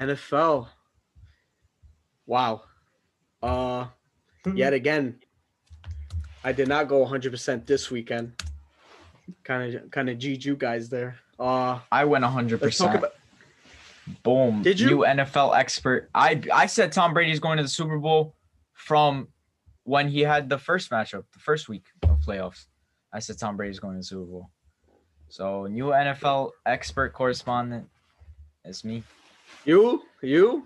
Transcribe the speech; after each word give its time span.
NFL. 0.00 0.68
Wow. 2.26 2.62
Uh 3.42 3.86
yet 4.54 4.72
again, 4.72 5.20
I 6.44 6.52
did 6.52 6.68
not 6.68 6.88
go 6.88 7.04
100% 7.04 7.66
this 7.66 7.90
weekend. 7.90 8.32
Kind 9.44 9.74
of 9.74 9.90
kind 9.90 10.08
of 10.08 10.22
you 10.22 10.56
guys 10.56 10.88
there. 10.88 11.18
Uh 11.38 11.80
I 11.90 12.04
went 12.04 12.24
100%. 12.24 12.94
about 12.94 13.12
Boom. 14.22 14.62
Did 14.62 14.80
you? 14.80 14.86
New 14.88 14.98
NFL 14.98 15.56
expert. 15.56 16.10
I 16.14 16.40
I 16.52 16.66
said 16.66 16.92
Tom 16.92 17.12
Brady's 17.12 17.40
going 17.40 17.58
to 17.58 17.62
the 17.62 17.68
Super 17.68 17.98
Bowl 17.98 18.34
from 18.72 19.28
when 19.84 20.08
he 20.08 20.20
had 20.20 20.48
the 20.48 20.58
first 20.58 20.90
matchup, 20.90 21.24
the 21.32 21.38
first 21.38 21.68
week 21.68 21.86
of 22.02 22.18
playoffs. 22.20 22.66
I 23.12 23.20
said 23.20 23.38
Tom 23.38 23.56
Brady's 23.56 23.78
going 23.80 23.94
to 23.94 24.00
the 24.00 24.04
Super 24.04 24.24
Bowl. 24.24 24.50
So 25.28 25.66
new 25.66 25.86
NFL 25.86 26.50
expert 26.64 27.12
correspondent. 27.12 27.88
It's 28.64 28.84
me. 28.84 29.02
You, 29.64 30.02
you 30.22 30.64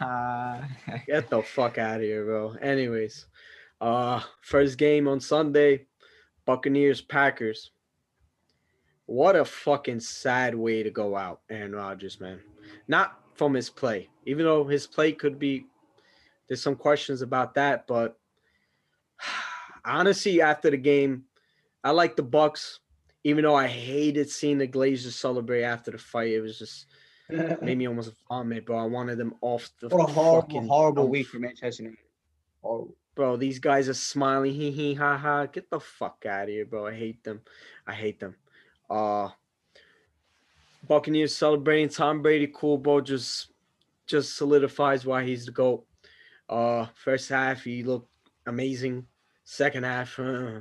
Uh, 0.00 0.62
get 1.06 1.28
the 1.30 1.42
fuck 1.42 1.78
out 1.78 1.96
of 1.96 2.02
here, 2.02 2.24
bro. 2.24 2.54
Anyways, 2.60 3.26
uh 3.80 4.20
first 4.42 4.78
game 4.78 5.08
on 5.08 5.20
Sunday, 5.20 5.86
Buccaneers 6.46 7.00
Packers. 7.00 7.70
What 9.06 9.36
a 9.36 9.44
fucking 9.44 10.00
sad 10.00 10.54
way 10.54 10.82
to 10.82 10.90
go 10.90 11.16
out, 11.16 11.40
Aaron 11.50 11.74
Rodgers, 11.74 12.20
man. 12.20 12.40
Not 12.88 13.20
from 13.34 13.52
his 13.54 13.68
play, 13.68 14.08
even 14.24 14.44
though 14.44 14.64
his 14.64 14.86
play 14.86 15.12
could 15.12 15.38
be. 15.38 15.66
There's 16.48 16.62
some 16.62 16.76
questions 16.76 17.22
about 17.22 17.54
that, 17.54 17.86
but 17.86 18.18
honestly, 19.84 20.40
after 20.40 20.70
the 20.70 20.76
game, 20.76 21.24
I 21.82 21.90
like 21.90 22.16
the 22.16 22.22
Bucks. 22.22 22.80
Even 23.26 23.44
though 23.44 23.54
I 23.54 23.66
hated 23.66 24.28
seeing 24.28 24.58
the 24.58 24.68
Glazers 24.68 25.12
celebrate 25.12 25.62
after 25.64 25.90
the 25.90 25.98
fight, 25.98 26.32
it 26.32 26.40
was 26.42 26.58
just 26.58 26.86
made 27.62 27.78
me 27.78 27.88
almost 27.88 28.12
vomit, 28.28 28.66
bro. 28.66 28.78
I 28.78 28.86
wanted 28.86 29.18
them 29.18 29.34
off 29.40 29.70
the 29.80 29.88
what 29.88 30.08
a 30.08 30.12
horrible, 30.12 30.42
fucking 30.42 30.68
horrible 30.68 31.08
week 31.08 31.26
for 31.28 31.38
Manchester 31.38 31.84
United. 31.84 32.04
Horrible. 32.62 32.94
Bro, 33.14 33.36
these 33.36 33.58
guys 33.60 33.88
are 33.88 33.94
smiling, 33.94 34.52
hee 34.52 34.72
hee 34.72 34.94
ha 34.94 35.16
ha. 35.16 35.46
Get 35.46 35.70
the 35.70 35.80
fuck 35.80 36.24
out 36.28 36.44
of 36.44 36.48
here, 36.48 36.66
bro. 36.66 36.86
I 36.86 36.94
hate 36.94 37.22
them. 37.22 37.40
I 37.86 37.94
hate 37.94 38.20
them. 38.20 38.34
Uh 38.90 39.28
Buccaneers 40.86 41.34
celebrating 41.34 41.88
Tom 41.88 42.20
Brady, 42.20 42.50
cool, 42.52 42.76
bro. 42.76 43.00
Just 43.00 43.52
just 44.06 44.36
solidifies 44.36 45.06
why 45.06 45.24
he's 45.24 45.46
the 45.46 45.52
GOAT. 45.52 45.86
Uh 46.48 46.86
first 46.94 47.28
half 47.28 47.62
he 47.62 47.82
looked 47.82 48.10
amazing. 48.46 49.06
Second 49.44 49.84
half, 49.84 50.18
uh, 50.18 50.60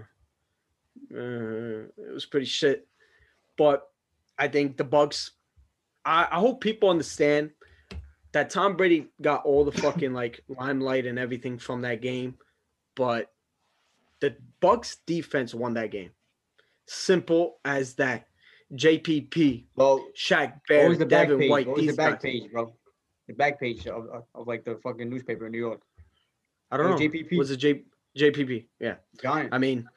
uh, 1.13 1.88
it 1.88 2.13
was 2.13 2.25
pretty 2.25 2.45
shit. 2.45 2.88
But 3.57 3.89
I 4.38 4.47
think 4.47 4.77
the 4.77 4.83
Bucks 4.83 5.31
I, 6.05 6.27
I 6.31 6.39
hope 6.39 6.61
people 6.61 6.89
understand 6.89 7.51
that 8.31 8.49
Tom 8.49 8.75
Brady 8.75 9.07
got 9.21 9.45
all 9.45 9.63
the 9.63 9.71
fucking 9.81 10.13
like 10.13 10.41
limelight 10.47 11.05
and 11.05 11.17
everything 11.17 11.57
from 11.57 11.81
that 11.81 12.01
game, 12.01 12.35
but 12.95 13.31
the 14.19 14.35
Bucks 14.59 14.97
defense 15.05 15.53
won 15.53 15.73
that 15.75 15.91
game. 15.91 16.11
Simple 16.85 17.57
as 17.65 17.95
that. 17.95 18.27
JPP, 18.73 19.65
Well, 19.75 20.03
Shaq 20.17 20.53
was 20.87 20.97
the 20.97 21.05
Devin 21.05 21.37
page? 21.37 21.51
White, 21.51 21.67
what 21.67 21.77
these 21.77 21.91
the 21.91 21.97
back 21.97 22.13
guys. 22.13 22.21
page, 22.21 22.51
bro? 22.51 22.73
The 23.27 23.33
back 23.33 23.59
page 23.59 23.85
of, 23.85 24.07
of, 24.07 24.23
of 24.33 24.47
like 24.47 24.63
the 24.63 24.77
fucking 24.81 25.09
newspaper 25.09 25.45
in 25.45 25.51
New 25.51 25.59
York. 25.59 25.81
I 26.71 26.77
don't 26.77 26.89
know. 26.89 26.97
JPP? 26.97 27.38
Was 27.38 27.51
it 27.51 27.57
J 27.57 27.83
JPP? 28.17 28.65
Yeah. 28.79 28.95
Giant. 29.21 29.53
I 29.53 29.59
mean, 29.59 29.88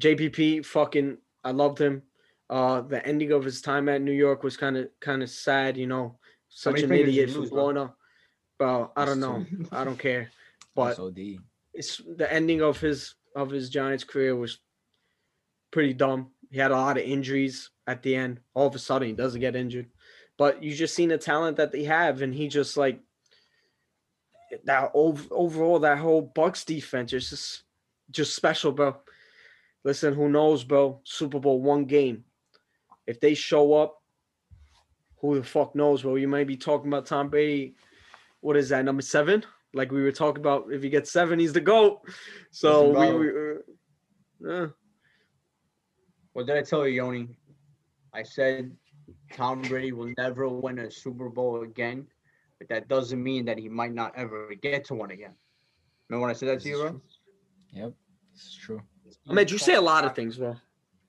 JPP 0.00 0.64
fucking 0.64 1.18
I 1.44 1.50
loved 1.50 1.78
him. 1.78 2.02
Uh 2.48 2.80
the 2.82 3.04
ending 3.06 3.32
of 3.32 3.44
his 3.44 3.60
time 3.60 3.88
at 3.88 4.00
New 4.02 4.12
York 4.12 4.42
was 4.42 4.56
kind 4.56 4.76
of 4.76 4.88
kind 5.00 5.22
of 5.22 5.30
sad, 5.30 5.76
you 5.76 5.86
know. 5.86 6.18
Such 6.48 6.74
an 6.84 6.90
idiot 7.08 7.30
for 7.30 7.40
blowing 7.50 7.76
up. 7.76 7.98
Bro, 8.58 8.92
I 8.96 9.04
don't 9.04 9.20
know. 9.20 9.44
I 9.72 9.84
don't 9.84 9.98
care. 9.98 10.30
But 10.74 10.90
it's 11.72 12.02
the 12.16 12.30
ending 12.30 12.60
of 12.60 12.78
his 12.78 13.14
of 13.34 13.50
his 13.50 13.70
Giants 13.70 14.04
career 14.04 14.36
was 14.36 14.58
pretty 15.70 15.94
dumb. 15.94 16.32
He 16.50 16.58
had 16.58 16.70
a 16.70 16.76
lot 16.76 16.98
of 16.98 17.04
injuries 17.04 17.70
at 17.86 18.02
the 18.02 18.14
end. 18.14 18.40
All 18.54 18.66
of 18.66 18.74
a 18.74 18.78
sudden, 18.78 19.08
he 19.08 19.14
doesn't 19.14 19.40
get 19.40 19.56
injured, 19.56 19.88
but 20.36 20.62
you 20.62 20.74
just 20.74 20.94
seen 20.94 21.08
the 21.08 21.18
talent 21.18 21.56
that 21.56 21.72
they 21.72 21.84
have, 21.84 22.20
and 22.20 22.34
he 22.34 22.48
just 22.48 22.76
like 22.76 23.00
that. 24.64 24.90
Ov- 24.94 25.28
overall, 25.30 25.78
that 25.80 25.98
whole 25.98 26.22
Bucks 26.22 26.64
defense 26.64 27.12
is 27.12 27.30
just 27.30 27.62
just 28.10 28.34
special, 28.34 28.72
bro. 28.72 28.96
Listen, 29.82 30.14
who 30.14 30.28
knows, 30.28 30.62
bro? 30.64 31.00
Super 31.04 31.40
Bowl 31.40 31.62
one 31.62 31.84
game. 31.86 32.24
If 33.06 33.20
they 33.20 33.34
show 33.34 33.74
up, 33.74 34.02
who 35.20 35.36
the 35.36 35.44
fuck 35.44 35.74
knows, 35.74 36.04
Well, 36.04 36.18
You 36.18 36.28
might 36.28 36.46
be 36.46 36.56
talking 36.56 36.88
about 36.88 37.06
Tom 37.06 37.28
Brady. 37.28 37.74
What 38.40 38.56
is 38.56 38.68
that 38.68 38.84
number 38.84 39.02
seven? 39.02 39.44
Like 39.74 39.90
we 39.90 40.02
were 40.02 40.12
talking 40.12 40.40
about, 40.40 40.66
if 40.70 40.82
he 40.82 40.88
gets 40.88 41.10
seven, 41.10 41.38
he's 41.38 41.52
the 41.52 41.60
goat. 41.60 42.00
So 42.50 42.88
we, 42.88 42.94
goat. 42.94 43.20
we 44.40 44.48
uh, 44.48 44.54
uh, 44.64 44.68
What 46.32 46.46
did 46.46 46.56
I 46.56 46.62
tell 46.62 46.86
you, 46.86 46.94
Yoni? 46.94 47.36
I 48.12 48.22
said 48.22 48.74
Tom 49.32 49.62
Brady 49.62 49.92
will 49.92 50.12
never 50.16 50.48
win 50.48 50.78
a 50.78 50.90
Super 50.90 51.28
Bowl 51.28 51.62
again, 51.62 52.06
but 52.58 52.68
that 52.68 52.88
doesn't 52.88 53.22
mean 53.22 53.44
that 53.46 53.58
he 53.58 53.68
might 53.68 53.92
not 53.92 54.12
ever 54.16 54.54
get 54.62 54.84
to 54.86 54.94
one 54.94 55.10
again. 55.10 55.34
Remember 56.08 56.22
when 56.22 56.30
I 56.30 56.38
said 56.38 56.48
that 56.48 56.54
This 56.54 56.62
to 56.64 56.68
you, 56.70 56.78
bro? 56.78 57.00
Yep, 57.72 57.92
this 58.32 58.42
is 58.42 58.54
true. 58.54 58.82
I 59.28 59.32
mean, 59.32 59.48
you 59.48 59.58
say 59.58 59.74
a 59.74 59.80
lot 59.80 60.04
of 60.04 60.14
things, 60.14 60.36
bro. 60.36 60.56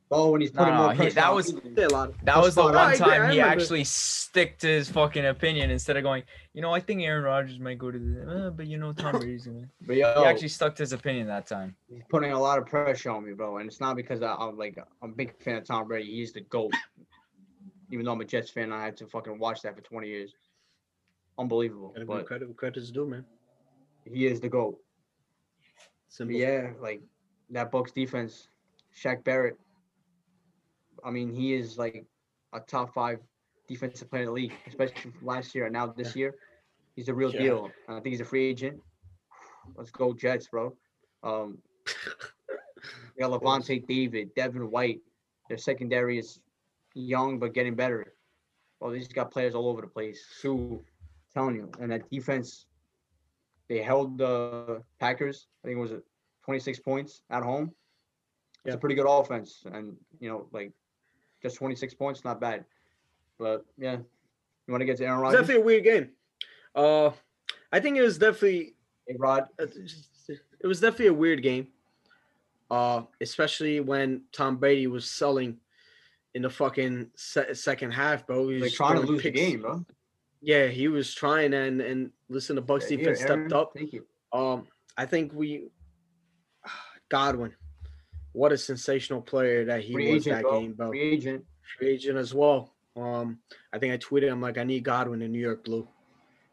Oh, 0.10 0.32
when 0.32 0.40
he's 0.40 0.52
putting 0.52 0.74
no, 0.74 0.84
more 0.84 0.92
he- 0.94 0.98
pressure 0.98 1.16
that 1.16 1.34
was- 1.34 1.50
a 1.52 1.88
lot. 1.90 2.14
That 2.14 2.26
That's 2.26 2.42
was 2.46 2.56
the 2.56 2.64
fine. 2.64 2.76
I 2.76 2.84
one 2.86 2.94
agree, 2.94 3.06
time 3.06 3.22
I 3.24 3.34
he 3.34 3.40
actually 3.42 3.84
stick 3.84 4.58
to 4.60 4.68
his 4.68 4.90
fucking 4.90 5.26
opinion 5.26 5.70
instead 5.70 5.98
of 5.98 6.04
going, 6.04 6.24
you 6.54 6.62
know, 6.62 6.74
I 6.74 6.80
think 6.80 7.02
Aaron 7.02 7.24
Rodgers 7.26 7.60
might 7.60 7.78
go 7.78 7.92
to 7.92 8.00
the, 8.00 8.46
uh, 8.48 8.50
but 8.52 8.68
you 8.68 8.78
know, 8.78 8.94
Tom 8.94 9.12
Brady's 9.20 9.46
gonna. 9.48 9.68
But 9.82 9.98
yo, 9.98 10.22
He 10.22 10.26
actually 10.26 10.48
stuck 10.48 10.76
to 10.76 10.84
his 10.84 10.94
opinion 10.94 11.28
that 11.28 11.46
time. 11.46 11.76
he's 11.90 12.04
putting 12.10 12.32
a 12.32 12.40
lot 12.40 12.58
of 12.58 12.66
pressure 12.68 13.12
on 13.12 13.26
me, 13.26 13.34
bro. 13.34 13.58
And 13.58 13.68
it's 13.70 13.82
not 13.82 13.98
because 13.98 14.22
I, 14.22 14.34
I'm 14.36 14.58
like 14.58 14.78
I'm 15.02 15.12
a 15.12 15.14
big 15.14 15.38
fan 15.44 15.58
of 15.58 15.66
Tom 15.66 15.88
Brady. 15.90 16.10
He's 16.10 16.32
the 16.32 16.42
GOAT. 16.42 16.72
Even 17.92 18.06
though 18.06 18.12
I'm 18.14 18.22
a 18.22 18.26
Jets 18.26 18.50
fan, 18.50 18.72
I 18.74 18.84
had 18.84 18.96
to 18.98 19.08
fucking 19.08 19.40
watch 19.40 19.62
that 19.64 19.76
for 19.76 19.82
20 19.82 20.08
years. 20.08 20.34
Unbelievable. 21.38 21.90
Gotta 21.94 22.06
But 22.06 22.26
credit 22.26 22.48
where 22.48 22.56
credit's 22.56 22.92
due, 22.92 23.08
man. 23.08 23.26
he 24.06 24.26
is 24.26 24.40
the 24.40 24.50
GOAT. 24.50 24.78
But 24.78 26.14
Simple. 26.14 26.36
yeah, 26.36 26.72
like 26.82 27.02
that 27.52 27.72
Bucks 27.72 27.92
defense, 27.92 28.48
Shaq 28.98 29.24
Barrett. 29.24 29.58
I 31.04 31.12
mean, 31.12 31.34
he 31.34 31.54
is 31.54 31.78
like 31.78 32.06
a 32.54 32.60
top 32.60 32.94
five 32.94 33.20
defensive 33.68 34.10
player 34.10 34.24
in 34.24 34.28
the 34.28 34.34
league, 34.34 34.54
especially 34.68 35.02
from 35.02 35.14
last 35.22 35.54
year 35.56 35.66
and 35.66 35.74
now 35.74 35.88
this 35.88 36.16
year. 36.16 36.36
He's 36.96 37.10
a 37.10 37.14
real 37.14 37.32
Yeah. 37.32 37.42
deal. 37.44 37.72
I 37.88 37.94
think 37.96 38.08
he's 38.08 38.22
a 38.22 38.26
free 38.26 38.46
agent. 38.50 38.82
Let's 39.76 39.92
go 39.92 40.14
Jets, 40.14 40.48
bro. 40.48 40.76
Um, 41.24 41.62
got 43.20 43.32
Lavonte 43.32 43.86
David, 43.88 44.34
Devin 44.36 44.70
White. 44.72 45.02
Their 45.50 45.58
secondary 45.58 46.18
is 46.18 46.40
young 46.94 47.40
but 47.40 47.54
getting 47.54 47.76
better. 47.76 48.14
Well, 48.80 48.92
they 48.92 49.00
just 49.00 49.14
got 49.14 49.32
players 49.32 49.56
all 49.56 49.68
over 49.70 49.82
the 49.82 49.88
place. 49.88 50.26
Sue, 50.40 50.84
telling 51.34 51.56
you, 51.56 51.72
and 51.80 51.92
that 51.92 52.10
defense, 52.10 52.68
they 53.70 53.82
held 53.82 54.18
the 54.18 54.84
Packers. 55.00 55.48
I 55.64 55.68
think 55.68 55.78
it 55.78 55.82
was 55.82 55.92
uh, 55.92 56.00
26 56.46 56.80
points 56.80 57.22
at 57.30 57.44
home. 57.44 57.76
It's 58.66 58.72
Yeah. 58.72 58.74
a 58.74 58.78
pretty 58.78 58.96
good 58.96 59.08
offense, 59.10 59.64
and 59.66 59.96
you 60.20 60.30
know, 60.30 60.48
like 60.52 60.72
just 61.42 61.58
26 61.58 61.94
points, 61.94 62.24
not 62.26 62.40
bad. 62.42 62.66
But 63.38 63.66
yeah, 63.78 63.94
you 63.98 64.72
want 64.72 64.82
to 64.82 64.86
get 64.86 64.98
to 64.98 65.06
Aaron 65.06 65.20
Rodgers? 65.22 65.40
definitely 65.42 65.62
a 65.64 65.66
weird 65.66 65.84
game. 65.84 66.10
Uh, 66.76 67.12
I 67.72 67.80
think 67.80 67.98
it 67.98 68.02
was 68.02 68.18
definitely 68.18 68.76
Hey, 69.08 69.16
Rod, 69.18 69.48
it 69.60 70.66
was 70.68 70.80
definitely 70.80 71.08
a 71.08 71.14
weird 71.14 71.42
game. 71.42 71.68
Uh, 72.70 73.04
especially 73.22 73.80
when 73.80 74.24
Tom 74.34 74.58
Brady 74.58 74.88
was 74.88 75.10
selling 75.10 75.58
in 76.34 76.42
the 76.42 76.50
fucking 76.50 77.10
se- 77.16 77.54
second 77.54 77.92
half, 77.92 78.28
bro. 78.28 78.50
He 78.50 78.56
was 78.56 78.64
like 78.64 78.74
trying 78.74 78.96
to 79.00 79.08
lose 79.08 79.24
the 79.24 79.32
game, 79.32 79.62
bro. 79.62 79.86
Yeah, 80.42 80.68
he 80.68 80.90
was 80.90 81.14
trying, 81.14 81.54
and 81.54 81.80
and 81.80 82.12
listen, 82.30 82.56
the 82.58 82.62
Bucks 82.62 82.92
Yeah, 82.92 82.98
defense 82.98 83.22
Aaron, 83.22 83.50
stepped 83.50 83.54
up. 83.54 83.72
Thank 83.74 83.94
you. 83.94 84.06
Um, 84.34 84.68
I 84.98 85.06
think 85.06 85.32
we 85.34 85.70
Godwin, 87.10 87.54
what 88.38 88.52
a 88.52 88.58
sensational 88.58 89.20
player 89.20 89.66
that 89.66 89.82
he 89.82 89.94
Free 89.94 90.14
was 90.14 90.28
agent, 90.28 90.36
that 90.36 90.42
bro. 90.44 90.62
game, 90.62 90.74
bro. 90.74 90.90
Free 90.90 91.02
agent. 91.02 91.44
Free 91.78 91.90
agent 91.90 92.18
as 92.20 92.36
well. 92.36 92.76
Um, 92.96 93.40
I 93.74 93.80
think 93.80 93.94
I 93.94 93.98
tweeted, 93.98 94.32
I'm 94.32 94.42
like, 94.42 94.60
I 94.60 94.64
need 94.64 94.84
Godwin 94.84 95.24
in 95.24 95.32
New 95.32 95.40
York 95.40 95.66
blue. 95.66 95.88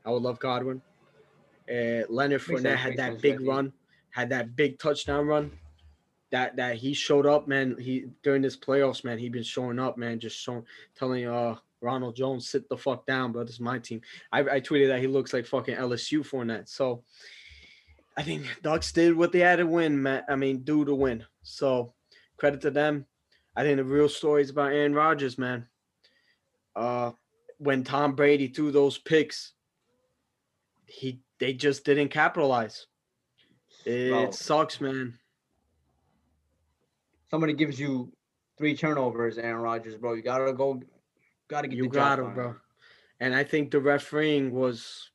I 0.04 0.10
would 0.10 0.22
love 0.22 0.38
Godwin. 0.38 0.80
Uh, 1.68 2.08
Leonard 2.08 2.40
Fournette 2.40 2.62
sense, 2.62 2.80
had 2.80 2.96
that 2.96 3.12
sense, 3.12 3.22
big 3.22 3.40
yeah. 3.40 3.52
run, 3.52 3.72
had 4.10 4.30
that 4.30 4.56
big 4.56 4.78
touchdown 4.78 5.26
run. 5.26 5.50
That 6.30 6.56
that 6.56 6.76
he 6.76 6.94
showed 6.94 7.26
up, 7.26 7.46
man. 7.46 7.76
He 7.78 8.06
during 8.22 8.42
this 8.42 8.56
playoffs, 8.56 9.04
man. 9.04 9.18
He 9.18 9.28
been 9.28 9.42
showing 9.42 9.78
up, 9.78 9.96
man. 9.96 10.18
Just 10.18 10.38
showing, 10.38 10.64
telling 10.96 11.26
uh 11.26 11.56
Ronald 11.80 12.16
Jones, 12.16 12.48
sit 12.48 12.68
the 12.68 12.76
fuck 12.76 13.06
down, 13.06 13.32
bro. 13.32 13.44
This 13.44 13.54
is 13.54 13.60
my 13.60 13.78
team. 13.78 14.00
I, 14.32 14.40
I 14.40 14.60
tweeted 14.60 14.88
that 14.88 15.00
he 15.00 15.06
looks 15.06 15.32
like 15.32 15.46
fucking 15.46 15.76
LSU 15.76 16.20
Fournette. 16.20 16.68
So 16.68 17.04
I 18.16 18.22
think 18.22 18.46
Ducks 18.62 18.90
did 18.90 19.16
what 19.16 19.32
they 19.32 19.40
had 19.40 19.56
to 19.56 19.66
win, 19.66 20.02
man. 20.02 20.22
I 20.28 20.34
mean, 20.36 20.64
do 20.64 20.84
to 20.84 20.94
win. 20.94 21.24
So 21.44 21.94
credit 22.36 22.60
to 22.62 22.70
them. 22.70 23.06
I 23.56 23.62
think 23.62 23.76
the 23.76 23.84
real 23.84 24.08
story 24.08 24.42
is 24.42 24.50
about 24.50 24.72
Aaron 24.72 24.94
Rodgers, 24.94 25.38
man. 25.38 25.68
Uh, 26.74 27.12
when 27.58 27.84
Tom 27.84 28.16
Brady 28.16 28.48
threw 28.48 28.72
those 28.72 28.98
picks 28.98 29.52
he 30.86 31.20
they 31.38 31.52
just 31.52 31.84
didn't 31.84 32.08
capitalize. 32.08 32.86
It 33.84 34.10
Bro, 34.10 34.30
sucks, 34.30 34.80
man. 34.80 35.18
somebody 37.28 37.52
gives 37.52 37.78
you 37.78 38.12
three 38.56 38.76
turnovers, 38.76 39.38
Aaron 39.38 39.60
Rodgers, 39.60 39.96
bro. 39.96 40.14
You 40.14 40.22
gotta 40.22 40.52
go. 40.52 40.80
Gotta 41.48 41.68
get 41.68 41.76
You 41.76 41.84
the 41.84 41.88
got 41.90 42.18
job 42.18 42.28
him, 42.28 42.34
bro. 42.34 42.54
And 43.20 43.34
I 43.34 43.44
think 43.44 43.70
the 43.70 43.80
refereing 43.80 44.50
was 44.52 45.10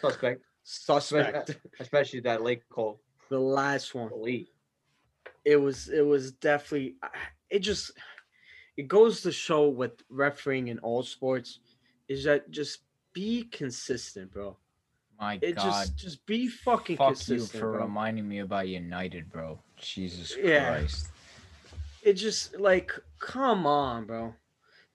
Suspect, 0.00 0.42
suspect. 0.62 1.56
especially 1.80 2.20
that 2.20 2.42
late 2.42 2.62
call. 2.70 3.00
the 3.28 3.38
last 3.38 3.94
one. 3.94 4.10
Elite. 4.12 4.48
It 5.44 5.56
was 5.56 5.88
it 5.88 6.02
was 6.04 6.32
definitely 6.32 6.96
uh, 7.02 7.08
it 7.50 7.60
just 7.60 7.92
it 8.76 8.88
goes 8.88 9.22
to 9.22 9.32
show 9.32 9.68
with 9.68 9.92
refereeing 10.08 10.68
in 10.68 10.78
all 10.80 11.02
sports 11.02 11.60
is 12.08 12.24
that 12.24 12.50
just 12.50 12.80
be 13.12 13.44
consistent, 13.44 14.32
bro. 14.32 14.56
My 15.20 15.38
It 15.42 15.56
God. 15.56 15.62
just 15.64 15.96
just 15.96 16.26
be 16.26 16.48
fucking 16.48 16.96
Fuck 16.96 17.08
you 17.08 17.14
consistent, 17.14 17.60
for 17.60 17.72
bro. 17.72 17.82
reminding 17.82 18.28
me 18.28 18.38
about 18.40 18.68
United, 18.68 19.30
bro. 19.30 19.58
Jesus 19.76 20.36
Yeah. 20.42 20.68
Christ. 20.78 21.08
it 22.02 22.14
just 22.14 22.58
like 22.58 22.92
come 23.18 23.66
on 23.66 24.06
bro 24.06 24.34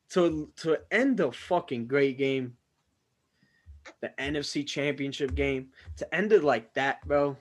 to 0.10 0.52
to 0.58 0.80
end 0.92 1.18
the 1.18 1.32
fucking 1.32 1.86
great 1.88 2.18
game 2.18 2.58
the 4.02 4.10
nfc 4.18 4.66
championship 4.66 5.36
game 5.36 5.70
to 5.98 6.16
end 6.16 6.32
it 6.34 6.44
like 6.44 6.74
that 6.74 7.06
bro 7.08 7.38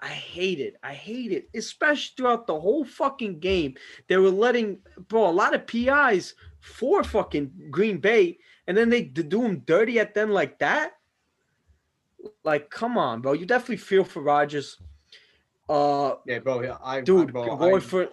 i 0.00 0.08
hate 0.08 0.60
it 0.60 0.76
i 0.82 0.92
hate 0.92 1.32
it 1.32 1.48
especially 1.54 2.12
throughout 2.16 2.46
the 2.46 2.60
whole 2.60 2.84
fucking 2.84 3.38
game 3.38 3.74
they 4.08 4.16
were 4.16 4.30
letting 4.30 4.78
bro 5.08 5.28
a 5.28 5.30
lot 5.30 5.54
of 5.54 5.66
pis 5.66 6.34
for 6.60 7.02
fucking 7.02 7.50
green 7.70 7.98
bay 7.98 8.38
and 8.66 8.76
then 8.76 8.90
they 8.90 9.02
do 9.02 9.42
them 9.42 9.60
dirty 9.60 9.98
at 9.98 10.14
them 10.14 10.30
like 10.30 10.58
that 10.58 10.92
like 12.44 12.68
come 12.70 12.98
on 12.98 13.20
bro 13.20 13.32
you 13.32 13.46
definitely 13.46 13.76
feel 13.76 14.04
for 14.04 14.22
Rodgers 14.22 14.78
uh 15.68 16.14
Yeah, 16.26 16.38
bro. 16.40 16.62
yeah, 16.62 16.76
I, 16.82 17.00
dude, 17.00 17.30
I, 17.30 17.32
bro, 17.32 17.56
going 17.56 17.76
I, 17.76 17.80
for 17.80 18.08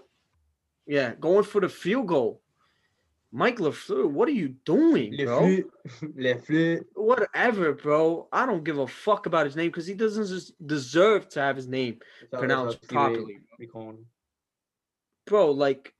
yeah, 0.85 1.13
going 1.19 1.43
for 1.43 1.61
the 1.61 1.69
field 1.69 2.07
goal. 2.07 2.41
Mike 3.35 3.57
LaFleur, 3.57 4.07
what 4.07 4.27
are 4.29 4.33
you 4.33 4.49
doing, 4.63 5.17
Le 5.17 5.25
bro? 5.25 5.39
Fleur, 5.39 6.11
Le 6.15 6.79
Whatever, 6.93 7.73
bro. 7.73 8.27
I 8.31 8.45
don't 8.45 8.63
give 8.63 8.77
a 8.77 8.85
fuck 8.85 9.25
about 9.25 9.47
his 9.47 9.55
name 9.55 9.69
because 9.69 9.87
he 9.87 9.95
doesn't 9.95 10.27
just 10.27 10.53
deserve 10.67 11.27
to 11.29 11.41
have 11.41 11.55
his 11.55 11.67
name, 11.67 11.97
That's 12.29 12.39
Pronounced 12.39 12.81
that's 12.81 12.93
how 12.93 13.05
Steve 13.07 13.15
properly. 13.17 13.39
we 13.57 13.65
call 13.65 13.89
him. 13.89 14.05
bro. 15.25 15.49
Like, 15.49 15.95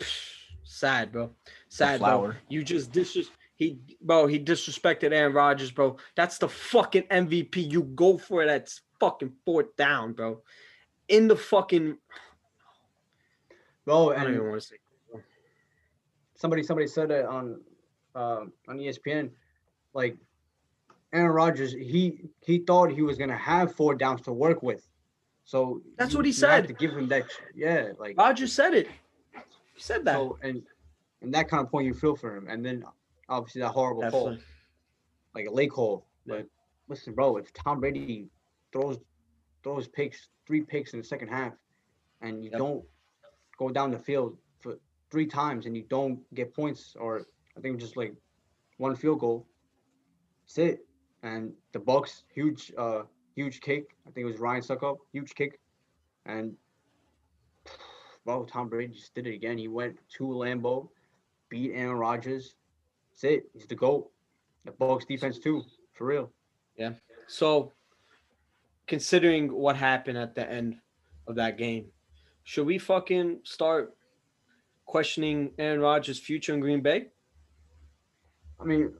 sad, 0.64 1.12
bro. 1.12 1.32
Sad, 1.68 2.00
bro. 2.00 2.32
You 2.48 2.64
just 2.64 2.90
dis 2.90 3.18
he, 3.56 3.78
bro. 4.00 4.26
He 4.26 4.38
disrespected 4.38 5.12
Aaron 5.12 5.34
Rodgers, 5.34 5.70
bro. 5.70 5.98
That's 6.16 6.38
the 6.38 6.48
fucking 6.48 7.04
MVP. 7.04 7.70
You 7.70 7.82
go 7.82 8.16
for 8.16 8.42
it 8.42 8.48
at 8.48 8.70
fucking 8.98 9.34
fourth 9.44 9.76
down, 9.76 10.14
bro. 10.14 10.40
In 11.06 11.28
the 11.28 11.36
fucking, 11.36 11.98
Bro, 13.84 14.12
I 14.12 14.24
don't 14.24 14.34
even 14.34 14.48
want 14.48 14.62
to 14.62 14.68
say. 14.68 14.76
Somebody 16.42 16.62
somebody 16.64 16.88
said 16.88 17.10
it 17.12 17.24
on 17.24 17.60
uh, 18.14 18.42
on 18.68 18.74
ESPN, 18.84 19.30
like 19.94 20.16
Aaron 21.12 21.30
Rodgers, 21.42 21.72
he 21.72 22.02
he 22.40 22.58
thought 22.58 22.90
he 22.90 23.02
was 23.02 23.16
gonna 23.16 23.36
have 23.52 23.74
four 23.80 23.94
downs 23.94 24.20
to 24.22 24.32
work 24.32 24.60
with, 24.62 24.82
so 25.44 25.80
That's 25.98 26.12
you- 26.12 26.18
what 26.18 26.26
he 26.26 26.30
you 26.30 26.34
said. 26.44 26.66
To 26.68 26.74
give 26.74 26.92
him 26.98 27.08
that, 27.08 27.24
yeah, 27.54 27.92
like 27.98 28.18
Rodgers 28.18 28.52
said 28.52 28.74
it. 28.74 28.88
He 29.74 29.80
said 29.90 30.04
that. 30.06 30.16
so, 30.16 30.38
and 30.42 30.62
and 31.22 31.32
that 31.36 31.48
kind 31.48 31.62
of 31.64 31.70
point 31.70 31.86
you 31.86 31.94
feel 31.94 32.16
for 32.16 32.30
him, 32.36 32.46
and 32.48 32.66
then 32.66 32.84
obviously 33.28 33.60
that 33.62 33.68
horrible 33.70 34.02
call, 34.10 34.30
Definitely. 34.30 34.44
like 35.36 35.46
a 35.46 35.54
late 35.60 35.70
call. 35.70 36.04
Yeah. 36.26 36.34
But 36.38 36.46
listen, 36.88 37.14
bro, 37.14 37.36
if 37.36 37.52
Tom 37.54 37.78
Brady 37.80 38.28
throws 38.72 38.98
throws 39.62 39.86
picks, 39.86 40.28
three 40.46 40.62
picks 40.72 40.92
in 40.92 40.98
the 40.98 41.06
second 41.14 41.28
half, 41.28 41.52
and 42.20 42.42
you 42.44 42.50
Yep. 42.50 42.58
don't 42.58 42.84
go 43.58 43.68
down 43.68 43.90
the 43.92 43.98
field 44.10 44.32
for 44.32 44.40
three 45.12 45.26
times 45.26 45.66
and 45.66 45.76
you 45.76 45.84
don't 45.88 46.18
get 46.34 46.54
points, 46.54 46.96
or 46.98 47.26
I 47.56 47.60
think 47.60 47.78
just 47.78 47.96
like 47.98 48.14
one 48.78 48.96
field 48.96 49.20
goal, 49.20 49.46
that's 50.44 50.58
it. 50.58 50.86
And 51.22 51.52
the 51.72 51.78
Bucks, 51.78 52.24
huge, 52.34 52.72
uh, 52.76 53.02
huge 53.36 53.60
kick. 53.60 53.94
I 54.08 54.10
think 54.10 54.24
it 54.24 54.30
was 54.32 54.40
Ryan 54.40 54.62
Succop, 54.62 54.96
huge 55.12 55.34
kick, 55.34 55.60
and 56.26 56.54
bro, 58.24 58.44
Tom 58.44 58.68
Brady 58.68 58.94
just 58.94 59.14
did 59.14 59.26
it 59.26 59.34
again. 59.34 59.58
He 59.58 59.68
went 59.68 59.98
to 60.16 60.24
Lambeau, 60.24 60.88
beat 61.50 61.72
Aaron 61.74 61.98
Rodgers. 61.98 62.56
That's 63.10 63.24
it. 63.24 63.44
He's 63.52 63.66
the 63.66 63.76
goat. 63.76 64.10
The 64.64 64.72
Bucks 64.72 65.04
defense 65.04 65.38
too, 65.38 65.62
for 65.92 66.06
real. 66.06 66.30
Yeah. 66.76 66.92
So, 67.28 67.72
considering 68.86 69.52
what 69.52 69.76
happened 69.76 70.16
at 70.18 70.34
the 70.34 70.50
end 70.50 70.76
of 71.26 71.34
that 71.36 71.58
game, 71.58 71.86
should 72.44 72.66
we 72.66 72.78
fucking 72.78 73.40
start 73.44 73.94
questioning 74.86 75.52
Aaron 75.58 75.80
Rodgers' 75.80 76.18
future 76.18 76.54
in 76.54 76.60
Green 76.60 76.80
Bay? 76.80 77.06
I 78.60 78.64
mean, 78.64 78.94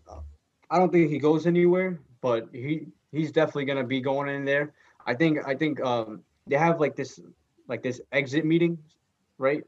I 0.71 0.79
don't 0.79 0.91
think 0.91 1.11
he 1.11 1.19
goes 1.19 1.47
anywhere, 1.47 2.01
but 2.21 2.49
he 2.53 2.87
he's 3.13 3.31
definitely 3.33 3.67
gonna 3.67 3.85
be 3.85 4.01
going 4.01 4.29
in 4.29 4.45
there. 4.45 4.75
I 5.07 5.15
think 5.15 5.39
I 5.47 5.55
think 5.55 5.81
um 5.81 6.23
they 6.47 6.57
have 6.57 6.81
like 6.81 6.97
this 6.97 7.21
like 7.69 7.83
this 7.83 8.01
exit 8.13 8.45
meeting, 8.45 8.79
right? 9.39 9.63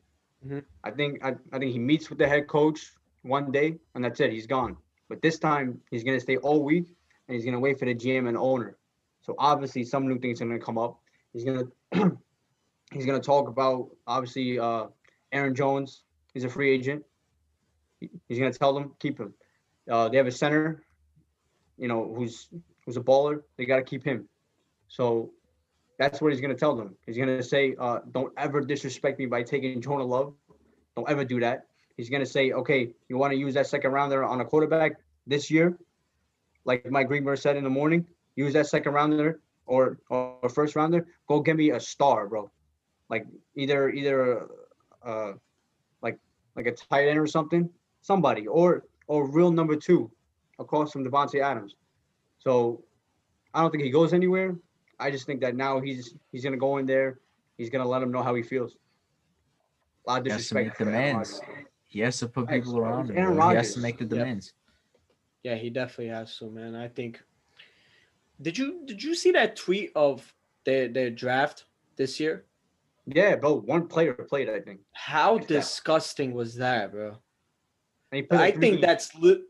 Mhm. 0.47 0.65
I 0.83 0.91
think 0.91 1.25
I, 1.25 1.35
I 1.53 1.59
think 1.59 1.73
he 1.73 1.79
meets 1.79 2.11
with 2.11 2.19
the 2.19 2.29
head 2.29 2.49
coach 2.49 2.93
one 3.23 3.53
day 3.53 3.79
and 3.95 4.05
that's 4.05 4.21
it. 4.21 4.33
He's 4.33 4.47
gone. 4.47 4.77
But 5.09 5.23
this 5.23 5.39
time 5.39 5.81
he's 5.91 6.05
gonna 6.05 6.21
stay 6.21 6.37
all 6.39 6.63
week 6.63 6.87
and 7.29 7.35
he's 7.35 7.45
gonna 7.45 7.61
wait 7.61 7.79
for 7.79 7.85
the 7.85 7.95
GM 7.95 8.29
and 8.29 8.37
owner. 8.37 8.77
So 9.23 9.35
obviously 9.39 9.85
some 9.85 10.09
new 10.09 10.19
things 10.19 10.41
are 10.43 10.47
gonna 10.47 10.59
come 10.59 10.79
up. 10.79 10.99
He's 11.33 11.45
gonna 11.45 11.65
he's 12.93 13.07
gonna 13.07 13.21
talk 13.21 13.49
about 13.49 13.91
obviously 14.07 14.59
uh 14.59 14.87
Aaron 15.33 15.55
Jones. 15.55 16.04
He's 16.35 16.45
a 16.45 16.49
free 16.49 16.71
agent. 16.71 17.05
He's 18.01 18.39
gonna 18.39 18.53
tell 18.53 18.75
them 18.75 18.95
keep 18.99 19.19
him. 19.19 19.33
Uh, 19.91 20.09
they 20.09 20.17
have 20.17 20.27
a 20.27 20.33
center, 20.33 20.83
you 21.79 21.89
know, 21.89 22.13
who's 22.15 22.49
who's 22.85 22.97
a 22.97 23.01
baller. 23.01 23.43
They 23.57 23.65
got 23.65 23.77
to 23.77 23.83
keep 23.83 24.05
him. 24.05 24.29
So 24.89 25.31
that's 25.99 26.21
what 26.21 26.33
he's 26.33 26.41
gonna 26.41 26.55
tell 26.55 26.75
them. 26.75 26.97
He's 27.07 27.17
gonna 27.17 27.43
say, 27.43 27.75
uh, 27.79 28.01
"Don't 28.11 28.33
ever 28.37 28.61
disrespect 28.61 29.19
me 29.19 29.27
by 29.27 29.43
taking 29.43 29.81
Jordan 29.81 30.09
Love. 30.09 30.35
Don't 30.97 31.09
ever 31.09 31.25
do 31.25 31.41
that." 31.41 31.69
He's 31.97 32.11
gonna 32.11 32.27
say, 32.27 32.53
"Okay, 32.53 32.93
you 33.09 33.17
want 33.17 33.33
to 33.33 33.39
use 33.39 33.55
that 33.55 33.69
second 33.69 33.93
rounder 33.93 34.25
on 34.25 34.41
a 34.41 34.45
quarterback 34.45 35.01
this 35.27 35.51
year, 35.51 35.79
like 36.65 36.91
Mike 36.91 37.09
Greenberg 37.09 37.39
said 37.39 37.57
in 37.57 37.65
the 37.65 37.71
morning. 37.71 38.07
Use 38.37 38.53
that 38.55 38.67
second 38.67 38.93
rounder 38.93 39.41
or 39.67 39.99
or 40.11 40.49
first 40.49 40.75
rounder. 40.75 41.07
Go 41.29 41.41
get 41.41 41.57
me 41.57 41.71
a 41.71 41.81
star, 41.81 42.27
bro. 42.27 42.51
Like 43.09 43.27
either 43.55 43.91
either 43.91 44.49
uh 45.03 45.33
like 46.57 46.67
like 46.67 46.75
a 46.75 46.77
tight 46.77 47.09
end 47.09 47.19
or 47.19 47.27
something, 47.27 47.69
somebody 48.03 48.47
or 48.47 48.85
or 49.07 49.29
real 49.31 49.51
number 49.51 49.77
two 49.77 50.11
across 50.59 50.93
from 50.93 51.05
Davante 51.05 51.41
Adams. 51.41 51.75
So 52.39 52.83
I 53.53 53.61
don't 53.61 53.71
think 53.71 53.83
he 53.83 53.91
goes 53.91 54.13
anywhere. 54.13 54.57
I 54.99 55.11
just 55.11 55.27
think 55.27 55.41
that 55.41 55.57
now 55.57 55.81
he's 55.81 56.15
he's 56.33 56.45
gonna 56.45 56.57
go 56.57 56.79
in 56.79 56.87
there. 56.87 57.19
He's 57.59 57.71
gonna 57.71 57.87
let 57.89 58.03
him 58.03 58.11
know 58.11 58.23
how 58.23 58.35
he 58.35 58.43
feels. 58.43 58.77
A 60.07 60.11
lot 60.11 60.21
of 60.21 60.27
He 60.27 60.33
has 60.33 60.49
to 60.49 60.55
disrespect. 60.55 60.67
make 60.67 60.77
for 60.77 60.85
demands. 60.85 61.41
He 61.87 62.01
has 62.01 62.19
to 62.19 62.29
put 62.29 62.49
people 62.49 62.79
around 62.79 63.11
him. 63.11 63.19
Aaron 63.19 63.37
bro. 63.37 63.49
He 63.51 63.57
has 63.57 63.75
to 63.75 63.81
make 63.81 63.99
the 63.99 64.05
Yep. 64.05 64.11
demands. 64.11 64.53
Yeah, 65.43 65.55
he 65.57 65.71
definitely 65.71 66.09
has 66.09 66.37
to, 66.39 66.51
man. 66.51 66.75
I 66.75 66.89
think. 66.89 67.23
Did 68.41 68.59
you 68.59 68.83
did 68.85 69.03
you 69.03 69.15
see 69.15 69.31
that 69.33 69.57
tweet 69.57 69.93
of 69.95 70.35
their 70.65 70.89
their 70.89 71.11
draft 71.11 71.65
this 71.97 72.19
year? 72.19 72.47
Yeah, 73.07 73.37
bro. 73.37 73.55
One 73.61 73.87
player 73.87 74.15
played, 74.15 74.49
I 74.49 74.61
think. 74.61 74.81
How 74.93 75.37
Exactly. 75.37 75.57
disgusting 75.57 76.35
was 76.35 76.55
that, 76.57 76.93
bro? 76.93 77.09
And 77.09 78.17
he 78.17 78.23
played 78.23 78.39
I 78.41 78.45
like 78.47 78.61
think 78.61 78.81
that's 78.81 79.15
li- 79.17 79.43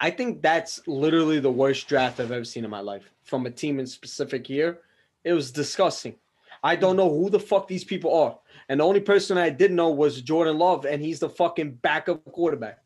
I 0.00 0.10
think 0.10 0.42
that's 0.42 0.86
literally 0.86 1.38
the 1.40 1.50
worst 1.50 1.88
draft 1.88 2.20
I've 2.20 2.32
ever 2.32 2.44
seen 2.44 2.64
in 2.64 2.70
my 2.70 2.80
life 2.80 3.10
from 3.24 3.46
a 3.46 3.50
team 3.50 3.78
in 3.80 3.86
specific 3.86 4.48
year. 4.50 4.80
It 5.24 5.32
was 5.32 5.50
disgusting. 5.50 6.16
I 6.62 6.76
don't 6.76 6.96
know 6.96 7.08
who 7.08 7.30
the 7.30 7.38
fuck 7.40 7.68
these 7.68 7.84
people 7.84 8.12
are. 8.14 8.38
And 8.68 8.80
the 8.80 8.84
only 8.84 9.00
person 9.00 9.38
I 9.38 9.50
did 9.50 9.70
know 9.72 9.90
was 9.90 10.20
Jordan 10.20 10.58
Love, 10.58 10.84
and 10.84 11.00
he's 11.00 11.20
the 11.20 11.28
fucking 11.28 11.72
backup 11.82 12.24
quarterback. 12.32 12.82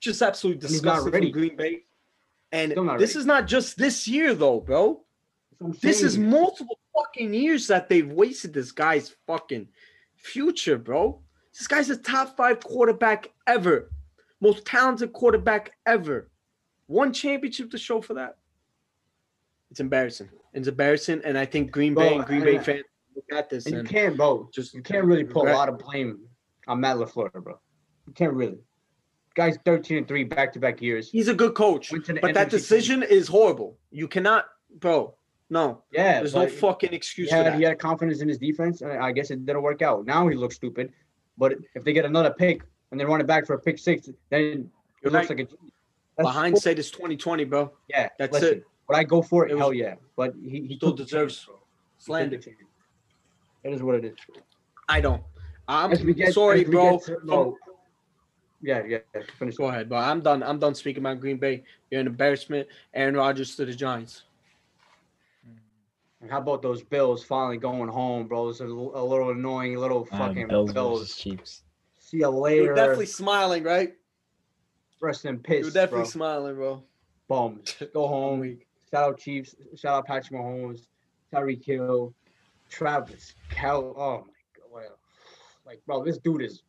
Just 0.00 0.22
absolutely 0.22 0.62
And 0.66 0.70
he's 0.70 0.82
not 0.82 0.94
disgusting 0.96 1.22
from 1.22 1.32
Green 1.32 1.56
Bay. 1.56 1.82
And 2.52 2.70
this 2.72 2.78
ready. 2.78 3.04
is 3.04 3.26
not 3.26 3.46
just 3.48 3.76
this 3.76 4.06
year, 4.06 4.34
though, 4.34 4.60
bro. 4.60 5.00
That's 5.50 5.60
what 5.60 5.66
I'm 5.74 5.78
This 5.82 6.02
is 6.02 6.16
multiple 6.16 6.78
fucking 6.96 7.34
years 7.34 7.66
that 7.68 7.88
they've 7.88 8.10
wasted 8.10 8.52
this 8.52 8.72
guy's 8.72 9.14
fucking 9.26 9.68
future, 10.16 10.78
bro. 10.78 11.20
This 11.52 11.66
guy's 11.66 11.90
a 11.90 11.96
top 11.96 12.36
five 12.36 12.60
quarterback 12.60 13.30
ever, 13.46 13.90
most 14.40 14.64
talented 14.66 15.12
quarterback 15.12 15.72
ever. 15.86 16.30
One 16.86 17.12
championship 17.12 17.70
to 17.70 17.78
show 17.78 18.00
for 18.00 18.14
that. 18.14 18.36
It's 19.70 19.80
embarrassing. 19.80 20.28
It's 20.52 20.68
embarrassing, 20.68 21.22
and 21.24 21.36
I 21.36 21.46
think 21.46 21.70
Green 21.70 21.94
Bay 21.94 22.08
Bro, 22.10 22.18
and 22.18 22.26
Green 22.26 22.44
Bay 22.44 22.58
fans 22.58 22.84
look 23.16 23.24
at 23.32 23.50
this 23.50 23.66
and 23.66 23.76
you 23.76 23.84
can't, 23.84 24.16
bro. 24.16 24.48
just 24.52 24.74
You 24.74 24.82
can't 24.82 25.04
really 25.04 25.24
put 25.24 25.48
a 25.48 25.52
lot 25.52 25.68
of 25.68 25.78
blame 25.78 26.20
on 26.66 26.80
Matt 26.80 26.96
Lafleur, 26.96 27.30
bro. 27.32 27.58
You 28.06 28.12
can't 28.12 28.34
really. 28.34 28.58
Guy's 29.34 29.58
13 29.64 29.98
and 29.98 30.08
three 30.08 30.22
back 30.22 30.52
to 30.52 30.60
back 30.60 30.80
years. 30.80 31.10
He's 31.10 31.26
a 31.26 31.34
good 31.34 31.54
coach, 31.54 31.90
Went 31.90 32.04
to 32.06 32.12
the 32.12 32.20
but 32.20 32.34
that 32.34 32.48
NFC 32.48 32.50
decision 32.50 33.02
is 33.02 33.26
horrible. 33.26 33.78
You 33.90 34.06
cannot 34.06 34.44
bro. 34.78 35.14
No, 35.54 35.84
Yeah, 35.92 36.14
there's 36.18 36.34
no 36.34 36.40
but 36.40 36.50
fucking 36.50 36.90
he 36.90 36.96
excuse 36.96 37.30
for 37.30 37.44
that. 37.44 37.54
he 37.56 37.62
had 37.62 37.78
confidence 37.78 38.20
in 38.20 38.26
his 38.26 38.38
defense, 38.38 38.80
and 38.82 38.90
I 38.90 39.12
guess 39.12 39.30
it 39.30 39.46
didn't 39.46 39.62
work 39.62 39.82
out. 39.82 40.04
Now 40.04 40.26
he 40.26 40.34
looks 40.34 40.56
stupid. 40.56 40.92
But 41.38 41.54
if 41.76 41.84
they 41.84 41.92
get 41.92 42.04
another 42.04 42.32
pick 42.36 42.62
and 42.90 42.98
they 42.98 43.04
run 43.04 43.20
it 43.20 43.28
back 43.28 43.46
for 43.46 43.54
a 43.54 43.58
pick 43.60 43.78
six, 43.78 44.08
then 44.30 44.68
it 45.04 45.12
looks 45.12 45.30
right. 45.30 45.38
like 45.38 45.38
a. 45.38 45.44
But 46.16 46.24
That's 46.24 46.30
hindsight 46.30 46.80
is 46.80 46.90
2020, 46.90 47.44
bro. 47.44 47.70
Yeah, 47.88 48.08
That's 48.18 48.32
listen, 48.32 48.48
it. 48.48 48.64
Would 48.88 48.96
I 48.96 49.04
go 49.04 49.22
for 49.22 49.46
it? 49.46 49.52
It 49.52 49.54
was- 49.54 49.60
Hell 49.60 49.72
yeah. 49.72 49.94
But 50.16 50.34
he, 50.42 50.66
he 50.66 50.76
Still 50.76 50.92
deserves 50.92 51.36
chance, 51.36 51.46
bro. 51.46 51.54
He 51.54 51.60
took 51.60 52.04
Slander. 52.04 52.40
It 53.62 53.72
is 53.72 53.80
what 53.80 53.94
it 53.94 54.04
is. 54.06 54.16
I 54.88 55.00
don't. 55.00 55.22
I'm 55.68 55.90
get- 56.14 56.34
sorry, 56.34 56.64
bro. 56.64 56.98
to- 56.98 57.20
no. 57.22 57.56
Yeah, 58.60 58.82
yeah. 58.84 58.98
yeah, 59.14 59.22
Finish. 59.38 59.56
Go 59.56 59.66
ahead, 59.66 59.88
bro. 59.88 59.98
I'm 59.98 60.20
done. 60.20 60.42
I'm 60.42 60.58
done 60.58 60.74
speaking 60.74 61.02
about 61.04 61.20
Green 61.20 61.36
Bay. 61.36 61.62
You're 61.92 62.00
an 62.00 62.08
embarrassment. 62.08 62.66
Aaron 62.92 63.14
Rodgers 63.14 63.54
to 63.56 63.64
the 63.64 63.72
Giants. 63.72 64.24
And 66.24 66.32
How 66.32 66.38
about 66.38 66.62
those 66.62 66.82
Bills 66.82 67.22
finally 67.22 67.58
going 67.58 67.90
home, 67.90 68.26
bro? 68.26 68.48
It's 68.48 68.60
a, 68.60 68.64
little- 68.64 68.96
a 68.96 69.04
little 69.04 69.28
annoying, 69.32 69.76
little 69.76 70.06
fucking 70.06 70.48
Bills 70.48 70.72
Bills. 70.72 71.14
Chiefs. 71.16 71.64
See 71.98 72.16
you 72.16 72.22
You're 72.22 72.30
later. 72.30 72.74
definitely 72.74 73.04
smiling, 73.06 73.62
right? 73.62 73.92
Rest 75.02 75.26
in 75.26 75.38
You're 75.46 75.64
definitely 75.64 75.98
bro. 75.98 76.04
smiling, 76.04 76.54
bro. 76.54 76.82
Bums. 77.28 77.76
Go 77.92 78.08
home. 78.08 78.58
Shout 78.90 79.02
out 79.10 79.18
Chiefs. 79.18 79.54
Shout 79.76 79.96
out 79.98 80.06
Patrick 80.06 80.40
Mahomes. 80.40 80.86
Tyreek 81.30 81.62
Hill. 81.62 82.14
Travis 82.70 83.34
Cal. 83.50 83.94
Oh 83.94 84.26
my 84.72 84.80
god. 84.84 84.92
Like, 85.66 85.82
bro, 85.84 86.02
this 86.04 86.16
dude 86.16 86.40
is. 86.40 86.62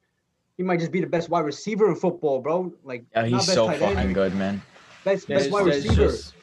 He 0.58 0.64
might 0.64 0.82
just 0.82 0.92
be 0.92 1.00
the 1.00 1.08
best 1.08 1.30
wide 1.30 1.46
receiver 1.46 1.88
in 1.88 1.96
football, 1.96 2.42
bro. 2.42 2.74
Like, 2.84 3.06
Yeah, 3.14 3.22
not 3.22 3.28
he's 3.30 3.38
best 3.46 3.54
so 3.54 3.72
fucking 3.72 4.12
good, 4.12 4.36
man. 4.36 4.62
Best, 5.06 5.28
There's- 5.28 5.44
best 5.44 5.54
wide 5.54 5.66
there's 5.68 5.86
receiver. 5.86 6.08
just- 6.08 6.34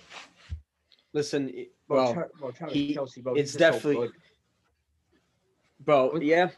listen, 1.12 1.52
it- 1.82 1.88
bro, 1.88 2.14
bro, 2.38 2.50
Tra- 2.50 2.52
Travis 2.52 2.74
he- 2.74 2.94
Kelce, 2.94 3.22
bro. 3.22 3.34
it's 3.34 3.52
he's 3.52 3.52
so 3.52 3.58
definitely- 3.58 4.10
bro. 5.80 6.16
Yeah. 6.20 6.50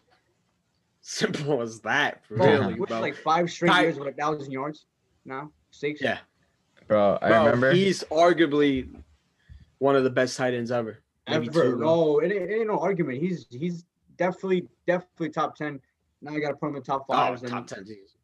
Simple 1.07 1.61
as 1.61 1.81
that, 1.81 2.23
really, 2.31 2.75
what's 2.81 2.91
bro. 2.91 3.01
like 3.01 3.15
five 3.15 3.51
straight 3.51 3.69
Ty- 3.71 3.83
years 3.83 3.99
with 3.99 4.09
a 4.09 4.13
thousand 4.13 4.51
yards 4.51 4.87
now? 5.27 5.51
Six? 5.71 6.01
Yeah. 6.01 6.19
Bro, 6.89 7.19
I 7.21 7.29
Bro, 7.29 7.45
remember. 7.45 7.73
he's 7.73 8.05
arguably 8.05 8.95
one 9.79 9.97
of 9.97 10.05
the 10.05 10.09
best 10.11 10.37
tight 10.39 10.55
ends 10.55 10.71
ever. 10.71 10.99
Maybe 11.29 11.49
Ever. 11.49 11.63
two. 11.73 11.79
No, 11.79 12.21
it 12.21 12.33
ain't, 12.33 12.51
it 12.51 12.55
ain't 12.55 12.67
no 12.69 12.79
argument. 12.79 13.21
He's 13.21 13.47
he's 13.51 13.85
definitely 14.17 14.67
definitely 14.87 15.29
top 15.31 15.57
ten. 15.57 15.79
Now 16.23 16.33
you 16.33 16.41
got 16.41 16.51
to 16.51 16.57
put 16.57 16.69
him 16.71 16.77
in 16.77 16.83
top 16.83 17.05
Oh, 17.11 17.15
five. 17.15 17.41
top 17.43 17.67
ten. 17.67 17.85
Jesus. 17.85 18.17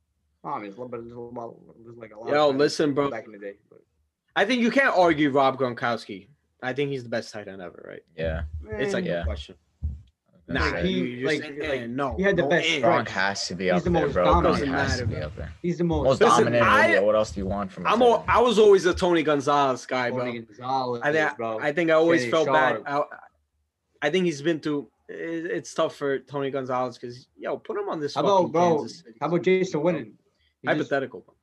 I 0.43 0.57
mean, 0.59 0.67
it's 0.69 0.77
a 0.79 0.81
little 0.81 0.89
bit, 0.89 1.01
it's 1.01 1.13
a 1.13 1.19
little, 1.21 1.75
there's 1.85 1.99
like 1.99 2.15
a 2.15 2.19
lot. 2.19 2.31
Yo, 2.31 2.49
listen, 2.49 2.95
bro. 2.95 3.11
Back 3.11 3.27
in 3.27 3.33
the 3.33 3.39
day, 3.39 3.57
but, 3.69 3.83
I 4.37 4.47
think 4.47 4.63
you 4.63 4.71
can't 4.71 4.97
argue 4.97 5.31
Rob 5.31 5.59
Gronkowski. 5.59 6.29
I 6.63 6.73
think 6.73 6.91
he's 6.91 7.03
the 7.03 7.09
best 7.09 7.33
tight 7.33 7.49
end 7.49 7.63
ever, 7.63 7.85
right? 7.89 8.03
yeah. 8.17 8.43
It's 8.73 8.93
like 8.95 9.05
man, 9.05 9.13
Yeah. 9.13 9.19
no 9.21 9.25
question. 9.25 9.55
Nah, 10.49 10.61
gonna 10.63 10.73
Like, 10.73 10.85
he- 10.85 10.91
you, 10.99 11.05
you're 11.05 11.29
like- 11.29 11.43
saying, 11.43 11.59
like, 11.83 11.91
no. 11.91 12.17
he 12.17 12.23
had 12.25 12.37
the 12.37 12.43
best 12.43 12.69
and. 12.69 12.79
strike. 12.81 13.07
Gronk 13.07 13.09
has 13.11 13.47
to 13.47 13.55
be 13.55 13.65
He's 13.67 13.73
up 13.75 13.83
the 13.85 13.91
there, 13.91 14.03
most 14.07 14.13
bro. 14.15 14.25
dominant. 14.25 14.65
Gronk 14.65 14.75
has 14.79 14.99
to 14.99 15.07
be 15.07 15.17
up 15.17 15.37
there. 15.37 15.53
he's 15.63 15.79
the 15.79 15.85
most. 15.85 16.05
Most 16.05 16.21
Listen, 16.21 16.39
dominant. 16.45 16.63
I- 16.67 16.99
what 17.01 17.15
else 17.15 17.31
do 17.31 17.39
you 17.41 17.47
want 17.47 17.71
from? 17.71 17.87
a 17.87 17.89
I'm 17.91 18.01
tight? 18.01 18.25
I 18.27 18.41
was 18.41 18.59
always 18.59 18.85
a 18.85 18.93
Tony 18.93 19.23
Gonzalez 19.23 19.87
guy, 19.87 20.11
bro. 20.11 20.25
Tony 20.25 20.41
Gonzalez, 20.41 21.03
I 21.05 21.13
think 21.13 21.37
bro. 21.37 21.59
I 21.61 21.73
think 21.73 21.91
I 21.91 21.95
always 21.95 22.23
Shannon 22.23 22.33
felt 22.33 22.47
bad. 22.49 22.83
I, 22.85 23.03
I 24.03 24.11
think 24.11 24.25
he's 24.25 24.43
been 24.43 24.59
to. 24.61 24.91
it- 25.09 25.47
It's 25.53 25.73
tough 25.73 25.95
for 25.95 26.19
Tony 26.19 26.51
Gonzalez 26.51 26.99
because 26.99 27.29
yo, 27.39 27.57
put 27.57 27.77
him 27.79 27.89
on 27.89 28.01
this. 28.01 28.15
How 28.17 28.23
about 28.23 28.51
bro? 28.51 28.87
City 28.89 29.17
How 29.21 29.29
about 29.29 29.43
Jason 29.43 29.81
bro. 29.83 29.93
Witten? 29.93 30.05
He 30.63 30.67
just- 30.67 30.77
Hypothetical. 30.79 31.37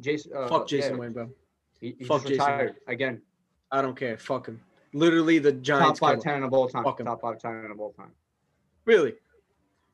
Jason. 0.00 0.32
Uh, 0.34 0.48
Fuck 0.48 0.66
Jason 0.66 0.94
yeah, 0.94 0.98
Wayne, 0.98 1.12
bro. 1.12 1.30
He, 1.80 1.94
he 1.96 2.04
Fuck 2.04 2.22
just 2.22 2.30
Jason 2.34 2.44
retired 2.46 2.74
again. 2.88 3.22
I 3.72 3.82
don't 3.82 3.96
care. 3.96 4.16
Fuck 4.18 4.46
him. 4.46 4.60
Literally, 4.92 5.38
the 5.38 5.52
Top 5.52 5.62
Giants. 5.62 5.98
five 6.00 6.22
killer. 6.22 6.34
ten 6.34 6.42
of 6.44 6.52
all 6.52 6.68
time. 6.68 6.84
Fuck 6.84 7.00
him. 7.00 7.06
Top 7.06 7.20
five 7.22 7.38
ten 7.40 7.66
of 7.70 7.80
all 7.80 7.92
time. 7.92 8.12
Really? 8.84 9.14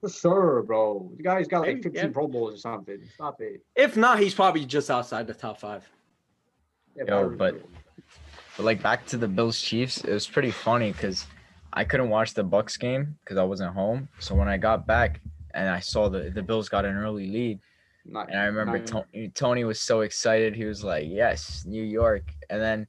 For 0.00 0.08
sure, 0.08 0.62
bro. 0.62 1.10
The 1.16 1.22
guy's 1.22 1.48
got 1.48 1.60
like 1.62 1.82
15 1.82 1.92
yeah. 1.94 2.08
Pro 2.08 2.28
Bowls 2.28 2.54
or 2.54 2.58
something. 2.58 2.98
Stop 3.14 3.40
it. 3.40 3.62
If 3.74 3.96
not, 3.96 4.18
he's 4.20 4.34
probably 4.34 4.64
just 4.64 4.90
outside 4.90 5.26
the 5.26 5.34
top 5.34 5.58
five. 5.60 5.88
Yeah, 6.96 7.04
Yo, 7.08 7.30
but- 7.30 7.60
But 8.56 8.64
like 8.64 8.82
back 8.82 9.06
to 9.06 9.16
the 9.16 9.28
Bills 9.28 9.60
Chiefs, 9.60 9.98
it 10.04 10.12
was 10.12 10.26
pretty 10.26 10.50
funny 10.50 10.92
because 10.92 11.26
I 11.72 11.84
couldn't 11.84 12.08
watch 12.10 12.34
the 12.34 12.42
Bucks 12.42 12.76
game 12.76 13.16
because 13.24 13.36
I 13.38 13.44
wasn't 13.44 13.72
home. 13.74 14.08
So 14.18 14.34
when 14.34 14.48
I 14.48 14.56
got 14.56 14.84
back 14.86 15.20
and 15.54 15.68
I 15.68 15.78
saw 15.80 16.08
the 16.08 16.30
the 16.30 16.42
Bills 16.42 16.68
got 16.68 16.84
an 16.84 16.96
early 16.96 17.28
lead, 17.28 17.60
Not- 18.04 18.30
and 18.30 18.38
I 18.38 18.44
remember 18.46 18.80
Tony, 18.80 19.30
Tony 19.34 19.64
was 19.64 19.80
so 19.80 20.00
excited. 20.00 20.56
He 20.56 20.64
was 20.64 20.82
like, 20.82 21.06
"Yes, 21.08 21.64
New 21.66 21.82
York!" 21.84 22.22
And 22.50 22.60
then, 22.60 22.86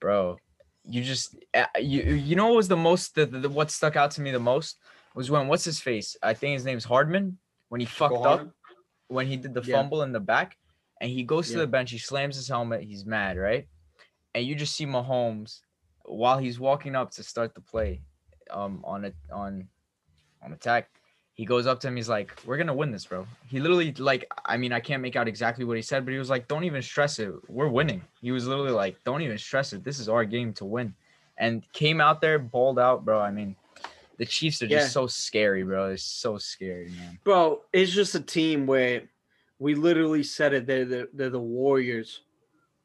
bro, 0.00 0.36
you 0.84 1.02
just 1.02 1.36
uh, 1.54 1.66
you 1.78 2.02
you 2.02 2.36
know 2.36 2.46
what 2.48 2.56
was 2.56 2.68
the 2.68 2.76
most 2.76 3.14
the, 3.14 3.26
the 3.26 3.48
what 3.48 3.70
stuck 3.70 3.96
out 3.96 4.10
to 4.12 4.20
me 4.20 4.30
the 4.30 4.38
most 4.38 4.78
was 5.14 5.30
when 5.30 5.48
what's 5.48 5.64
his 5.64 5.80
face? 5.80 6.16
I 6.22 6.34
think 6.34 6.54
his 6.54 6.64
name's 6.64 6.84
Hardman 6.84 7.38
when 7.68 7.80
he 7.80 7.86
fucked 7.86 8.14
up 8.14 8.24
Hardman? 8.24 8.52
when 9.08 9.26
he 9.26 9.36
did 9.36 9.54
the 9.54 9.62
Yeah. 9.62 9.74
fumble 9.76 10.02
in 10.02 10.12
the 10.12 10.20
back 10.20 10.56
and 11.00 11.10
he 11.10 11.22
goes 11.22 11.48
to 11.48 11.54
Yeah. 11.54 11.60
the 11.60 11.66
bench, 11.66 11.90
he 11.90 11.98
slams 11.98 12.36
his 12.36 12.48
helmet, 12.48 12.82
he's 12.82 13.04
mad, 13.06 13.36
right? 13.36 13.68
And 14.34 14.44
you 14.46 14.54
just 14.54 14.76
see 14.76 14.86
Mahomes 14.86 15.60
while 16.04 16.38
he's 16.38 16.58
walking 16.60 16.94
up 16.94 17.10
to 17.12 17.22
start 17.22 17.54
the 17.54 17.60
play 17.60 18.02
um 18.50 18.82
on 18.84 19.04
it 19.04 19.16
on 19.32 19.68
on 20.42 20.52
attack. 20.52 20.88
He 21.38 21.44
goes 21.44 21.68
up 21.68 21.78
to 21.80 21.88
him, 21.88 21.94
he's 21.94 22.08
like, 22.08 22.32
We're 22.44 22.56
gonna 22.56 22.74
win 22.74 22.90
this, 22.90 23.06
bro. 23.06 23.24
He 23.46 23.60
literally 23.60 23.92
like 23.92 24.30
I 24.44 24.56
mean, 24.56 24.72
I 24.72 24.80
can't 24.80 25.00
make 25.00 25.14
out 25.14 25.28
exactly 25.28 25.64
what 25.64 25.76
he 25.76 25.82
said, 25.82 26.04
but 26.04 26.10
he 26.10 26.18
was 26.18 26.28
like, 26.28 26.48
Don't 26.48 26.64
even 26.64 26.82
stress 26.82 27.20
it. 27.20 27.32
We're 27.48 27.68
winning. 27.68 28.02
He 28.20 28.32
was 28.32 28.46
literally 28.48 28.72
like, 28.72 28.96
Don't 29.04 29.22
even 29.22 29.38
stress 29.38 29.72
it. 29.72 29.84
This 29.84 30.00
is 30.00 30.08
our 30.08 30.24
game 30.24 30.52
to 30.54 30.64
win. 30.64 30.92
And 31.38 31.64
came 31.72 32.00
out 32.00 32.20
there, 32.20 32.40
balled 32.40 32.80
out, 32.80 33.04
bro. 33.04 33.20
I 33.20 33.30
mean, 33.30 33.54
the 34.16 34.26
Chiefs 34.26 34.60
are 34.62 34.66
just 34.66 34.86
Yeah. 34.88 34.90
so 34.90 35.06
scary, 35.06 35.62
bro. 35.62 35.86
They're 35.86 35.96
so 35.96 36.38
scary, 36.38 36.90
man. 36.90 37.20
Bro, 37.22 37.62
it's 37.72 37.92
just 37.92 38.16
a 38.16 38.20
team 38.20 38.66
where 38.66 39.02
we 39.60 39.76
literally 39.76 40.24
said 40.24 40.52
it. 40.54 40.66
They're 40.66 40.84
the 40.84 41.08
they're 41.12 41.30
the 41.30 41.38
Warriors 41.38 42.22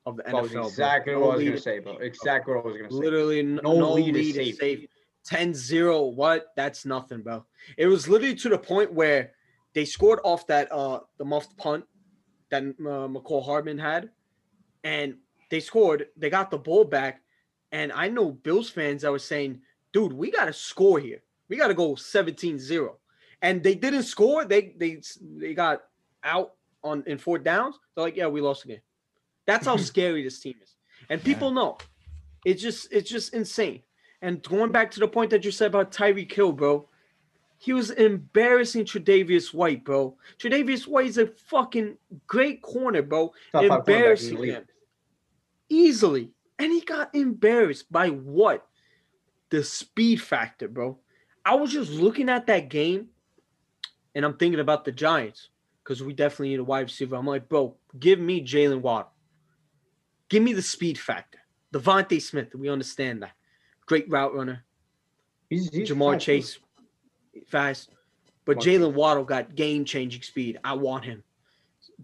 of 0.05 0.17
the 0.17 0.24
That 0.24 0.36
was 0.36 0.51
NFL. 0.51 0.53
bro. 0.53 0.67
exactly 0.67 1.13
No 1.13 1.19
what 1.22 1.31
I 1.31 1.36
was 1.38 1.45
gonna 1.45 1.57
say, 1.57 1.79
bro. 1.79 1.98
Exactly 1.98 2.53
what 2.53 2.65
I 2.65 2.67
was 2.67 2.77
gonna 2.77 2.91
say. 2.91 2.98
Literally, 2.98 3.41
No 3.41 3.62
no, 3.79 3.93
lead 3.93 4.13
lead, 4.13 4.36
is 4.36 4.38
is 4.50 4.57
safe. 4.60 4.88
Safe. 5.23 5.39
10-0, 5.39 6.13
what? 6.15 6.47
That's 6.55 6.85
nothing, 6.85 7.21
bro. 7.21 7.45
It 7.77 7.87
was 7.87 8.07
literally 8.07 8.35
to 8.35 8.49
the 8.49 8.57
point 8.57 8.93
where 8.93 9.31
they 9.73 9.85
scored 9.85 10.19
off 10.23 10.45
that 10.47 10.71
uh 10.71 10.99
the 11.17 11.25
muffed 11.25 11.57
punt 11.57 11.85
that 12.49 12.63
uh, 12.63 13.07
Mecole 13.07 13.43
Hardman 13.43 13.79
had, 13.79 14.11
and 14.83 15.15
they 15.49 15.59
scored. 15.59 16.07
They 16.15 16.29
got 16.29 16.51
the 16.51 16.57
ball 16.59 16.83
back, 16.83 17.21
and 17.71 17.91
I 17.91 18.09
know 18.09 18.31
Bills 18.31 18.69
fans 18.69 19.01
that 19.01 19.11
were 19.11 19.19
saying, 19.19 19.61
"Dude, 19.91 20.13
we 20.13 20.29
got 20.29 20.45
to 20.45 20.53
score 20.53 20.99
here. 20.99 21.23
We 21.49 21.57
got 21.57 21.67
to 21.67 21.73
go 21.73 21.95
17-0. 21.95 22.89
and 23.41 23.63
they 23.63 23.75
didn't 23.75 24.03
score. 24.03 24.45
They 24.45 24.73
they 24.77 25.01
they 25.37 25.53
got 25.53 25.81
out 26.23 26.53
on 26.83 27.03
in 27.07 27.17
fourth 27.17 27.43
downs. 27.43 27.79
They're 27.95 28.05
like, 28.05 28.15
"Yeah, 28.15 28.27
we 28.27 28.41
lost 28.41 28.65
again." 28.65 28.81
That's 29.47 29.65
how 29.65 29.77
scary 29.91 30.23
this 30.23 30.39
team 30.39 30.55
is, 30.61 30.75
and 31.09 31.23
people 31.23 31.51
know. 31.51 31.77
It's 32.45 32.61
just 32.61 32.91
it's 32.91 33.09
just 33.09 33.33
insane. 33.33 33.81
And 34.23 34.41
going 34.41 34.71
back 34.71 34.89
to 34.91 35.01
the 35.01 35.07
point 35.07 35.31
that 35.31 35.43
you 35.43 35.51
said 35.51 35.67
about 35.67 35.91
Tyreek 35.91 36.31
Hill, 36.31 36.53
bro, 36.53 36.87
he 37.57 37.73
was 37.73 37.91
embarrassing 37.91 38.85
Tre'Davious 38.85 39.53
White, 39.53 39.83
bro. 39.83 40.15
Tre'Davious 40.39 40.87
White 40.87 41.07
is 41.07 41.17
a 41.17 41.27
fucking 41.27 41.97
great 42.25 42.61
corner, 42.61 43.01
bro. 43.01 43.33
Top 43.51 43.63
five 43.63 43.63
cornerback 43.63 43.63
in 43.63 43.69
the 43.69 43.75
embarrassing 43.75 44.43
him 44.43 44.65
easily, 45.67 46.31
and 46.57 46.71
he 46.71 46.79
got 46.79 47.13
embarrassed 47.13 47.91
by 47.91 48.07
what? 48.07 48.65
The 49.49 49.61
speed 49.61 50.21
factor, 50.21 50.69
bro. 50.69 50.99
I 51.45 51.55
was 51.55 51.73
just 51.73 51.91
looking 51.91 52.29
at 52.29 52.47
that 52.47 52.69
game, 52.69 53.09
and 54.15 54.23
I'm 54.23 54.37
thinking 54.37 54.61
about 54.61 54.85
the 54.85 54.93
Giants 54.93 55.49
because 55.83 56.01
we 56.01 56.13
definitely 56.13 56.49
need 56.49 56.59
a 56.59 56.63
wide 56.63 56.85
receiver. 56.85 57.17
I'm 57.17 57.27
like, 57.27 57.49
bro, 57.49 57.75
give 57.99 58.19
me 58.19 58.41
Jalen 58.41 58.79
Waddle. 58.79 59.11
Give 60.29 60.41
me 60.41 60.53
the 60.53 60.61
speed 60.61 60.97
factor. 60.97 61.39
DeVonta 61.73 62.21
Smith, 62.21 62.55
we 62.55 62.69
understand 62.69 63.21
that. 63.23 63.33
Great 63.93 64.09
route 64.09 64.33
runner. 64.33 64.63
He's, 65.51 65.69
he's 65.69 65.88
Ja'Marr 65.88 66.13
fast. 66.13 66.25
Chase, 66.25 66.59
fast. 67.45 67.89
But 68.43 68.57
Jalen 68.57 68.93
Waddle 68.93 69.23
got 69.23 69.53
game 69.53 69.85
changing 69.85 70.23
speed. 70.23 70.57
I 70.63 70.73
want 70.73 71.05
him. 71.05 71.21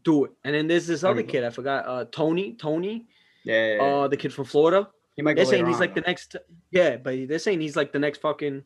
Do 0.04 0.26
it. 0.26 0.32
And 0.44 0.54
then 0.54 0.68
there's 0.68 0.86
this 0.86 1.04
other 1.04 1.24
kid. 1.24 1.44
I 1.44 1.50
forgot. 1.50 1.88
Uh, 1.88 2.06
Tony. 2.12 2.54
Tony. 2.54 3.08
Yeah, 3.44 3.66
yeah, 3.66 3.76
yeah. 3.78 3.82
Uh, 3.82 4.08
the 4.08 4.18
kid 4.18 4.32
from 4.32 4.46
Florida. 4.46 4.88
he 5.16 5.24
might 5.24 5.36
They're 5.36 5.46
saying 5.46 5.66
he's 5.66 5.78
on, 5.78 5.80
like 5.80 5.96
the 5.96 6.02
next. 6.02 6.36
Yeah, 6.70 6.98
but 6.98 7.28
they're 7.28 7.40
saying 7.40 7.60
he's 7.60 7.76
like 7.76 7.92
the 7.92 7.98
next 7.98 8.22
fucking. 8.22 8.64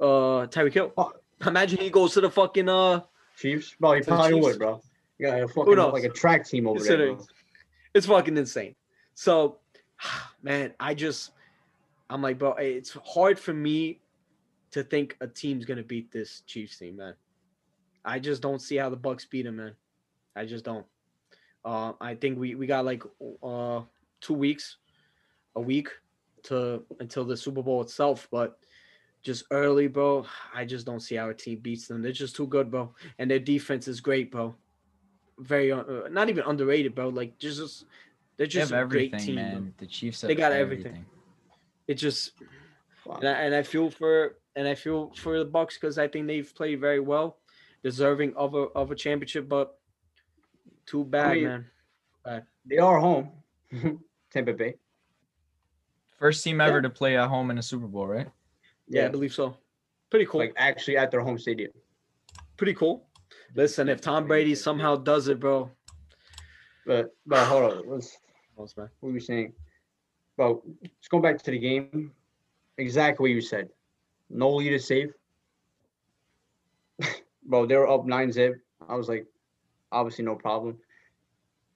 Uh, 0.00 0.46
Tyreek 0.46 0.72
Hill. 0.72 0.92
Fuck. 0.94 1.20
Imagine 1.44 1.80
he 1.80 1.90
goes 1.90 2.14
to 2.14 2.20
the 2.20 2.30
fucking 2.30 2.68
uh. 2.68 3.00
Chiefs. 3.36 3.74
Bro, 3.80 3.94
he 3.94 4.02
probably 4.02 4.40
would, 4.40 4.60
bro. 4.60 4.80
You 5.18 5.26
got 5.26 5.42
a 5.42 5.48
fucking 5.48 5.74
knows? 5.74 5.92
like 5.92 6.04
a 6.04 6.10
track 6.10 6.46
team 6.46 6.68
over 6.68 6.78
there. 6.78 7.14
Bro. 7.14 7.26
It's 7.92 8.06
fucking 8.06 8.36
insane. 8.36 8.76
So, 9.14 9.58
man, 10.44 10.74
I 10.78 10.94
just, 10.94 11.32
I'm 12.10 12.22
like, 12.22 12.38
bro, 12.38 12.52
it's 12.54 12.96
hard 13.04 13.38
for 13.38 13.52
me 13.54 14.00
to 14.72 14.82
think 14.82 15.16
a 15.20 15.26
team's 15.26 15.64
gonna 15.64 15.82
beat 15.82 16.10
this 16.12 16.42
Chiefs 16.46 16.78
team, 16.78 16.96
man. 16.96 17.14
I 18.04 18.18
just 18.18 18.42
don't 18.42 18.60
see 18.60 18.76
how 18.76 18.90
the 18.90 18.96
Bucks 18.96 19.24
beat 19.24 19.42
them, 19.42 19.56
man. 19.56 19.74
I 20.36 20.44
just 20.44 20.64
don't. 20.64 20.84
Uh, 21.64 21.92
I 22.00 22.14
think 22.14 22.38
we 22.38 22.54
we 22.54 22.66
got 22.66 22.84
like 22.84 23.02
uh 23.42 23.82
two 24.20 24.34
weeks, 24.34 24.76
a 25.56 25.60
week 25.60 25.88
to 26.44 26.82
until 27.00 27.24
the 27.24 27.36
Super 27.36 27.62
Bowl 27.62 27.80
itself, 27.82 28.28
but 28.30 28.58
just 29.22 29.44
early, 29.50 29.86
bro, 29.86 30.26
I 30.54 30.66
just 30.66 30.84
don't 30.84 31.00
see 31.00 31.14
how 31.14 31.30
a 31.30 31.34
team 31.34 31.60
beats 31.60 31.88
them. 31.88 32.02
They're 32.02 32.12
just 32.12 32.36
too 32.36 32.46
good, 32.46 32.70
bro, 32.70 32.94
and 33.18 33.30
their 33.30 33.38
defense 33.38 33.88
is 33.88 34.00
great, 34.00 34.30
bro. 34.30 34.54
Very 35.38 35.72
uh, 35.72 35.82
not 36.10 36.28
even 36.28 36.44
underrated, 36.46 36.94
bro. 36.94 37.08
Like 37.08 37.38
just 37.38 37.86
they're 38.36 38.46
They 38.46 38.50
just 38.50 38.70
have 38.70 38.86
a 38.86 38.88
great 38.88 39.14
everything, 39.14 39.36
team. 39.36 39.50
bro. 39.50 39.60
man. 39.60 39.74
The 39.78 39.86
Chiefs 39.86 40.20
have 40.20 40.28
They 40.28 40.34
got 40.34 40.52
everything. 40.52 41.06
It 41.86 41.94
just 41.94 42.32
Wow. 43.06 43.16
and 43.16 43.28
I, 43.28 43.32
and 43.32 43.54
I 43.54 43.62
feel 43.62 43.90
for 43.90 44.36
and 44.56 44.66
I 44.66 44.74
feel 44.74 45.12
for 45.16 45.38
the 45.38 45.44
Bucks 45.44 45.76
because 45.76 45.98
I 45.98 46.08
think 46.08 46.26
they've 46.26 46.54
played 46.54 46.80
very 46.80 47.00
well, 47.00 47.38
deserving 47.82 48.34
of 48.36 48.54
a 48.54 48.68
of 48.74 48.90
a 48.90 48.94
championship, 48.94 49.48
but 49.48 49.78
too 50.86 51.04
bad, 51.04 51.34
mean, 51.36 51.44
man. 52.24 52.46
They 52.66 52.78
are 52.78 52.98
home. 52.98 53.30
Tampa 54.30 54.54
Bay. 54.54 54.74
First 56.18 56.42
team 56.42 56.60
ever 56.60 56.80
to 56.80 56.88
play 56.88 57.16
at 57.18 57.28
home 57.28 57.50
in 57.50 57.58
a 57.58 57.62
Super 57.62 57.86
Bowl, 57.86 58.06
right? 58.06 58.28
Yeah, 58.88 59.06
I 59.06 59.08
believe 59.08 59.34
so. 59.34 59.56
Pretty 60.08 60.26
cool. 60.26 60.40
Like 60.40 60.54
actually 60.56 60.96
at 60.96 61.10
their 61.10 61.20
home 61.20 61.38
stadium. 61.38 61.72
Pretty 62.56 62.74
cool. 62.74 63.06
Listen, 63.54 63.88
if 63.88 64.00
Tom 64.00 64.26
Brady 64.26 64.54
somehow 64.54 64.96
does 64.96 65.28
it, 65.28 65.40
bro. 65.40 65.70
But 66.86 67.14
but 67.26 67.46
hold 67.46 67.72
on. 67.72 67.82
Let's 67.88 68.16
Close, 68.56 68.76
man. 68.76 68.88
what 69.00 69.08
were 69.08 69.14
you 69.14 69.20
saying? 69.20 69.52
Well, 70.36 70.62
just 70.82 71.10
going 71.10 71.22
back 71.22 71.42
to 71.42 71.50
the 71.50 71.58
game. 71.58 72.12
Exactly 72.78 73.22
what 73.22 73.34
you 73.34 73.40
said. 73.40 73.68
No 74.30 74.54
lead 74.54 74.72
is 74.72 74.86
safe. 74.86 75.10
Bro, 77.44 77.66
they 77.66 77.76
were 77.76 77.88
up 77.88 78.04
nine 78.04 78.32
zip. 78.32 78.56
I 78.88 78.96
was 78.96 79.08
like, 79.08 79.26
obviously 79.92 80.24
no 80.24 80.34
problem. 80.34 80.78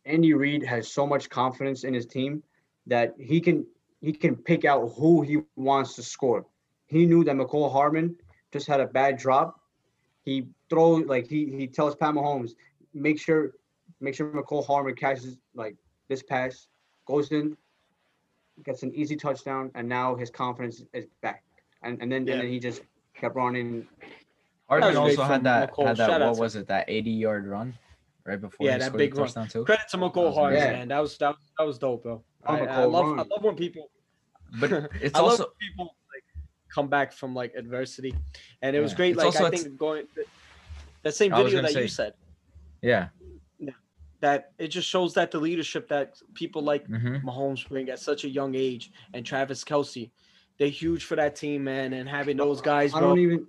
Andy 0.05 0.35
Reid 0.35 0.65
has 0.65 0.91
so 0.91 1.07
much 1.07 1.29
confidence 1.29 1.85
in 1.85 1.95
his 1.95 2.07
team 2.07 2.43
that 2.87 3.15
he 3.19 3.41
can 3.41 3.67
he 4.01 4.13
can 4.13 4.37
pick 4.37 4.65
out 4.65 4.93
who 4.97 5.23
he 5.23 5.39
wants 5.57 5.95
to 5.97 6.03
score. 6.03 6.47
He 6.87 7.05
knew 7.05 7.25
that 7.25 7.37
Mecole 7.37 7.71
Hardman 7.71 8.17
just 8.53 8.67
had 8.67 8.81
a 8.81 8.87
bad 8.87 9.19
drop. 9.19 9.61
He 10.25 10.49
throws 10.71 11.05
like 11.07 11.27
he 11.29 11.51
he 11.57 11.67
tells 11.67 11.95
Pat 11.95 12.15
Mahomes, 12.15 12.53
make 12.95 13.21
sure 13.21 13.53
make 14.01 14.15
sure 14.15 14.33
Mecole 14.33 14.67
Hardman 14.67 14.95
catches 14.95 15.39
like 15.55 15.77
this 16.09 16.23
pass, 16.23 16.69
goes 17.07 17.31
in, 17.33 17.57
gets 18.65 18.83
an 18.83 18.95
easy 18.95 19.17
touchdown, 19.17 19.71
and 19.75 19.89
now 19.89 20.15
his 20.15 20.31
confidence 20.31 20.83
is 20.93 21.07
back. 21.23 21.43
And 21.83 22.01
and 22.03 22.11
then 22.11 22.27
Yeah. 22.27 22.35
and 22.35 22.43
then 22.43 22.49
he 22.51 22.59
just 22.59 22.83
kept 23.15 23.37
running. 23.37 23.87
Hardman 24.69 24.97
also 24.97 25.23
had 25.23 25.45
that 25.45 25.73
Mecole. 25.73 25.87
had 25.87 25.97
that 25.97 26.11
Shout 26.11 26.21
what 26.21 26.35
to 26.35 26.41
was 26.41 26.57
it 26.57 26.67
that 26.69 26.85
80 26.89 27.11
yard 27.11 27.47
run 27.47 27.75
right 28.25 28.41
before 28.41 28.67
Yeah, 28.67 28.75
he 28.75 28.79
that 28.81 28.93
big 28.97 29.15
the 29.15 29.21
run. 29.21 29.27
touchdown 29.29 29.49
too. 29.49 29.65
Credit 29.65 29.89
to 29.91 29.97
Mecole 29.97 30.35
Hart, 30.35 30.55
Yeah. 30.55 30.73
man. 30.73 30.89
That 30.89 30.99
was 30.99 31.17
that, 31.19 31.29
was- 31.31 31.51
that 31.59 31.65
was 31.65 31.79
dope, 31.79 32.03
bro. 32.03 32.23
Oh, 32.47 32.55
I, 32.55 32.59
I 32.59 32.67
McCall 32.67 32.91
love 32.93 33.07
I 33.19 33.23
love 33.23 33.43
when 33.43 33.57
people 33.57 33.91
But 34.61 34.73
it's 35.01 35.15
I 35.17 35.21
also 35.21 35.45
love 35.45 35.53
people 35.59 35.85
like 36.13 36.25
come 36.69 36.89
back 36.89 37.13
from 37.13 37.35
like 37.35 37.55
adversity, 37.55 38.15
and 38.63 38.77
it 38.77 38.81
was 38.81 38.93
great. 38.95 39.11
It's 39.11 39.19
Like 39.19 39.27
also 39.27 39.47
I 39.47 39.51
think 39.51 39.77
going 39.79 40.07
that 41.03 41.15
same 41.15 41.31
video 41.33 41.51
gonna 41.63 41.73
that 41.73 41.81
you 41.81 41.89
said 41.89 42.13
yeah. 42.83 43.09
That 44.21 44.53
it 44.59 44.69
just 44.69 44.89
shows 44.89 45.15
that 45.15 45.31
the 45.31 45.39
leadership 45.39 45.89
that 45.89 46.21
people 46.35 46.63
like 46.63 46.87
hmm 46.87 47.17
Mahomes 47.17 47.69
bring 47.69 47.89
at 47.89 48.01
such 48.01 48.25
a 48.25 48.29
young 48.29 48.55
age 48.57 48.91
and 49.15 49.25
Travis 49.25 49.63
Kelce, 49.63 50.11
they're 50.59 50.69
huge 50.69 51.05
for 51.05 51.15
that 51.17 51.37
team, 51.37 51.65
man. 51.65 51.93
And 51.93 52.09
having 52.09 52.37
those 52.37 52.61
guys, 52.61 52.95
I 52.95 53.01
don't 53.01 53.19
even 53.19 53.47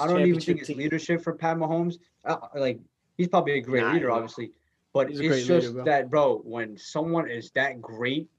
I 0.00 0.06
don't 0.06 0.16
even 0.24 0.40
championship 0.40 0.46
think 0.46 0.58
it's 0.60 0.68
team. 0.68 0.78
leadership 0.78 1.22
for 1.22 1.34
Pat 1.34 1.56
Mahomes. 1.58 1.98
Uh, 2.24 2.36
like 2.54 2.80
he's 3.18 3.28
probably 3.28 3.58
a 3.58 3.60
great 3.60 3.82
Nah, 3.82 3.92
leader, 3.92 4.10
obviously, 4.10 4.52
but 4.94 5.08
he's 5.08 5.20
it's 5.20 5.28
great 5.28 5.46
leader, 5.46 5.60
just 5.60 5.74
bro. 5.74 5.84
that, 5.84 6.10
bro. 6.10 6.38
When 6.44 6.76
someone 6.78 7.28
is 7.30 7.50
that 7.52 7.80
great, 7.82 8.30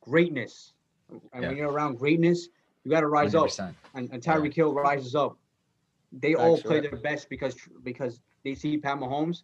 greatness, 0.00 0.72
and 1.10 1.42
Yeah. 1.42 1.48
when 1.48 1.56
you're 1.58 1.70
around 1.70 1.96
greatness, 1.98 2.48
you 2.84 2.90
got 2.90 3.00
to 3.00 3.08
rise 3.08 3.34
up. 3.34 3.48
100%. 3.48 3.74
And, 3.94 4.10
and 4.10 4.22
Tyreek 4.22 4.54
Hill 4.54 4.72
rises 4.72 5.14
up. 5.14 5.36
They 6.12 6.32
Facts, 6.34 6.42
all 6.44 6.58
play 6.58 6.80
right. 6.80 6.90
their 6.90 6.98
best 7.00 7.28
because 7.28 7.56
because 7.84 8.20
they 8.42 8.54
see 8.54 8.78
Pat 8.78 8.98
Mahomes, 8.98 9.42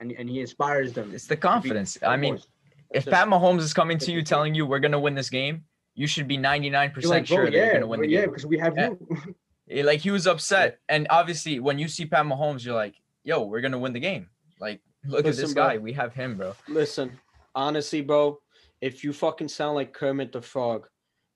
and 0.00 0.12
and 0.12 0.28
he 0.28 0.40
inspires 0.40 0.92
them. 0.92 1.12
It's 1.14 1.26
the 1.26 1.36
to 1.36 1.40
be 1.40 1.42
confidence. 1.42 1.98
I 2.02 2.16
mean, 2.16 2.34
foremost. 2.34 2.48
if 2.92 3.04
That's 3.04 3.16
Pat 3.16 3.28
Mahomes 3.28 3.60
is 3.60 3.72
coming 3.74 3.98
to 3.98 4.12
you 4.12 4.22
telling 4.22 4.54
you 4.54 4.66
we're 4.66 4.80
gonna 4.80 4.98
win 5.00 5.14
this 5.14 5.30
game, 5.30 5.64
you 5.94 6.06
should 6.06 6.26
be 6.28 6.36
99% 6.38 6.72
like, 6.74 6.94
bro, 6.94 7.36
sure 7.36 7.44
that 7.44 7.52
you're 7.52 7.72
gonna 7.72 7.86
win 7.86 8.00
bro, 8.00 8.06
the 8.06 8.12
yeah, 8.12 8.20
game. 8.22 8.30
because 8.30 8.46
we 8.46 8.58
have 8.58 8.74
Yeah. 8.76 8.90
you. 8.90 9.34
Eh, 9.70 9.84
Like 9.84 10.00
he 10.00 10.10
was 10.10 10.26
upset, 10.26 10.80
and 10.88 11.06
obviously 11.10 11.60
when 11.60 11.78
you 11.78 11.86
see 11.86 12.04
Pat 12.04 12.26
Mahomes, 12.26 12.64
you're 12.64 12.74
like, 12.74 12.96
"Yo, 13.22 13.44
we're 13.44 13.60
gonna 13.60 13.78
win 13.78 13.92
the 13.92 14.00
game." 14.00 14.28
Like, 14.58 14.80
look 15.04 15.24
Listen, 15.24 15.44
at 15.44 15.46
this 15.46 15.54
bro. 15.54 15.62
guy. 15.68 15.78
We 15.78 15.92
have 15.92 16.12
him, 16.12 16.36
bro. 16.36 16.54
Listen, 16.66 17.16
honestly, 17.54 18.00
bro, 18.00 18.40
if 18.80 19.04
you 19.04 19.12
fucking 19.12 19.46
sound 19.48 19.76
like 19.76 19.92
Kermit 19.92 20.32
the 20.32 20.42
Frog, 20.42 20.88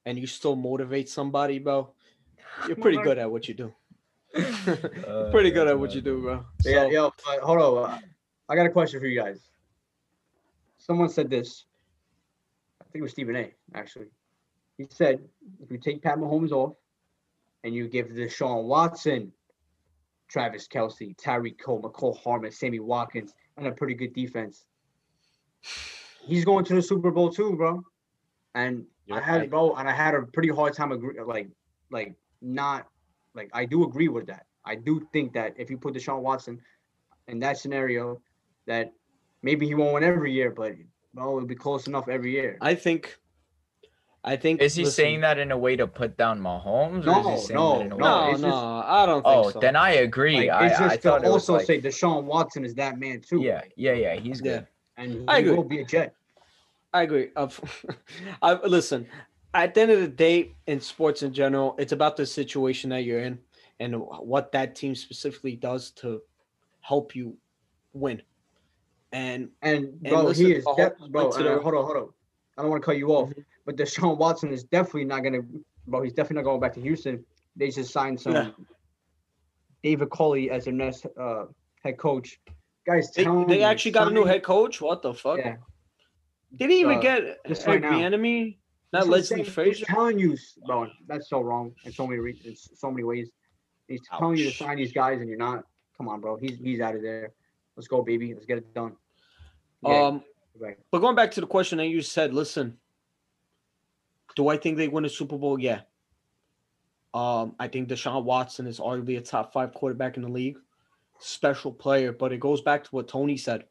and 0.05 0.17
you 0.19 0.27
still 0.27 0.57
motivate 0.57 1.07
somebody, 1.07 1.59
bro, 1.59 1.93
you're 2.67 2.75
pretty 2.75 2.97
good 2.97 3.17
at 3.17 3.31
what 3.31 3.47
you 3.47 3.53
do. 3.53 3.73
Uh, 4.35 5.29
pretty 5.31 5.51
good 5.51 5.67
at 5.69 5.79
what 5.79 5.95
you 5.95 6.01
do, 6.01 6.21
bro. 6.21 6.45
yeah, 6.65 6.83
So, 6.83 6.89
yo, 6.89 7.05
uh, 7.07 7.39
hold 7.41 7.77
on. 7.77 8.03
I 8.47 8.55
got 8.55 8.65
a 8.65 8.69
question 8.69 8.99
for 8.99 9.07
you 9.07 9.19
guys. 9.19 9.49
Someone 10.77 11.09
said 11.09 11.29
this. 11.29 11.65
I 12.81 12.85
think 12.85 12.99
it 12.99 13.03
was 13.03 13.11
Stephen 13.11 13.35
A. 13.35 13.51
Actually, 13.73 14.07
he 14.77 14.85
said 14.89 15.19
if 15.61 15.71
you 15.71 15.77
take 15.77 16.01
Pat 16.01 16.17
Mahomes 16.17 16.51
off, 16.51 16.75
and 17.65 17.73
you 17.73 17.87
give 17.87 18.09
Deshaun 18.09 18.65
Watson, 18.65 19.33
Travis 20.29 20.67
Kelce, 20.67 21.15
Tyreek 21.17 21.59
Cole, 21.59 21.81
Mecole 21.81 22.15
Hardman, 22.21 22.51
Sammy 22.51 22.79
Watkins, 22.79 23.33
and 23.57 23.65
a 23.65 23.71
pretty 23.71 23.95
good 23.95 24.13
defense, 24.13 24.67
he's 26.21 26.45
going 26.45 26.63
to 26.65 26.75
the 26.75 26.81
Super 26.81 27.09
Bowl 27.09 27.31
too, 27.31 27.55
bro. 27.55 27.83
And 28.53 28.85
I 29.11 29.19
had 29.19 29.41
right. 29.41 29.49
bro, 29.49 29.73
and 29.75 29.89
I 29.89 29.93
had 29.93 30.13
a 30.13 30.21
pretty 30.21 30.49
hard 30.49 30.73
time 30.73 30.91
agree, 30.91 31.19
like, 31.19 31.49
like 31.89 32.13
not, 32.41 32.87
like 33.33 33.49
I 33.51 33.65
do 33.65 33.83
agree 33.83 34.09
with 34.09 34.27
that. 34.27 34.45
I 34.63 34.75
do 34.75 35.07
think 35.11 35.33
that 35.33 35.55
if 35.57 35.71
you 35.71 35.77
put 35.77 35.95
Deshaun 35.95 36.21
Watson 36.21 36.61
in 37.27 37.39
that 37.39 37.57
scenario, 37.57 38.21
that 38.67 38.93
maybe 39.41 39.65
he 39.67 39.75
won't 39.75 39.93
win 39.93 40.03
every 40.03 40.31
year, 40.33 40.51
but 40.51 40.73
well, 41.13 41.35
it'll 41.37 41.45
be 41.47 41.55
close 41.55 41.87
enough 41.87 42.07
every 42.09 42.31
year. 42.31 42.57
I 42.61 42.75
think, 42.75 43.17
I 44.23 44.35
think. 44.35 44.61
Is 44.61 44.75
he 44.75 44.83
listen, 44.83 44.95
saying 44.95 45.21
that 45.21 45.37
in 45.37 45.51
a 45.51 45.57
way 45.57 45.75
to 45.75 45.87
put 45.87 46.17
down 46.17 46.39
Mahomes? 46.41 47.03
or 47.03 47.05
No, 47.05 47.33
is 47.35 47.41
he 47.41 47.47
saying 47.47 47.59
no, 47.59 47.77
that 47.77 47.85
in 47.85 47.91
a 47.91 47.95
way- 47.95 48.01
no, 48.01 48.31
No, 48.31 48.37
no, 48.49 48.83
I 48.85 49.05
don't 49.05 49.23
think 49.23 49.35
Oh, 49.45 49.51
so. 49.51 49.59
then 49.59 49.75
I 49.75 49.91
agree. 49.91 50.37
Like, 50.37 50.49
I, 50.49 50.67
it's 50.67 50.79
I 50.79 50.87
just 50.89 51.01
thought 51.01 51.23
to 51.23 51.29
also 51.29 51.53
like, 51.53 51.65
say 51.65 51.81
Deshaun 51.81 52.23
Watson 52.25 52.65
is 52.65 52.73
that 52.75 52.99
man 52.99 53.21
too. 53.21 53.41
yeah, 53.41 53.61
yeah, 53.75 53.93
yeah. 53.93 54.15
He's 54.15 54.41
Yeah. 54.43 54.51
good. 54.59 54.67
and 54.97 55.11
he 55.11 55.25
I 55.27 55.37
agree. 55.39 55.51
will 55.55 55.63
be 55.63 55.79
a 55.81 55.85
Jet. 55.85 56.13
I 56.93 57.03
agree. 57.03 57.29
Of, 57.35 57.59
I 58.41 58.53
listen. 58.65 59.07
At 59.53 59.73
the 59.73 59.81
end 59.81 59.91
of 59.91 59.99
the 60.01 60.07
day, 60.09 60.51
in 60.67 60.81
sports 60.81 61.23
in 61.23 61.33
general, 61.33 61.75
it's 61.79 61.93
about 61.93 62.17
the 62.17 62.25
situation 62.25 62.89
that 62.89 63.05
you're 63.05 63.21
in 63.21 63.39
and 63.79 63.95
what 63.95 64.51
that 64.51 64.75
team 64.75 64.95
specifically 64.95 65.55
does 65.55 65.91
to 65.91 66.21
help 66.81 67.15
you 67.15 67.37
win. 67.93 68.21
And 69.15 69.49
And 69.61 69.85
And 69.85 70.01
bro, 70.09 70.23
listen, 70.23 70.45
he 70.45 70.51
is 70.53 70.65
def- 70.77 70.93
bro. 71.09 71.31
to 71.31 71.37
and, 71.37 71.47
uh, 71.47 71.59
hold 71.61 71.75
on, 71.75 71.85
hold 71.85 71.97
on. 71.97 72.09
I 72.57 72.61
don't 72.61 72.71
want 72.71 72.81
to 72.83 72.85
cut 72.85 72.97
you 72.97 73.09
off, 73.17 73.29
Mhm. 73.29 73.45
but 73.65 73.75
Deshaun 73.77 74.17
Watson 74.17 74.51
is 74.51 74.63
definitely 74.65 75.05
not 75.05 75.19
gonna. 75.23 75.41
Bro, 75.87 76.01
he's 76.03 76.13
definitely 76.13 76.37
not 76.41 76.49
going 76.49 76.59
back 76.59 76.73
to 76.73 76.81
Houston. 76.81 77.25
They 77.55 77.69
just 77.69 77.91
signed 77.93 78.19
some 78.19 78.33
Yeah. 78.33 78.51
David 79.83 80.09
Culley 80.09 80.49
as 80.51 80.65
their 80.65 80.73
next 80.73 81.05
uh, 81.17 81.45
head 81.83 81.97
coach. 81.97 82.39
Guys, 82.85 83.11
they, 83.11 83.23
they 83.47 83.63
actually 83.63 83.91
got 83.91 84.07
a 84.07 84.11
new 84.11 84.25
head 84.25 84.43
coach. 84.43 84.81
What 84.81 85.01
the 85.01 85.13
fuck? 85.13 85.37
Yeah, 85.39 85.57
Did 86.55 86.69
he 86.71 86.79
even 86.81 86.97
Uh, 86.97 87.01
get 87.01 87.45
just 87.47 87.67
Eric 87.67 87.83
right. 87.83 87.93
Bieniemy? 87.93 88.57
That's 88.91 89.05
Not 89.05 89.11
Leslie 89.11 89.43
Frazier. 89.43 89.85
telling 89.85 90.19
you, 90.19 90.37
bro, 90.65 90.87
that's 91.07 91.27
so 91.29 91.41
wrong 91.41 91.73
in 91.83 91.91
so 91.91 92.05
many 92.07 92.19
re- 92.19 92.41
in 92.45 92.55
so 92.55 92.89
many 92.91 93.03
ways. 93.03 93.29
He's 93.87 94.01
telling 94.07 94.37
you 94.37 94.45
to 94.45 94.51
sign 94.51 94.77
these 94.77 94.93
guys, 94.93 95.19
and 95.21 95.27
you're 95.29 95.37
not. 95.37 95.65
Come 95.97 96.07
on, 96.07 96.21
bro. 96.21 96.37
He's 96.37 96.57
he's 96.59 96.79
out 96.81 96.95
of 96.95 97.01
there. 97.01 97.33
Let's 97.75 97.87
go, 97.87 98.01
baby. 98.01 98.33
Let's 98.33 98.45
get 98.45 98.57
it 98.59 98.73
done. 98.73 98.95
Yeah, 99.85 100.03
Um, 100.03 100.23
right. 100.59 100.77
but 100.91 100.99
going 100.99 101.15
back 101.15 101.31
to 101.31 101.41
the 101.41 101.47
question 101.47 101.77
that 101.77 101.87
you 101.87 102.01
said, 102.01 102.33
listen, 102.33 102.77
do 104.35 104.47
I 104.49 104.57
think 104.57 104.77
they 104.77 104.87
win 104.87 105.05
a 105.05 105.09
Super 105.09 105.37
Bowl? 105.37 105.59
Yeah. 105.59 105.81
Um, 107.13 107.55
I 107.59 107.67
think 107.67 107.87
Deshaun 107.87 108.23
Watson 108.25 108.67
is 108.67 108.79
arguably 108.79 109.17
a 109.17 109.21
top 109.21 109.53
five 109.53 109.73
quarterback 109.73 110.17
in 110.17 110.23
the 110.23 110.29
league. 110.29 110.57
Special 111.19 111.71
player, 111.71 112.11
but 112.11 112.33
it 112.33 112.41
goes 112.41 112.61
back 112.61 112.83
to 112.83 112.89
what 112.91 113.07
Tony 113.07 113.37
said. 113.37 113.65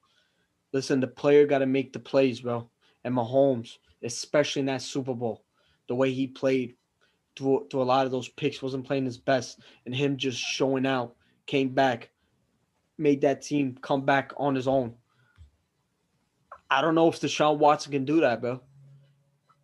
Listen, 0.73 1.01
the 1.01 1.07
player 1.07 1.47
got 1.47 1.59
to 1.59 1.67
make 1.67 1.93
the 1.93 1.99
plays, 1.99 2.41
bro. 2.41 2.69
And 3.05 3.15
Mahomes, 3.15 3.77
especially 4.03 4.61
in 4.61 4.67
that 4.67 4.81
Super 4.81 5.15
Bowl, 5.15 5.45
the 5.89 5.95
way 5.95 6.11
he 6.11 6.27
played 6.27 6.77
through, 7.37 7.67
through 7.71 7.83
a 7.83 7.85
lot 7.85 8.07
of 8.07 8.13
those 8.13 8.29
picks, 8.31 8.63
wasn't 8.63 8.87
playing 8.87 9.05
his 9.05 9.19
best. 9.19 9.61
And 9.85 9.95
him 9.95 10.17
just 10.17 10.39
showing 10.39 10.87
out, 10.87 11.15
came 11.47 11.69
back, 11.69 12.11
made 12.97 13.21
that 13.21 13.43
team 13.43 13.77
come 13.83 14.07
back 14.07 14.33
on 14.39 14.55
his 14.55 14.67
own. 14.67 14.95
I 16.75 16.81
don't 16.81 16.97
know 16.97 17.09
if 17.09 17.21
Deshaun 17.21 17.59
Watson 17.59 17.93
can 17.93 18.05
do 18.05 18.21
that, 18.21 18.41
bro. 18.41 18.61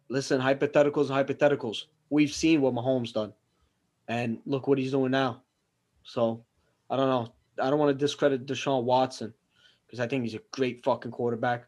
Listen, 0.09 0.41
hypotheticals 0.41 1.11
and 1.11 1.27
hypotheticals. 1.27 1.87
We've 2.09 2.33
seen 2.33 2.61
what 2.61 2.73
Mahomes 2.73 3.13
done, 3.13 3.33
and 4.07 4.39
look 4.47 4.69
what 4.69 4.79
he's 4.79 4.93
doing 4.93 5.11
now. 5.11 5.43
So, 6.05 6.45
I 6.89 6.97
don't 6.97 7.09
know. 7.09 7.33
I 7.61 7.69
don't 7.69 7.81
want 7.81 7.91
to 7.91 8.05
discredit 8.05 8.47
Deshaun 8.47 8.85
Watson 8.85 9.35
because 9.87 9.99
I 9.99 10.07
think 10.07 10.23
he's 10.23 10.35
a 10.35 10.41
great 10.53 10.85
fucking 10.85 11.11
quarterback, 11.11 11.65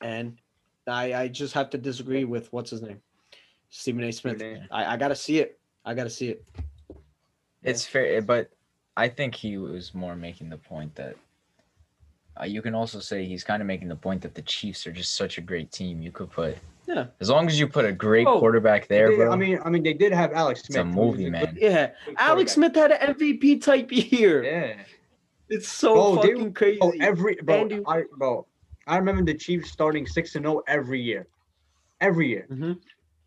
and 0.00 0.38
I 0.86 1.14
I 1.14 1.28
just 1.28 1.52
have 1.54 1.70
to 1.70 1.78
disagree 1.78 2.24
with 2.24 2.52
what's 2.52 2.70
his 2.70 2.80
name, 2.80 3.00
Stephen 3.70 4.04
A. 4.04 4.12
Smith. 4.12 4.40
I, 4.70 4.94
I 4.94 4.96
gotta 4.96 5.16
see 5.16 5.40
it. 5.40 5.58
I 5.84 5.94
gotta 5.94 6.10
see 6.10 6.28
it. 6.28 6.44
It's 7.64 7.84
fair, 7.84 8.22
but 8.22 8.50
I 8.96 9.08
think 9.08 9.34
he 9.34 9.58
was 9.58 9.94
more 9.94 10.14
making 10.14 10.48
the 10.48 10.58
point 10.58 10.94
that 10.94 11.16
uh, 12.40 12.44
you 12.44 12.62
can 12.62 12.74
also 12.74 13.00
say 13.00 13.24
he's 13.24 13.44
kind 13.44 13.60
of 13.62 13.66
making 13.66 13.88
the 13.88 13.96
point 13.96 14.20
that 14.22 14.34
the 14.34 14.42
Chiefs 14.42 14.86
are 14.86 14.92
just 14.92 15.16
such 15.16 15.38
a 15.38 15.40
great 15.40 15.70
team. 15.72 16.00
You 16.02 16.12
could 16.12 16.30
put 16.30 16.56
Yeah. 16.86 17.06
as 17.20 17.30
long 17.30 17.46
as 17.46 17.58
you 17.58 17.66
put 17.68 17.84
a 17.84 17.92
great 17.92 18.26
Oh, 18.26 18.38
quarterback 18.38 18.88
there, 18.88 19.10
They- 19.10 19.16
bro. 19.16 19.32
I 19.32 19.36
mean, 19.36 19.58
I 19.64 19.70
mean, 19.70 19.82
they 19.82 19.92
did 19.94 20.12
have 20.12 20.32
Alex 20.32 20.60
Smith. 20.62 20.66
it's 20.68 20.74
Smith. 20.74 20.86
a 20.86 21.00
who 21.00 21.06
was 21.06 21.10
movie, 21.18 21.24
good- 21.24 21.32
man. 21.32 21.58
Yeah. 21.60 21.90
Alex. 22.16 22.52
Smith 22.52 22.74
had 22.74 22.92
an 22.92 23.14
MVP 23.14 23.58
type 23.60 23.88
year. 23.90 24.42
Yeah. 24.44 24.76
It's 25.48 25.68
so 25.68 25.94
Bro, 25.94 26.22
they- 26.22 26.32
fucking 26.34 26.52
crazy. 26.54 26.78
Oh, 26.80 26.92
every 27.00 27.36
bro, 27.42 27.54
Andy- 27.56 27.82
I 27.86 28.04
bro, 28.16 28.46
I 28.86 28.96
remember 28.98 29.24
the 29.24 29.34
Chiefs 29.36 29.70
starting 29.70 30.06
six 30.06 30.34
and 30.36 30.44
zero 30.44 30.62
every 30.68 31.00
year, 31.00 31.26
every 32.00 32.28
year, 32.28 32.46
Mhm. 32.50 32.78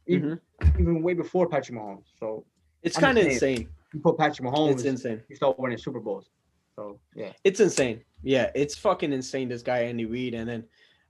even, 0.07 0.39
even 0.79 1.01
way 1.01 1.13
before 1.13 1.47
Patrick 1.47 1.77
Mahomes. 1.77 2.05
So 2.19 2.45
It's 2.81 2.97
kind 2.97 3.17
of 3.17 3.25
insane. 3.25 3.67
you 3.93 3.99
put 3.99 4.17
Patrick 4.17 4.47
Mahomes, 4.47 4.71
It's 4.73 4.83
insane. 4.85 5.21
you 5.29 5.35
start 5.35 5.59
winning 5.59 5.77
Super 5.77 5.99
Bowls. 5.99 6.29
So 6.75 6.99
yeah, 7.15 7.33
It's 7.43 7.59
insane. 7.59 8.01
Yeah, 8.23 8.49
it's 8.55 8.75
fucking 8.75 9.13
insane. 9.13 9.49
This 9.49 9.61
guy 9.61 9.79
Andy 9.79 10.05
Reid, 10.05 10.33
and 10.33 10.47
then 10.49 10.63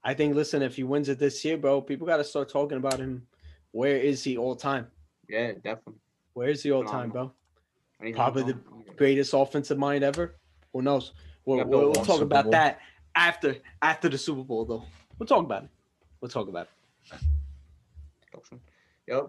I 0.04 0.14
think, 0.14 0.36
listen, 0.36 0.62
if 0.62 0.76
he 0.76 0.84
wins 0.84 1.10
it 1.10 1.20
this 1.20 1.44
year, 1.46 1.58
bro, 1.58 1.80
people 1.82 2.06
got 2.08 2.18
to 2.18 2.24
start 2.24 2.50
talking 2.50 2.78
about 2.78 3.00
him. 3.00 3.26
Where 3.72 3.96
is 3.98 4.24
he 4.24 4.38
all 4.38 4.56
time? 4.56 4.88
yeah, 5.30 5.54
definitely. 5.54 6.02
Where 6.34 6.50
is 6.50 6.64
he 6.64 6.72
all 6.72 6.84
time, 6.84 7.10
bro? 7.12 7.32
Probably 8.14 8.44
the? 8.44 8.58
Greatest 8.96 9.34
offensive 9.34 9.78
mind 9.80 10.04
ever. 10.04 10.36
Who 10.74 10.82
knows? 10.84 11.14
We'll, 11.46 11.58
Yeah, 11.60 11.64
we'll, 11.64 11.82
we'll 11.86 11.94
talk 11.94 12.18
Super 12.18 12.24
about 12.26 12.44
Bowl. 12.46 12.52
that 12.52 12.80
after 13.16 13.56
after 13.82 14.08
the 14.10 14.18
Super 14.20 14.44
Bowl, 14.44 14.66
though. 14.66 14.84
We'll 15.18 15.26
talk 15.28 15.44
about 15.46 15.64
it. 15.64 15.70
We'll 16.22 16.30
talk 16.30 16.48
about 16.48 16.68
it. 17.12 17.20
Yep. 19.08 19.28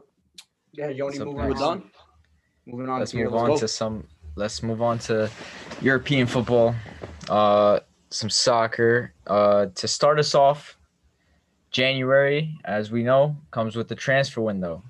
Yeah, 0.72 0.88
Yoni, 0.88 1.02
What's 1.02 1.20
up, 1.20 1.26
moving? 1.26 1.36
We're 1.42 1.50
on. 1.54 1.58
done. 1.78 1.90
Moving 2.66 2.88
on. 2.88 2.98
let's 2.98 3.10
to 3.12 3.16
move 3.24 3.34
on 3.34 3.58
to 3.58 3.68
some 3.68 4.06
let's 4.36 4.62
move 4.62 4.82
on 4.82 4.98
to 5.00 5.30
European 5.80 6.26
football. 6.26 6.74
Uh 7.28 7.80
some 8.10 8.30
soccer. 8.30 9.12
Uh 9.26 9.66
to 9.74 9.88
start 9.88 10.18
us 10.18 10.34
off, 10.34 10.76
January, 11.70 12.58
as 12.64 12.90
we 12.90 13.02
know, 13.02 13.36
comes 13.50 13.76
with 13.76 13.88
the 13.88 13.94
transfer 13.94 14.40
window. 14.40 14.82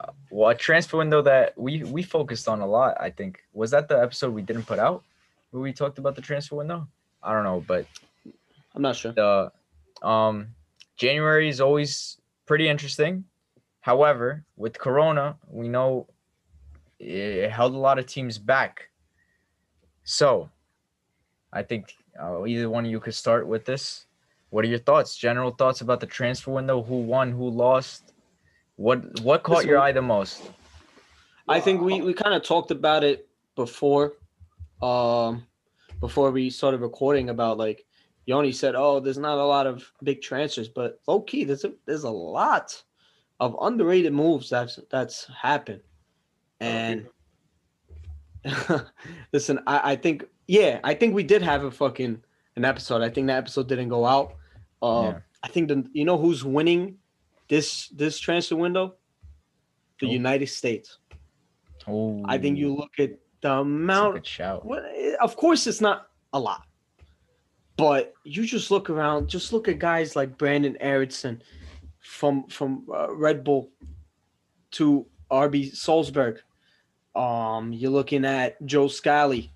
Uh, 0.00 0.10
well, 0.30 0.50
a 0.50 0.54
transfer 0.54 0.96
window 0.98 1.22
that 1.22 1.56
we 1.56 1.84
we 1.84 2.02
focused 2.02 2.48
on 2.48 2.60
a 2.60 2.66
lot, 2.66 2.96
I 3.00 3.10
think. 3.10 3.40
Was 3.52 3.70
that 3.70 3.88
the 3.88 4.00
episode 4.00 4.34
we 4.34 4.42
didn't 4.42 4.64
put 4.64 4.78
out 4.78 5.02
where 5.50 5.62
we 5.62 5.72
talked 5.72 5.98
about 5.98 6.16
the 6.16 6.22
transfer 6.22 6.56
window? 6.56 6.88
I 7.22 7.32
don't 7.32 7.44
know, 7.44 7.62
but 7.66 7.86
I'm 8.74 8.82
not 8.82 8.96
sure. 8.96 9.12
the 9.12 9.52
um 10.06 10.48
January 10.96 11.48
is 11.48 11.60
always 11.60 12.18
pretty 12.46 12.68
interesting. 12.68 13.24
However, 13.80 14.44
with 14.56 14.78
Corona, 14.78 15.36
we 15.48 15.68
know 15.68 16.06
it 17.00 17.50
held 17.50 17.74
a 17.74 17.78
lot 17.78 17.98
of 17.98 18.06
teams 18.06 18.38
back. 18.38 18.88
So, 20.04 20.50
I 21.52 21.62
think 21.62 21.94
uh, 22.20 22.44
either 22.46 22.68
one 22.68 22.84
of 22.84 22.90
you 22.90 23.00
could 23.00 23.14
start 23.14 23.46
with 23.46 23.64
this. 23.64 24.06
What 24.50 24.64
are 24.64 24.68
your 24.68 24.78
thoughts? 24.78 25.16
General 25.16 25.50
thoughts 25.50 25.80
about 25.80 26.00
the 26.00 26.06
transfer 26.06 26.50
window? 26.50 26.82
Who 26.82 26.96
won? 26.96 27.30
Who 27.32 27.48
lost? 27.48 28.12
What 28.76 29.20
what 29.20 29.42
caught 29.42 29.58
Listen, 29.58 29.70
your 29.70 29.78
eye 29.78 29.92
the 29.92 30.02
most? 30.02 30.50
I 31.48 31.60
think 31.60 31.80
we, 31.80 32.00
we 32.00 32.14
kind 32.14 32.34
of 32.34 32.42
talked 32.42 32.70
about 32.70 33.04
it 33.04 33.28
before, 33.56 34.14
um, 34.80 35.46
before 36.00 36.30
we 36.30 36.50
started 36.50 36.80
recording 36.80 37.28
about 37.30 37.58
like 37.58 37.84
Yoni 38.26 38.52
said, 38.52 38.74
oh, 38.74 39.00
there's 39.00 39.18
not 39.18 39.38
a 39.38 39.44
lot 39.44 39.66
of 39.66 39.90
big 40.02 40.22
transfers, 40.22 40.68
but 40.68 41.00
low 41.06 41.20
key, 41.20 41.44
there's 41.44 41.64
a, 41.64 41.72
there's 41.86 42.04
a 42.04 42.10
lot 42.10 42.80
of 43.40 43.56
underrated 43.60 44.12
moves 44.12 44.48
that's 44.48 44.78
that's 44.90 45.26
happened, 45.26 45.80
and 46.60 47.06
listen, 49.32 49.60
I, 49.66 49.92
I 49.92 49.96
think 49.96 50.24
yeah, 50.46 50.80
I 50.84 50.94
think 50.94 51.14
we 51.14 51.22
did 51.22 51.42
have 51.42 51.64
a 51.64 51.70
fucking 51.70 52.22
an 52.56 52.64
episode. 52.64 53.02
I 53.02 53.08
think 53.08 53.26
that 53.28 53.38
episode 53.38 53.68
didn't 53.68 53.88
go 53.88 54.04
out. 54.04 54.34
Uh, 54.82 55.02
Yeah. 55.12 55.18
I 55.44 55.48
think 55.48 55.68
the 55.68 55.84
you 55.92 56.04
know 56.04 56.18
who's 56.18 56.44
winning 56.44 56.98
this 57.48 57.88
this 57.88 58.18
transfer 58.18 58.56
window, 58.56 58.94
the 60.00 60.06
Who? 60.06 60.12
United 60.12 60.48
States. 60.48 60.98
Oh, 61.86 62.22
I 62.26 62.38
think 62.38 62.58
you 62.58 62.74
look 62.74 62.98
at 62.98 63.18
the 63.40 63.52
amount. 63.58 64.24
shout. 64.26 64.64
Well, 64.64 64.84
eh, 64.96 65.14
of 65.20 65.36
course, 65.36 65.66
it's 65.66 65.80
not 65.80 66.08
a 66.32 66.38
lot, 66.38 66.62
but 67.76 68.12
you 68.24 68.46
just 68.46 68.70
look 68.70 68.88
around. 68.88 69.28
Just 69.28 69.52
look 69.52 69.66
at 69.68 69.78
guys 69.80 70.14
like 70.14 70.38
Brenden 70.38 70.76
Aaronson 70.80 71.42
from 71.98 72.46
from 72.48 72.86
uh, 72.92 73.12
Red 73.14 73.42
Bull 73.42 73.70
to 74.72 75.06
RB 75.30 75.74
Salzburg. 75.74 76.40
Um, 77.14 77.72
you're 77.72 77.90
looking 77.90 78.24
at 78.24 78.64
Joe 78.64 78.88
Scally 78.88 79.52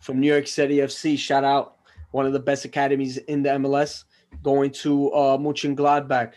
from 0.00 0.20
New 0.20 0.32
York 0.32 0.46
City 0.46 0.76
FC. 0.76 1.18
Shout 1.18 1.44
out 1.44 1.76
one 2.10 2.26
of 2.26 2.32
the 2.32 2.40
best 2.40 2.64
academies 2.64 3.16
in 3.18 3.42
the 3.42 3.50
MLS. 3.50 4.04
Going 4.42 4.70
to 4.70 5.10
uh, 5.12 5.38
Mönchengladbach. 5.38 6.32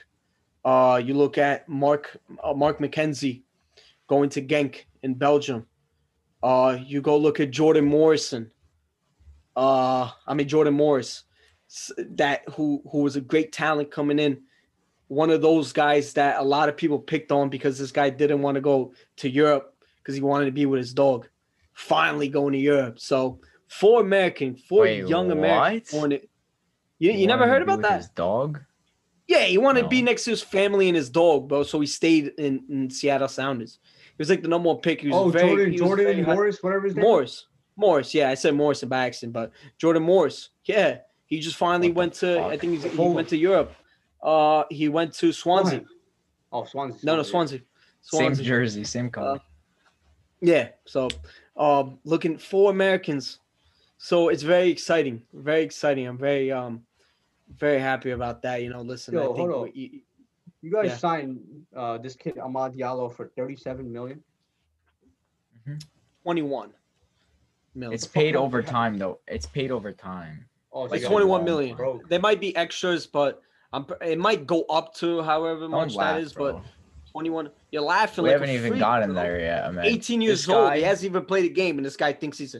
Uh, 0.66 1.02
you 1.04 1.14
look 1.14 1.38
at 1.38 1.68
Mark 1.68 2.18
uh, 2.44 2.54
Mark 2.54 2.80
McKenzie 2.80 3.44
going 4.08 4.30
to 4.30 4.42
Genk 4.42 4.86
in 5.04 5.14
Belgium. 5.14 5.66
Uh, 6.42 6.78
you 6.84 7.02
go 7.02 7.18
look 7.18 7.40
at 7.40 7.52
Jordan 7.52 7.86
Morrison. 7.86 8.50
Uh, 9.56 10.10
I 10.26 10.34
mean 10.34 10.48
Jordan 10.48 10.74
Morris, 10.74 11.24
that 11.98 12.42
who 12.54 12.82
who 12.92 13.00
was 13.00 13.16
a 13.16 13.22
great 13.22 13.52
talent 13.52 13.92
coming 13.92 14.20
in. 14.20 14.42
One 15.08 15.30
of 15.30 15.42
those 15.42 15.74
guys 15.74 16.14
that 16.14 16.40
a 16.40 16.44
lot 16.44 16.70
of 16.70 16.78
people 16.78 16.98
picked 16.98 17.32
on 17.32 17.50
because 17.50 17.78
this 17.78 17.92
guy 17.92 18.10
didn't 18.10 18.42
want 18.42 18.56
to 18.56 18.62
go 18.62 18.94
to 19.18 19.30
Europe 19.30 19.73
because 20.04 20.16
he 20.16 20.22
wanted 20.22 20.46
to 20.46 20.52
be 20.52 20.66
with 20.66 20.80
his 20.80 20.94
dog. 20.94 21.28
Finally 21.74 22.28
going 22.28 22.54
to 22.54 22.60
Europe. 22.60 23.00
So 23.00 23.40
four 23.68 24.02
American, 24.02 24.56
four 24.56 24.82
Wait, 24.84 25.08
young 25.08 25.32
Americans. 25.32 25.92
what? 25.94 26.00
born 26.00 26.12
it- 26.12 26.30
You, 27.00 27.12
you 27.14 27.26
never 27.28 27.48
heard 27.48 27.62
about 27.62 27.82
that? 27.82 27.98
His 27.98 28.10
dog. 28.10 28.62
Yeah, 29.28 29.44
he 29.46 29.58
wanted 29.58 29.84
to 29.84 29.88
be 29.88 30.02
next 30.02 30.26
to 30.26 30.32
his 30.32 30.42
family 30.42 30.90
and 30.90 30.96
his 30.98 31.10
dog, 31.10 31.48
bro. 31.48 31.64
So 31.64 31.80
he 31.80 31.88
stayed 31.88 32.34
in, 32.38 32.64
in 32.70 32.90
Seattle 32.90 33.28
Sounders. 33.30 33.80
He 34.06 34.16
was 34.20 34.30
like 34.30 34.42
the 34.42 34.50
number 34.50 34.68
one 34.70 34.78
pick. 34.82 35.02
He 35.02 35.08
was 35.08 35.16
Oh, 35.18 35.30
very, 35.30 35.48
Jordan, 35.48 35.72
he 35.74 35.82
was 35.82 35.90
very 35.90 36.04
Jordan 36.04 36.24
high- 36.26 36.34
Morris, 36.36 36.62
whatever 36.62 36.86
his 36.86 36.96
name. 36.96 37.04
Morris. 37.06 37.48
Morris. 37.76 38.14
Yeah, 38.14 38.30
I 38.30 38.36
said 38.36 38.54
Morris 38.54 38.84
by 38.84 39.08
accident, 39.08 39.34
but 39.34 39.52
Jordan 39.80 40.04
Morris. 40.04 40.50
Yeah, 40.66 40.98
he 41.26 41.40
just 41.40 41.56
finally 41.56 41.88
What 41.90 41.96
went 41.96 42.14
to. 42.16 42.44
I 42.44 42.58
think 42.58 42.74
he's, 42.74 42.84
he 42.84 42.98
went 43.00 43.30
to 43.30 43.38
Europe. 43.38 43.74
Uh, 44.22 44.66
he 44.70 44.90
went 44.90 45.14
to 45.16 45.32
Swansea. 45.32 45.84
Oh, 46.52 46.66
Swansea. 46.66 47.00
No, 47.04 47.16
no, 47.16 47.24
Swansea. 47.24 47.62
Same 48.02 48.36
jersey, 48.36 48.84
same 48.84 49.10
color. 49.10 49.40
Yeah. 50.44 50.70
So, 50.86 51.08
um, 51.56 52.00
looking 52.04 52.38
for 52.38 52.70
Americans. 52.70 53.40
So 53.98 54.28
it's 54.30 54.44
very 54.44 54.70
exciting. 54.70 55.24
Very 55.34 55.64
exciting. 55.64 56.06
I'm 56.06 56.18
very 56.18 56.52
um, 56.52 56.84
very 57.58 57.80
happy 57.80 58.12
about 58.12 58.42
that. 58.42 58.62
You 58.62 58.70
know, 58.70 58.82
listen. 58.82 59.14
Yo, 59.14 59.22
I 59.22 59.26
think 59.28 59.38
hold 59.38 59.52
on. 59.54 59.62
we- 59.74 60.04
You 60.62 60.72
guys 60.72 60.92
Yeah. 60.92 60.98
signed 60.98 61.40
uh, 61.76 61.98
this 61.98 62.16
kid 62.16 62.36
Amad 62.36 62.76
Diallo 62.76 63.14
for 63.14 63.28
37 63.36 63.92
million. 63.92 64.22
21 66.24 66.72
million. 67.76 67.94
it's 67.94 68.06
paid 68.08 68.36
over 68.36 68.62
time 68.62 68.98
though. 68.98 69.20
It's 69.28 69.46
paid 69.46 69.72
over 69.72 69.92
time. 69.92 70.46
Oh, 70.72 70.82
Like 70.82 70.90
so 70.90 70.94
Like 70.94 71.02
you 71.02 71.08
21 71.08 71.42
guys 71.42 71.46
million. 71.46 71.76
broke. 71.78 72.10
There 72.10 72.20
might 72.20 72.40
be 72.42 72.56
extras, 72.56 73.06
but 73.08 73.42
I'm, 73.72 73.86
it 74.02 74.18
might 74.20 74.46
go 74.48 74.64
up 74.64 74.94
to 74.96 75.22
however 75.22 75.62
Don't 75.62 75.72
much 75.72 75.96
laugh, 75.96 76.16
that 76.16 76.22
is. 76.22 76.34
bro. 76.34 76.54
But 76.54 76.64
21, 77.14 77.50
you're 77.72 77.82
laughing 77.84 78.24
we 78.24 78.30
like 78.32 78.40
haven't 78.40 78.50
a 78.50 78.54
even 78.58 78.72
freak, 78.72 78.80
gotten 78.80 79.14
bro. 79.14 79.22
there 79.22 79.40
yet, 79.40 79.74
man. 79.74 79.86
18 79.86 80.20
years 80.22 80.42
This 80.46 80.50
old. 80.50 80.68
guy- 80.70 80.78
He 80.78 80.84
hasn't 80.84 81.10
even 81.12 81.26
played 81.26 81.46
a 81.46 81.54
game, 81.54 81.78
and 81.78 81.86
this 81.86 81.96
guy 81.96 82.12
thinks 82.12 82.38
he's 82.40 82.56
a. 82.56 82.60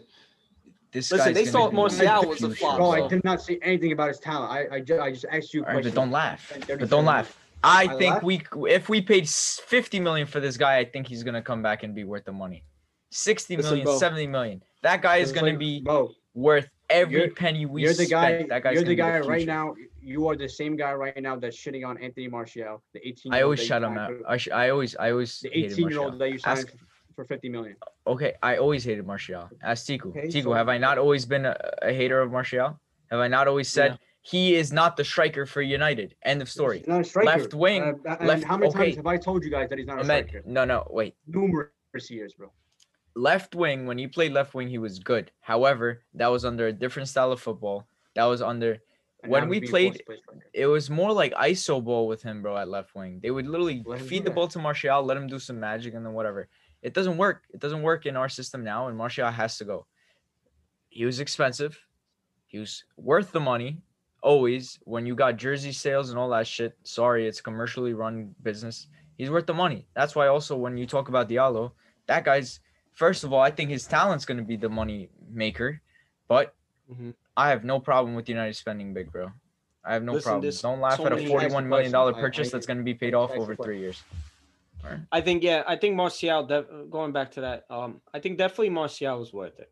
This 0.92 1.12
Listen, 1.12 1.34
guy's 1.34 1.36
they 1.36 1.46
gonna 1.46 1.52
thought 1.52 1.70
be 1.72 1.76
Martial 1.76 2.30
was 2.30 2.38
a 2.44 2.48
future, 2.50 2.56
flop, 2.56 2.78
Bro, 2.78 2.92
bro. 2.92 3.06
I 3.06 3.08
did 3.08 3.24
not 3.24 3.42
see 3.42 3.58
anything 3.64 3.94
about 3.94 4.10
his 4.10 4.20
talent. 4.20 4.52
I 4.52 4.76
I, 4.76 4.80
ju- 4.80 5.00
I 5.00 5.12
just 5.12 5.26
asked 5.32 5.52
you 5.52 5.62
a 5.62 5.64
All 5.64 5.68
right, 5.74 5.74
question. 5.82 5.92
but 5.96 6.02
don't 6.02 6.12
laugh. 6.12 6.54
But 6.68 6.90
don't 6.90 7.06
laugh. 7.06 7.36
I 7.64 7.86
I 7.86 7.98
think 7.98 8.14
laugh? 8.14 8.24
we 8.24 8.42
if 8.70 8.90
we 8.90 9.02
paid 9.02 9.28
50 9.28 10.00
million 10.00 10.28
for 10.28 10.40
this 10.40 10.56
guy, 10.56 10.78
I 10.78 10.86
think 10.86 11.08
he's 11.08 11.24
gonna 11.24 11.42
come 11.42 11.64
back 11.64 11.82
and 11.82 11.96
be 11.96 12.04
worth 12.04 12.26
the 12.26 12.32
money. 12.32 12.64
60 13.10 13.58
Listen, 13.58 13.70
million, 13.72 13.86
bro. 13.86 13.98
70 13.98 14.28
million. 14.28 14.64
That 14.84 15.02
guy 15.02 15.18
is 15.18 15.30
It's 15.32 15.40
gonna 15.40 15.52
like, 15.52 15.60
be 15.60 15.82
Bro, 15.82 16.12
worth 16.36 16.70
every 16.94 17.16
You're- 17.16 17.30
penny 17.34 17.66
we 17.66 17.82
you're 17.84 17.92
the 17.94 18.06
spent. 18.06 18.12
guy. 18.12 18.46
that 18.50 18.64
guy's 18.64 18.76
You're 18.76 18.84
the 18.84 18.96
guy 18.96 19.20
right 19.20 19.46
now. 19.46 19.76
You 20.02 20.28
are 20.30 20.36
the 20.36 20.48
same 20.50 20.76
guy 20.76 20.94
right 20.94 21.22
now 21.22 21.36
that's 21.36 21.58
shitting 21.58 21.86
on 21.86 21.98
Anthony 21.98 22.28
Martial, 22.28 22.82
the 22.94 23.06
18. 23.08 23.34
I 23.34 23.42
always 23.42 23.64
shut 23.64 23.84
him 23.84 23.98
out. 23.98 24.14
I, 24.28 24.38
sh- 24.38 24.50
I 24.54 24.70
always 24.70 24.96
I 24.98 25.12
always 25.12 25.40
The 25.40 25.58
18 25.58 25.90
year 25.90 26.00
old 26.00 26.20
that 26.20 26.30
you 26.32 26.38
signed 26.40 26.60
Ask- 26.60 26.74
for 27.16 27.26
50 27.26 27.50
million. 27.50 27.76
Okay, 28.08 28.34
I 28.42 28.58
always 28.58 28.84
hated 28.84 29.06
Martial. 29.06 29.50
Ask 29.62 29.86
Tiku. 29.88 30.08
Okay, 30.08 30.28
Tiku, 30.28 30.44
so- 30.44 30.54
have 30.54 30.70
I 30.70 30.78
not 30.78 30.98
always 30.98 31.26
been 31.26 31.46
a, 31.46 31.56
a 31.82 31.94
hater 31.94 32.20
of 32.22 32.32
Martial? 32.32 32.80
Have 33.12 33.20
I 33.20 33.28
not 33.28 33.48
always 33.48 33.68
said 33.70 33.92
Yeah. 33.92 33.98
he 34.24 34.56
is 34.56 34.74
not 34.74 34.98
the 34.98 35.04
striker 35.04 35.46
for 35.46 35.62
United? 35.62 36.16
End 36.24 36.42
of 36.42 36.50
story. 36.50 36.80
He's 36.80 36.88
not 36.88 37.02
a 37.02 37.04
striker. 37.04 37.28
Left 37.28 37.54
wing, 37.54 37.84
Uh, 37.84 38.16
and 38.20 38.28
left- 38.28 38.44
how 38.44 38.58
many 38.58 38.70
okay. 38.72 38.86
times 38.86 38.96
have 38.98 39.08
I 39.08 39.18
told 39.18 39.44
you 39.44 39.52
guys 39.52 39.70
that 39.70 39.78
he's 39.78 39.88
not 39.88 40.00
a 40.02 40.04
meant, 40.04 40.30
striker? 40.30 40.48
no, 40.48 40.66
no, 40.66 40.88
wait. 40.90 41.14
Numerous 41.28 42.10
years, 42.10 42.34
bro. 42.34 42.52
Left 43.16 43.56
wing 43.56 43.86
when 43.86 43.98
he 43.98 44.08
played 44.08 44.32
left 44.32 44.54
wing 44.56 44.68
he 44.68 44.78
was 44.80 44.98
good 45.00 45.32
however 45.42 46.02
that 46.16 46.28
was 46.28 46.46
under 46.46 46.68
a 46.68 46.74
different 46.74 47.08
style 47.08 47.32
of 47.32 47.40
football 47.40 47.86
that 48.16 48.26
was 48.26 48.42
under 48.42 48.80
and 49.22 49.32
When 49.32 49.48
we 49.48 49.62
played- 49.62 49.92
forced 49.94 50.00
to 50.00 50.06
play 50.06 50.18
striker. 50.22 50.46
It 50.54 50.66
was 50.68 50.90
more 50.90 51.14
like 51.14 51.34
ISO 51.36 51.82
ball 51.82 52.08
with 52.10 52.22
him, 52.22 52.42
bro, 52.42 52.58
at 52.58 52.68
left 52.68 52.94
wing. 52.94 53.22
They 53.24 53.32
would 53.32 53.48
literally 53.48 53.82
Let 53.86 54.02
feed 54.02 54.26
the 54.26 54.32
ball 54.32 54.50
to 54.50 54.60
Martial, 54.60 55.02
let 55.02 55.16
him 55.16 55.28
do 55.28 55.40
some 55.40 55.58
magic, 55.62 55.94
and 55.94 56.06
then 56.06 56.12
whatever. 56.12 56.50
It 56.82 56.94
doesn't 56.94 57.16
work. 57.18 57.44
It 57.54 57.62
doesn't 57.62 57.82
work 57.84 58.06
in 58.06 58.18
our 58.18 58.28
system 58.28 58.66
now, 58.66 58.88
and 58.90 58.98
Martial 58.98 59.32
has 59.32 59.58
to 59.60 59.64
go. 59.64 59.86
He 60.90 61.06
was 61.06 61.22
expensive. 61.22 61.80
He 62.48 62.60
was 62.60 62.84
worth 62.98 63.32
the 63.32 63.40
money. 63.40 63.82
Always, 64.22 64.78
when 64.84 65.06
you 65.06 65.16
got 65.16 65.38
jersey 65.38 65.72
sales 65.72 66.10
and 66.10 66.20
all 66.20 66.30
that 66.32 66.46
shit. 66.46 66.78
Sorry, 66.84 67.26
it's 67.26 67.40
commercially 67.40 67.94
run 67.94 68.36
business. 68.44 68.88
He's 69.18 69.32
worth 69.32 69.46
the 69.46 69.54
money. 69.54 69.88
That's 69.96 70.16
why 70.16 70.28
also 70.28 70.58
when 70.58 70.76
you 70.76 70.86
talk 70.86 71.08
about 71.08 71.30
Diallo, 71.30 71.72
that 72.08 72.26
guy's 72.26 72.60
first 72.94 73.24
of 73.24 73.34
all, 73.34 73.42
I 73.42 73.52
think 73.52 73.70
his 73.70 73.86
talent's 73.86 74.26
gonna 74.26 74.42
be 74.44 74.56
the 74.56 74.70
money 74.70 75.10
maker, 75.30 75.82
but 76.28 76.54
Mhm. 76.92 77.14
I 77.36 77.50
have 77.50 77.64
no 77.64 77.80
problem 77.80 78.16
with 78.16 78.30
United 78.30 78.54
spending 78.56 78.94
big, 78.94 79.12
bro. 79.12 79.32
I 79.84 79.94
have 79.94 80.04
no 80.04 80.14
Listen, 80.14 80.32
problem. 80.34 80.54
Don't 80.62 80.80
laugh 80.82 80.98
so 80.98 81.06
at 81.08 81.14
a 81.14 81.28
forty-one 81.28 81.68
million 81.68 81.92
dollar 81.92 82.14
I- 82.14 82.18
I 82.18 82.22
purchase 82.22 82.52
that's 82.52 82.66
going 82.66 82.78
to 82.78 82.84
be 82.84 82.94
paid 82.94 83.14
I- 83.14 83.18
off 83.18 83.32
I 83.32 83.36
over 83.36 83.56
three 83.56 83.80
years. 83.80 84.04
I 85.12 85.22
think 85.22 85.44
yeah, 85.44 85.64
I 85.66 85.78
think 85.78 85.96
Martial. 85.96 86.44
Def- 86.46 86.68
going 86.90 87.14
back 87.14 87.32
to 87.32 87.42
that, 87.42 87.66
um, 87.70 88.02
I 88.14 88.20
think 88.20 88.38
definitely 88.38 88.70
Martial 88.70 89.18
was 89.18 89.32
worth 89.34 89.58
it. 89.60 89.72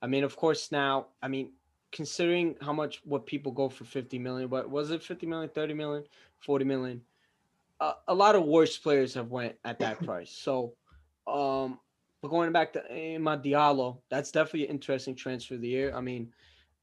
I 0.00 0.06
mean, 0.06 0.24
of 0.24 0.34
course, 0.34 0.72
now 0.72 1.08
I 1.22 1.28
mean, 1.28 1.52
considering 1.92 2.56
how 2.60 2.72
much 2.72 3.02
what 3.04 3.26
people 3.26 3.52
go 3.52 3.68
for 3.68 3.84
fifty 3.84 4.18
million, 4.18 4.48
what 4.48 4.68
was 4.70 4.90
it, 4.90 5.02
50 5.02 5.26
million, 5.26 5.50
30 5.50 5.74
million, 5.74 6.04
40 6.38 6.64
million? 6.64 7.04
Uh, 7.80 7.94
a 8.08 8.14
lot 8.14 8.34
of 8.34 8.44
worse 8.44 8.76
players 8.78 9.12
have 9.14 9.30
went 9.30 9.56
at 9.64 9.78
that 9.80 9.98
price. 10.04 10.30
So, 10.30 10.74
um, 11.26 11.78
but 12.22 12.28
going 12.28 12.52
back 12.52 12.72
to 12.74 12.82
eh, 12.90 13.16
Amad 13.16 13.44
Diallo, 13.44 14.00
that's 14.10 14.30
definitely 14.30 14.64
an 14.64 14.70
interesting 14.70 15.14
transfer 15.14 15.54
of 15.54 15.60
the 15.60 15.68
year. 15.68 15.94
I 15.94 16.00
mean, 16.00 16.32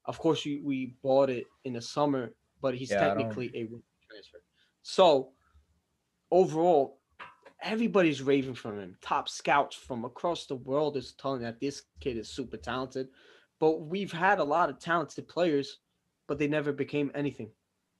of 0.05 0.17
course, 0.19 0.45
we, 0.45 0.61
we 0.63 0.95
bought 1.03 1.29
it 1.29 1.45
in 1.65 1.73
the 1.73 1.81
summer, 1.81 2.33
but 2.61 2.75
he's 2.75 2.89
Yeah, 2.91 2.99
technically 2.99 3.47
a 3.55 3.67
transfer. 4.09 4.41
So, 4.81 5.31
overall, 6.31 6.99
everybody's 7.61 8.21
raving 8.21 8.55
from 8.55 8.79
him. 8.79 8.97
Top 9.01 9.29
scouts 9.29 9.75
from 9.75 10.05
across 10.05 10.45
the 10.45 10.55
world 10.55 10.97
is 10.97 11.13
telling 11.13 11.41
that 11.41 11.59
this 11.59 11.83
kid 11.99 12.17
is 12.17 12.29
super 12.29 12.57
talented. 12.57 13.09
But 13.59 13.81
we've 13.81 14.11
had 14.11 14.39
a 14.39 14.43
lot 14.43 14.69
of 14.69 14.79
talented 14.79 15.27
players, 15.27 15.79
but 16.27 16.37
they 16.37 16.47
never 16.47 16.71
became 16.71 17.11
anything. 17.15 17.51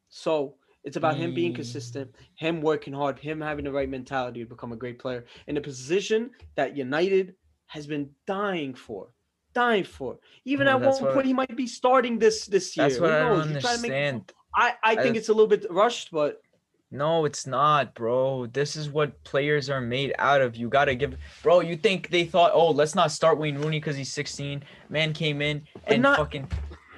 So 0.10 0.56
it's 0.88 0.98
about 0.98 1.16
him 1.18 1.34
being 1.34 1.52
Mm. 1.54 1.56
consistent, 1.62 2.10
him 2.36 2.62
working 2.62 2.94
hard, 2.94 3.20
him 3.20 3.42
having 3.42 3.66
the 3.66 3.72
right 3.72 3.90
mentality 3.90 4.40
to 4.44 4.50
become 4.50 4.72
a 4.72 4.76
great 4.84 4.98
player 5.00 5.26
in 5.48 5.58
a 5.58 5.62
position 5.62 6.32
that 6.56 6.76
United 6.78 7.36
has 7.68 7.86
been 7.86 8.10
dying 8.26 8.74
for. 8.74 9.10
Dying 9.54 9.84
for. 9.84 10.20
Even 10.46 10.68
Oh, 10.68 10.72
at 10.72 10.82
one 10.82 11.14
point, 11.14 11.26
he 11.26 11.34
might 11.34 11.56
be 11.56 11.68
starting 11.68 12.18
this 12.18 12.46
this 12.46 12.76
year. 12.78 12.88
That's 12.88 13.00
what 13.02 13.12
I 13.12 13.20
don't 13.20 13.38
knows? 13.38 13.48
You 13.56 13.60
try 13.60 13.76
to 13.76 13.82
make- 13.82 13.92
understand. 13.92 14.34
I, 14.56 14.74
I 14.84 14.96
think 14.96 15.16
I- 15.16 15.20
it's 15.20 15.30
a 15.30 15.34
little 15.34 15.48
bit 15.56 15.66
rushed, 15.70 16.10
but 16.12 16.42
No, 16.90 17.26
it's 17.26 17.46
not, 17.46 17.94
bro. 17.96 18.46
This 18.46 18.78
is 18.78 18.90
what 18.90 19.22
players 19.26 19.70
are 19.70 19.82
made 19.82 20.14
out 20.20 20.40
of. 20.40 20.56
You 20.56 20.70
gotta 20.70 20.96
give, 20.96 21.18
bro. 21.44 21.60
You 21.60 21.76
think 21.76 22.10
they 22.10 22.24
thought, 22.24 22.52
oh, 22.54 22.72
let's 22.72 22.96
not 22.96 23.12
start 23.12 23.38
Wayne 23.38 23.58
Rooney 23.58 23.80
because 23.82 23.98
he's 23.98 24.14
16. 24.14 24.64
Man 24.88 25.12
came 25.12 25.42
in 25.42 25.64
and 25.88 26.02
not- 26.02 26.18
fucking, 26.18 26.48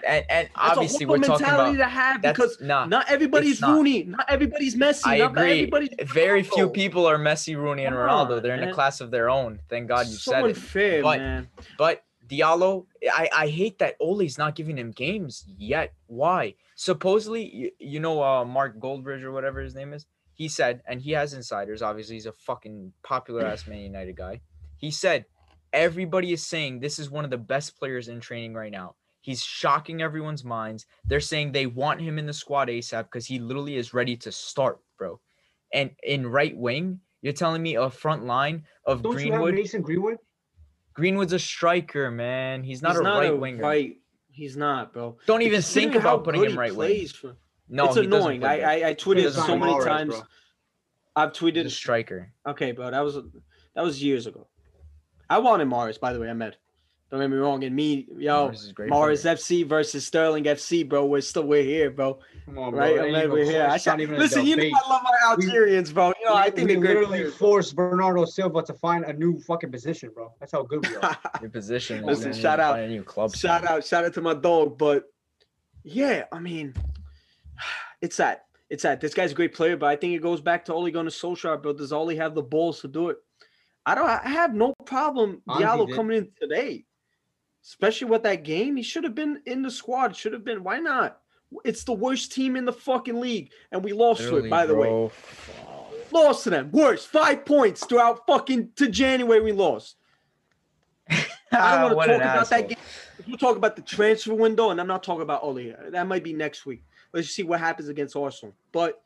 and, 0.10 0.26
and 0.30 0.48
that's 0.48 0.72
obviously 0.72 1.06
we're 1.06 1.18
talking 1.20 1.46
mentality 1.46 1.76
about. 1.78 1.86
to 1.86 1.90
have 1.90 2.22
because 2.22 2.58
nah. 2.62 2.86
not 2.86 3.10
everybody's 3.10 3.62
not. 3.62 3.76
Rooney, 3.76 4.04
not 4.04 4.26
everybody's 4.28 4.76
Messi, 4.76 5.02
I 5.06 5.18
not 5.20 5.32
agree. 5.32 5.70
Very 6.04 6.44
few 6.44 6.70
people 6.70 7.06
are 7.06 7.18
Messi, 7.18 7.56
Rooney, 7.56 7.86
and 7.86 7.96
Ronaldo. 7.96 8.38
on, 8.38 8.44
They're 8.44 8.56
in 8.56 8.68
a 8.68 8.74
class 8.74 9.02
of 9.02 9.12
their 9.12 9.30
own. 9.30 9.60
Thank 9.70 9.88
God 9.88 10.08
you 10.08 10.14
so 10.14 10.32
said 10.32 10.44
it. 10.44 10.50
unfair, 10.50 11.02
But- 11.04 11.20
man. 11.20 11.48
But 11.78 12.04
Diallo, 12.28 12.86
I, 13.12 13.30
I 13.36 13.48
hate 13.48 13.80
that 13.80 13.96
Ole's 14.00 14.38
not 14.38 14.56
giving 14.56 14.78
him 14.78 14.92
games 14.92 15.46
yet. 15.58 15.94
Why? 16.08 16.56
Supposedly, 16.76 17.54
you, 17.54 17.72
you 17.80 18.00
know, 18.00 18.22
uh, 18.24 18.46
Mark 18.46 18.80
Goldbridge 18.80 19.24
or 19.24 19.32
whatever 19.32 19.62
his 19.62 19.74
name 19.74 19.94
is. 19.94 20.06
He 20.34 20.48
said, 20.48 20.82
and 20.88 21.02
he 21.02 21.12
has 21.12 21.34
insiders. 21.34 21.82
Obviously, 21.82 22.16
he's 22.16 22.28
a 22.28 22.32
fucking 22.32 22.94
popular 23.04 23.46
ass 23.46 23.68
Man 23.68 23.80
United 23.80 24.16
guy. 24.16 24.42
He 24.78 24.92
said, 24.92 25.26
everybody 25.74 26.32
is 26.32 26.46
saying 26.46 26.80
this 26.80 27.00
is 27.00 27.10
one 27.10 27.26
of 27.26 27.32
the 27.32 27.38
best 27.38 27.78
players 27.78 28.08
in 28.08 28.20
training 28.20 28.54
right 28.54 28.72
now. 28.72 28.96
He's 29.22 29.44
shocking 29.44 30.02
everyone's 30.02 30.44
minds. 30.46 30.86
They're 31.06 31.20
saying 31.20 31.52
they 31.52 31.66
want 31.66 32.02
him 32.02 32.18
in 32.18 32.26
the 32.26 32.34
squad 32.34 32.70
ASAP 32.70 33.04
because 33.04 33.26
he 33.26 33.40
literally 33.40 33.76
is 33.76 33.94
ready 33.94 34.16
to 34.18 34.32
start, 34.32 34.80
bro. 34.98 35.20
And 35.74 35.92
in 36.04 36.26
right 36.26 36.56
wing, 36.56 37.00
you're 37.22 37.34
telling 37.34 37.62
me 37.62 37.76
a 37.76 37.90
front 37.90 38.26
line 38.26 38.64
of 38.86 39.02
Don't 39.02 39.14
you 39.14 39.32
have 39.32 39.42
Greenwood. 39.42 39.54
Mason 39.56 39.82
Greenwood? 39.82 40.18
Greenwood's 40.94 41.34
a 41.34 41.40
striker, 41.40 42.10
man. 42.12 42.64
He's 42.64 42.82
not 42.82 42.92
He's 42.92 43.00
a 43.02 43.04
not 43.04 43.20
right 43.20 43.32
a 43.32 43.36
winger. 43.36 43.62
right. 43.64 43.98
He's 44.32 44.56
not, 44.56 44.94
bro. 44.94 45.18
Don't 45.26 45.42
even 45.42 45.58
Considering 45.58 45.92
think 45.94 46.02
about 46.02 46.24
putting 46.24 46.44
him 46.46 46.58
right 46.58 46.74
wing. 46.74 46.88
plays 46.90 47.12
for- 47.12 47.36
No, 47.68 47.86
it's 47.86 47.98
annoying. 47.98 48.44
I. 48.46 48.62
I 48.62 48.90
I 48.90 48.94
tweeted 48.96 49.24
doesn't 49.24 49.46
so 49.46 49.58
many 49.58 49.74
Mahrez, 49.74 49.84
times. 49.86 50.14
bro. 50.16 50.24
I've 51.16 51.34
tweeted. 51.34 51.64
He's 51.64 51.66
a 51.74 51.76
striker. 51.76 52.32
Okay, 52.48 52.72
bro, 52.72 52.90
that 52.92 53.02
was 53.02 53.16
that 53.76 53.84
was 53.84 54.02
years 54.02 54.28
ago. 54.28 54.48
I 55.30 55.40
wanted 55.40 55.68
Mahrez, 55.68 56.00
by 56.00 56.14
the 56.14 56.20
way. 56.20 56.30
I 56.30 56.34
met. 56.34 56.56
Don't 57.12 57.22
get 57.22 57.30
me 57.32 57.38
wrong. 57.38 57.64
And 57.64 57.76
me, 57.76 58.06
yo, 58.18 58.50
Mahrez 58.50 58.54
is 58.54 58.72
great 58.72 58.90
Mars. 58.92 59.24
FC 59.24 59.66
versus 59.66 60.06
Sterling 60.06 60.44
FC, 60.44 60.88
bro. 60.88 61.08
We're 61.08 61.22
still 61.22 61.42
we're 61.44 61.64
here, 61.64 61.90
bro. 61.90 62.20
Come 62.46 62.60
on, 62.60 62.74
Right? 62.76 62.96
bro. 62.98 63.08
I'm 63.08 63.16
Ain't 63.16 63.32
we're 63.32 63.46
here. 63.46 63.64
I 63.68 63.76
It's 63.76 63.84
shot, 63.84 63.94
not 63.94 64.02
even 64.02 64.16
a 64.16 64.20
listen, 64.20 64.46
you 64.46 64.56
know 64.56 64.62
debate. 64.64 64.74
I 64.86 64.90
love 64.92 65.02
my 65.04 65.18
Algerians, 65.32 65.92
bro. 65.92 66.14
You 66.20 66.26
know 66.28 66.36
I 66.36 66.52
think 66.52 66.68
we 66.70 66.76
they're 66.76 66.84
literally 66.84 67.08
players. 67.22 67.36
forced 67.36 67.76
Bernardo 67.76 68.26
Silva 68.26 68.62
to 68.62 68.74
find 68.76 69.06
a 69.06 69.14
new 69.14 69.40
fucking 69.40 69.72
position, 69.72 70.12
bro. 70.14 70.32
That's 70.40 70.52
how 70.52 70.62
good 70.62 70.88
we 70.88 70.96
are. 70.98 71.18
Your 71.42 71.50
position. 71.50 72.06
Listen, 72.06 72.30
is 72.30 72.38
you 72.38 72.44
shout 72.44 72.60
need 72.60 72.64
to 72.66 72.70
out- 72.70 72.80
A 72.80 72.88
new 72.88 73.04
club. 73.04 73.36
shout 73.36 73.64
spot. 73.64 73.72
out, 73.78 73.86
shout 73.86 74.06
out 74.06 74.14
to 74.14 74.22
my 74.22 74.36
dog. 74.36 74.78
But 74.78 75.06
yeah, 75.84 76.26
I 76.32 76.40
mean, 76.40 76.76
it's 78.02 78.18
that. 78.18 78.46
It's 78.70 78.84
that. 78.84 79.02
This 79.02 79.16
guy's 79.16 79.32
a 79.32 79.36
great 79.36 79.56
player, 79.56 79.76
but 79.78 79.88
I 79.88 79.96
think 79.96 80.14
it 80.14 80.22
goes 80.22 80.42
back 80.42 80.64
to 80.66 80.74
Ole 80.76 80.92
Gunnar 80.92 81.10
Solskjaer, 81.10 81.60
bro. 81.60 81.74
Does 81.74 81.92
Ole 81.92 82.16
have 82.18 82.36
the 82.36 82.44
balls 82.44 82.82
to 82.82 82.88
do 82.88 83.10
it? 83.10 83.18
I 83.86 83.96
don't. 83.96 84.08
I 84.08 84.30
have 84.30 84.54
no 84.54 84.76
problem 84.86 85.42
Anzi 85.50 85.62
Diallo 85.64 85.96
coming 85.96 86.18
in 86.18 86.30
today, 86.40 86.86
especially 87.64 88.10
with 88.10 88.24
that 88.24 88.44
game. 88.44 88.76
He 88.76 88.84
should 88.84 89.04
have 89.04 89.16
been 89.16 89.42
in 89.46 89.62
the 89.62 89.72
squad. 89.72 90.16
Should 90.16 90.34
have 90.34 90.44
been. 90.44 90.64
Why 90.64 90.80
not? 90.80 91.20
It's 91.66 91.84
the 91.84 91.94
worst 91.94 92.32
team 92.32 92.56
in 92.56 92.66
the 92.66 92.74
fucking 92.74 93.20
league, 93.20 93.52
and 93.72 93.84
we 93.84 93.92
lost 93.94 94.22
to 94.22 94.38
it. 94.38 94.50
By 94.50 94.66
the 94.66 94.76
way, 94.76 94.88
bro. 94.88 95.12
lost 96.12 96.44
to 96.44 96.52
them. 96.52 96.70
Worst 96.72 97.08
five 97.08 97.44
points 97.46 97.86
throughout 97.86 98.26
fucking 98.28 98.72
to 98.76 98.88
January. 98.88 99.42
We 99.42 99.52
lost. 99.52 99.96
I 101.52 101.82
don't 101.82 101.96
want 101.96 102.10
to 102.10 102.20
talk 102.20 102.22
about 102.22 102.50
that 102.50 102.70
game. 102.70 102.78
We'll 103.28 103.38
talk 103.38 103.58
about 103.58 103.76
the 103.76 103.82
transfer 103.82 104.34
window, 104.34 104.70
and 104.70 104.80
I'm 104.80 104.88
not 104.88 105.04
talking 105.04 105.24
about 105.24 105.44
Ole. 105.44 105.74
That 105.90 106.08
might 106.08 106.24
be 106.24 106.34
next 106.34 106.66
week. 106.66 106.84
Let's 107.14 107.28
just 107.28 107.36
see 107.36 107.44
what 107.44 107.60
happens 107.60 107.90
against 107.90 108.16
Arsenal. 108.16 108.56
But 108.72 109.02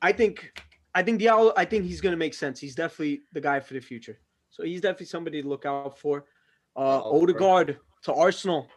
I 0.00 0.12
think, 0.12 0.62
I 0.94 1.02
think 1.02 1.20
Diallo. 1.20 1.52
I 1.56 1.64
think 1.64 1.84
he's 1.84 2.00
going 2.00 2.12
to 2.12 2.18
make 2.18 2.34
sense. 2.34 2.60
He's 2.60 2.76
definitely 2.76 3.22
the 3.32 3.40
guy 3.40 3.58
for 3.58 3.74
the 3.74 3.80
future. 3.80 4.18
So 4.50 4.62
he's 4.62 4.80
definitely 4.80 5.06
somebody 5.06 5.42
to 5.42 5.48
look 5.48 5.66
out 5.66 5.98
for. 5.98 6.24
Uh, 6.78 7.00
bro. 7.00 7.22
Odegaard 7.22 7.78
to 8.04 8.14
Arsenal. 8.14 8.68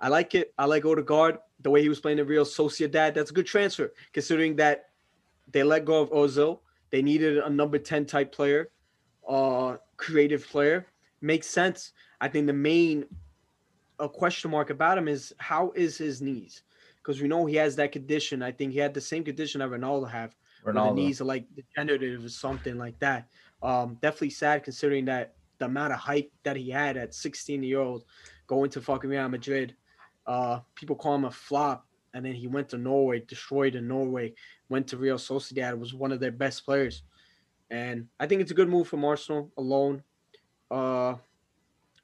I 0.00 0.08
like 0.08 0.34
it. 0.34 0.54
I 0.58 0.64
like 0.64 0.84
Odegaard. 0.86 1.38
The 1.60 1.70
way 1.70 1.82
he 1.82 1.90
was 1.90 2.00
playing 2.00 2.18
in 2.18 2.26
Real 2.26 2.44
Sociedad. 2.44 3.14
That's 3.14 3.30
a 3.30 3.34
good 3.34 3.46
transfer, 3.46 3.92
considering 4.12 4.56
that 4.56 4.86
they 5.52 5.62
let 5.62 5.84
go 5.84 6.00
of 6.00 6.10
Ozil. 6.10 6.60
They 6.90 7.02
needed 7.02 7.38
a 7.38 7.50
number 7.50 7.78
10 7.78 8.06
type 8.06 8.32
player, 8.32 8.70
uh, 9.28 9.76
creative 9.96 10.46
player. 10.48 10.86
Makes 11.20 11.48
sense. 11.48 11.92
I 12.20 12.28
think 12.28 12.46
the 12.46 12.52
main 12.52 13.04
a 13.98 14.08
question 14.08 14.50
mark 14.50 14.70
about 14.70 14.98
him 14.98 15.06
is 15.06 15.34
how 15.38 15.72
is 15.74 15.98
his 15.98 16.20
knees? 16.20 16.62
Because 16.96 17.20
we 17.20 17.28
know 17.28 17.44
he 17.44 17.56
has 17.56 17.76
that 17.76 17.92
condition. 17.92 18.42
I 18.42 18.52
think 18.52 18.72
he 18.72 18.78
had 18.78 18.94
the 18.94 19.00
same 19.00 19.22
condition 19.22 19.58
that 19.60 19.68
Ronaldo 19.68 20.10
have. 20.10 20.34
where 20.62 20.74
The 20.74 20.92
knees 20.92 21.20
are 21.20 21.24
like 21.24 21.46
degenerative 21.54 22.24
or 22.24 22.28
something 22.30 22.78
like 22.78 22.98
that. 23.00 23.28
Um, 23.62 23.98
definitely 24.00 24.30
sad 24.30 24.64
considering 24.64 25.04
that 25.06 25.34
the 25.58 25.66
amount 25.66 25.92
of 25.92 25.98
hype 25.98 26.30
that 26.42 26.56
he 26.56 26.70
had 26.70 26.96
at 26.96 27.14
16 27.14 27.62
year 27.62 27.80
old 27.80 28.04
going 28.46 28.70
to 28.70 28.80
fucking 28.80 29.08
Real 29.10 29.28
Madrid. 29.28 29.74
Uh, 30.26 30.60
people 30.74 30.96
call 30.96 31.14
him 31.14 31.24
a 31.24 31.30
flop, 31.30 31.86
and 32.14 32.24
then 32.24 32.32
he 32.34 32.46
went 32.46 32.68
to 32.70 32.78
Norway, 32.78 33.20
destroyed 33.20 33.74
in 33.74 33.86
Norway, 33.86 34.34
went 34.68 34.86
to 34.88 34.96
Real 34.96 35.16
Sociedad, 35.16 35.78
was 35.78 35.94
one 35.94 36.12
of 36.12 36.20
their 36.20 36.32
best 36.32 36.64
players, 36.64 37.02
and 37.70 38.06
I 38.18 38.26
think 38.26 38.40
it's 38.40 38.50
a 38.50 38.54
good 38.54 38.68
move 38.68 38.88
from 38.88 39.04
Arsenal 39.04 39.50
alone. 39.58 40.02
Uh, 40.70 41.14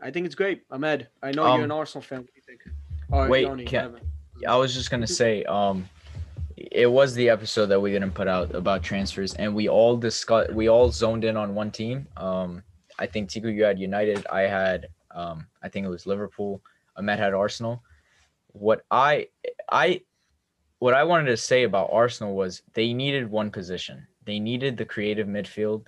I 0.01 0.11
think 0.11 0.27
it's 0.27 0.35
great. 0.35 0.63
Ahmed, 0.71 1.09
I 1.23 1.33
know 1.33 1.55
you're 1.55 1.65
an 1.65 1.71
Um, 1.71 1.79
Arsenal 1.79 2.03
fan. 2.03 2.21
What 2.21 2.27
do 2.27 2.33
you 2.37 2.43
think? 2.43 2.61
All 3.13 3.21
right, 3.23 3.31
wait, 3.31 3.67
can- 3.67 4.01
I 4.47 4.57
was 4.57 4.75
just 4.75 4.91
gonna 4.91 5.07
say, 5.23 5.45
um, 5.45 5.89
it 6.57 6.91
was 6.91 7.15
the 7.15 7.29
episode 7.31 7.67
that 7.67 7.81
we 7.81 7.91
didn't 7.91 8.13
put 8.13 8.29
out 8.29 8.55
about 8.55 8.83
transfers, 8.83 9.35
and 9.35 9.55
we 9.55 9.69
all 9.69 9.97
discussed, 9.97 10.53
we 10.53 10.69
all 10.69 10.91
zoned 10.91 11.25
in 11.25 11.37
on 11.37 11.55
one 11.55 11.71
team. 11.71 12.07
Um, 12.19 12.63
I 13.01 13.07
think 13.07 13.31
Tiku, 13.31 13.53
you 13.53 13.65
had 13.65 13.79
United. 13.79 14.27
I 14.31 14.43
had, 14.43 14.89
um, 15.11 15.47
I 15.63 15.69
think 15.71 15.87
it 15.87 15.89
was 15.89 16.07
Liverpool. 16.07 16.61
Ahmed 16.97 17.19
had 17.19 17.33
Arsenal. 17.33 17.83
What 18.53 18.85
I, 18.91 19.29
I, 19.73 20.03
what 20.81 20.93
I 20.93 21.03
wanted 21.05 21.27
to 21.27 21.37
say 21.37 21.63
about 21.63 21.89
Arsenal 21.91 22.35
was 22.37 22.63
they 22.75 22.93
needed 22.93 23.31
one 23.31 23.51
position. 23.51 24.07
They 24.27 24.39
needed 24.39 24.77
the 24.77 24.85
creative 24.85 25.27
midfield 25.27 25.87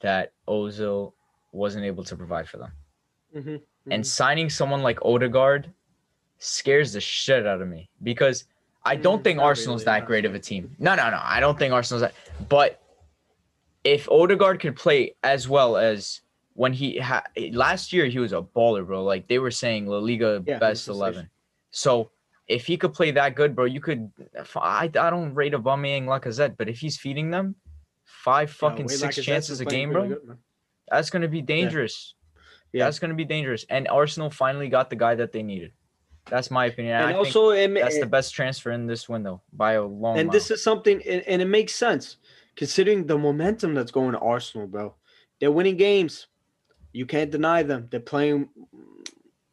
that 0.00 0.32
Ozil 0.48 1.12
wasn't 1.52 1.84
able 1.84 2.02
to 2.04 2.16
provide 2.16 2.48
for 2.48 2.56
them. 2.56 2.72
Mhm, 3.36 3.60
And 3.90 4.02
mhm. 4.02 4.06
signing 4.06 4.48
someone 4.48 4.82
like 4.82 4.98
Odegaard 5.04 5.70
scares 6.38 6.92
the 6.94 7.00
shit 7.00 7.46
out 7.46 7.60
of 7.60 7.68
me 7.68 7.90
because 8.02 8.44
I 8.86 8.96
don't 8.96 9.20
Mm, 9.20 9.24
think 9.24 9.38
Arsenal's 9.40 9.82
really, 9.82 9.96
that 9.96 10.00
no. 10.00 10.06
great 10.06 10.24
of 10.24 10.34
a 10.34 10.38
team. 10.38 10.74
No, 10.78 10.94
no, 10.94 11.10
no. 11.10 11.20
I 11.22 11.40
don't 11.40 11.58
think 11.58 11.72
Arsenal's 11.74 12.02
that. 12.02 12.14
But 12.48 12.80
if 13.82 14.08
Odegaard 14.08 14.60
could 14.60 14.76
play 14.76 15.14
as 15.22 15.46
well 15.48 15.76
as 15.76 16.20
when 16.54 16.72
he 16.72 16.96
had 16.96 17.22
last 17.52 17.92
year, 17.92 18.06
he 18.06 18.18
was 18.18 18.32
a 18.32 18.40
baller, 18.40 18.86
bro. 18.86 19.04
Like 19.04 19.28
they 19.28 19.38
were 19.38 19.50
saying, 19.50 19.86
La 19.86 19.98
Liga 19.98 20.42
Yeah, 20.46 20.58
best 20.58 20.88
eleven. 20.88 21.28
So 21.70 22.10
if 22.46 22.66
he 22.66 22.76
could 22.76 22.94
play 22.94 23.10
that 23.12 23.34
good, 23.34 23.54
bro, 23.54 23.64
you 23.64 23.80
could. 23.80 24.10
I, 24.56 24.84
I 24.84 24.88
don't 24.88 25.34
rate 25.34 25.52
Aubameyang 25.52 26.04
Lacazette, 26.04 26.56
but 26.56 26.68
if 26.68 26.78
he's 26.78 26.96
feeding 26.96 27.30
them 27.30 27.56
five 28.04 28.50
fucking 28.50 28.88
Yeah, 28.88 28.96
six 28.96 29.18
Lacazette's 29.18 29.26
chances 29.26 29.60
a 29.60 29.64
game, 29.64 29.92
bro, 29.92 30.08
good, 30.08 30.38
that's 30.88 31.10
gonna 31.10 31.28
be 31.28 31.42
dangerous. 31.42 32.14
Yeah. 32.72 32.84
That's 32.84 32.98
gonna 32.98 33.14
be 33.14 33.24
dangerous. 33.24 33.64
And 33.68 33.88
Arsenal 33.88 34.30
finally 34.30 34.68
got 34.68 34.90
the 34.90 34.96
guy 34.96 35.14
that 35.16 35.32
they 35.32 35.42
needed. 35.42 35.72
That's 36.26 36.50
my 36.50 36.66
opinion. 36.66 36.96
And 36.96 37.06
I 37.06 37.12
also, 37.14 37.50
it, 37.50 37.74
that's 37.74 38.00
the 38.00 38.06
best 38.06 38.34
transfer 38.34 38.70
in 38.70 38.86
this 38.86 39.08
window 39.08 39.42
by 39.52 39.74
a 39.74 39.82
long. 39.82 40.18
and 40.18 40.28
mile. 40.28 40.32
this 40.32 40.50
is 40.50 40.62
something, 40.62 41.02
and 41.02 41.42
it 41.42 41.48
makes 41.48 41.74
sense 41.74 42.16
considering 42.56 43.06
the 43.06 43.18
momentum 43.18 43.74
that's 43.74 43.90
going 43.90 44.12
to 44.12 44.18
Arsenal, 44.18 44.66
bro. 44.66 44.94
They're 45.40 45.52
winning 45.52 45.76
games. 45.76 46.28
You 46.94 47.06
can't 47.06 47.30
deny 47.30 47.64
them. 47.64 47.88
They're 47.90 48.00
playing 48.00 48.48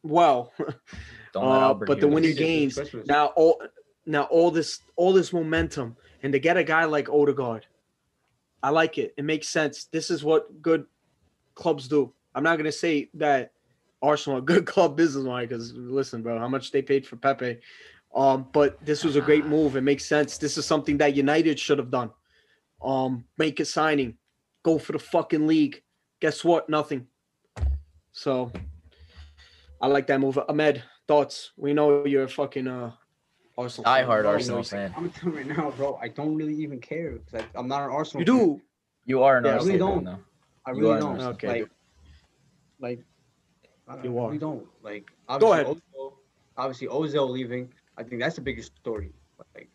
well. 0.02 0.52
Don't 1.32 1.44
uh, 1.44 1.74
but 1.74 1.88
hear 1.88 1.96
the 2.02 2.08
winning 2.08 2.36
games 2.36 2.78
now, 3.06 3.26
all 3.36 3.60
now 4.06 4.24
all 4.24 4.50
this 4.50 4.80
all 4.96 5.12
this 5.12 5.32
momentum, 5.32 5.96
and 6.22 6.32
to 6.32 6.38
get 6.38 6.56
a 6.56 6.64
guy 6.64 6.84
like 6.84 7.08
Odegaard, 7.08 7.66
I 8.62 8.70
like 8.70 8.96
it. 8.96 9.14
It 9.16 9.24
makes 9.24 9.48
sense. 9.48 9.84
This 9.84 10.10
is 10.10 10.22
what 10.22 10.62
good 10.62 10.86
clubs 11.54 11.88
do. 11.88 12.12
I'm 12.34 12.44
not 12.44 12.56
gonna 12.58 12.70
say 12.70 13.10
that 13.14 13.52
Arsenal 14.02 14.38
a 14.38 14.42
good 14.42 14.64
club 14.64 14.96
business 14.96 15.24
wise 15.24 15.48
because 15.48 15.72
listen, 15.74 16.22
bro, 16.22 16.38
how 16.38 16.48
much 16.48 16.70
they 16.70 16.82
paid 16.82 17.06
for 17.06 17.16
Pepe. 17.16 17.58
Um, 18.14 18.46
but 18.52 18.84
this 18.84 19.04
was 19.04 19.16
a 19.16 19.20
great 19.20 19.46
move. 19.46 19.74
It 19.74 19.80
makes 19.80 20.04
sense. 20.04 20.36
This 20.38 20.58
is 20.58 20.66
something 20.66 20.98
that 20.98 21.16
United 21.16 21.58
should 21.58 21.78
have 21.78 21.90
done. 21.90 22.10
Um, 22.84 23.24
make 23.38 23.58
a 23.58 23.64
signing, 23.64 24.18
go 24.62 24.78
for 24.78 24.92
the 24.92 24.98
fucking 24.98 25.46
league. 25.46 25.82
Guess 26.20 26.44
what? 26.44 26.68
Nothing. 26.68 27.06
So 28.12 28.52
I 29.80 29.86
like 29.86 30.06
that 30.08 30.20
move. 30.20 30.38
Ahmed, 30.48 30.82
thoughts? 31.08 31.52
We 31.56 31.72
know 31.72 32.04
you're 32.04 32.24
a 32.24 32.28
fucking 32.28 32.68
uh 32.68 32.92
Arsenal. 33.58 33.84
Die 33.84 33.98
fan. 33.98 34.06
hard 34.06 34.24
We 34.24 34.30
Arsenal 34.30 34.58
you- 34.58 34.64
fan. 34.64 34.94
I'm 34.96 35.10
telling 35.10 35.34
you 35.34 35.40
right 35.52 35.58
now, 35.58 35.70
bro. 35.72 35.98
I 36.00 36.08
don't 36.08 36.34
really 36.36 36.54
even 36.54 36.80
care 36.80 37.12
because 37.12 37.44
I'm 37.54 37.68
not 37.68 37.82
an 37.82 37.90
Arsenal. 37.90 38.22
You 38.22 38.26
fan. 38.26 38.46
do. 38.56 38.60
You 39.04 39.22
are 39.22 39.38
an 39.38 39.44
Yeah, 39.44 39.50
I 39.52 39.56
really 39.56 39.78
don't. 39.78 40.04
though. 40.04 40.18
I 40.64 40.70
really 40.70 41.00
don't. 41.00 41.12
Arsenal 41.12 41.32
Okay. 41.32 41.48
Like, 41.48 41.70
like 42.80 43.00
I 43.88 44.02
You 44.02 44.18
are. 44.18 44.26
really 44.28 44.38
don't. 44.38 44.66
Like, 44.82 45.10
Go 45.40 45.52
obviously, 45.52 45.74
Ozil, 45.96 46.12
obviously 46.56 46.86
Ozil 46.88 47.28
leaving. 47.30 47.72
I 47.98 48.02
think 48.04 48.20
that's 48.22 48.36
the 48.36 48.40
biggest 48.42 48.76
story. 48.76 49.12
Like, 49.54 49.68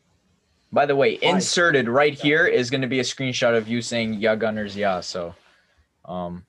By 0.71 0.85
the 0.85 0.95
way, 0.95 1.17
Why? 1.21 1.29
inserted 1.31 1.87
right 1.89 2.13
here 2.13 2.47
is 2.47 2.69
going 2.69 2.81
to 2.81 2.87
be 2.87 2.99
a 2.99 3.03
screenshot 3.03 3.55
of 3.55 3.67
you 3.67 3.81
saying 3.81 4.13
"Yeah, 4.15 4.35
Gunners, 4.35 4.75
yeah." 4.77 5.01
So, 5.01 5.35
um, 6.05 6.45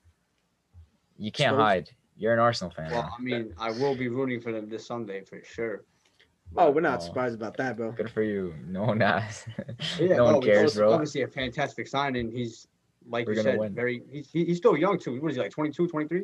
you 1.19 1.31
can't 1.31 1.53
Exposed. 1.55 1.61
hide. 1.61 1.89
You're 2.17 2.33
an 2.33 2.39
Arsenal 2.39 2.71
fan. 2.71 2.91
well, 2.91 3.03
now. 3.03 3.13
I 3.17 3.21
mean, 3.21 3.53
I 3.59 3.71
will 3.71 3.95
be 3.95 4.07
rooting 4.07 4.41
for 4.41 4.51
them 4.51 4.67
this 4.69 4.85
Sunday 4.87 5.23
for 5.23 5.41
sure. 5.43 5.83
Oh, 6.57 6.71
we're 6.71 6.81
not 6.81 6.99
Oh. 7.01 7.05
surprised 7.05 7.35
about 7.35 7.55
that, 7.57 7.77
bro. 7.77 7.91
Good 7.91 8.09
for 8.09 8.23
you. 8.23 8.55
No 8.65 8.83
one 8.83 9.01
asked. 9.01 9.47
Yeah, 9.99 10.15
no 10.17 10.23
one 10.25 10.35
it's 10.37 10.45
cares, 10.45 10.57
obviously- 10.57 10.79
bro. 10.81 10.91
Obviously, 10.93 11.21
a 11.21 11.27
fantastic 11.27 11.87
signing. 11.87 12.31
He's 12.31 12.67
like 13.07 13.27
We're 13.27 13.33
you 13.35 13.43
said, 13.43 13.59
win. 13.59 13.73
very. 13.75 14.01
He's 14.11 14.29
he's 14.31 14.57
still 14.57 14.75
young 14.77 14.97
too. 14.97 15.21
What 15.21 15.29
is 15.31 15.35
he 15.37 15.43
like? 15.43 15.51
22, 15.51 15.87
23, 15.87 16.23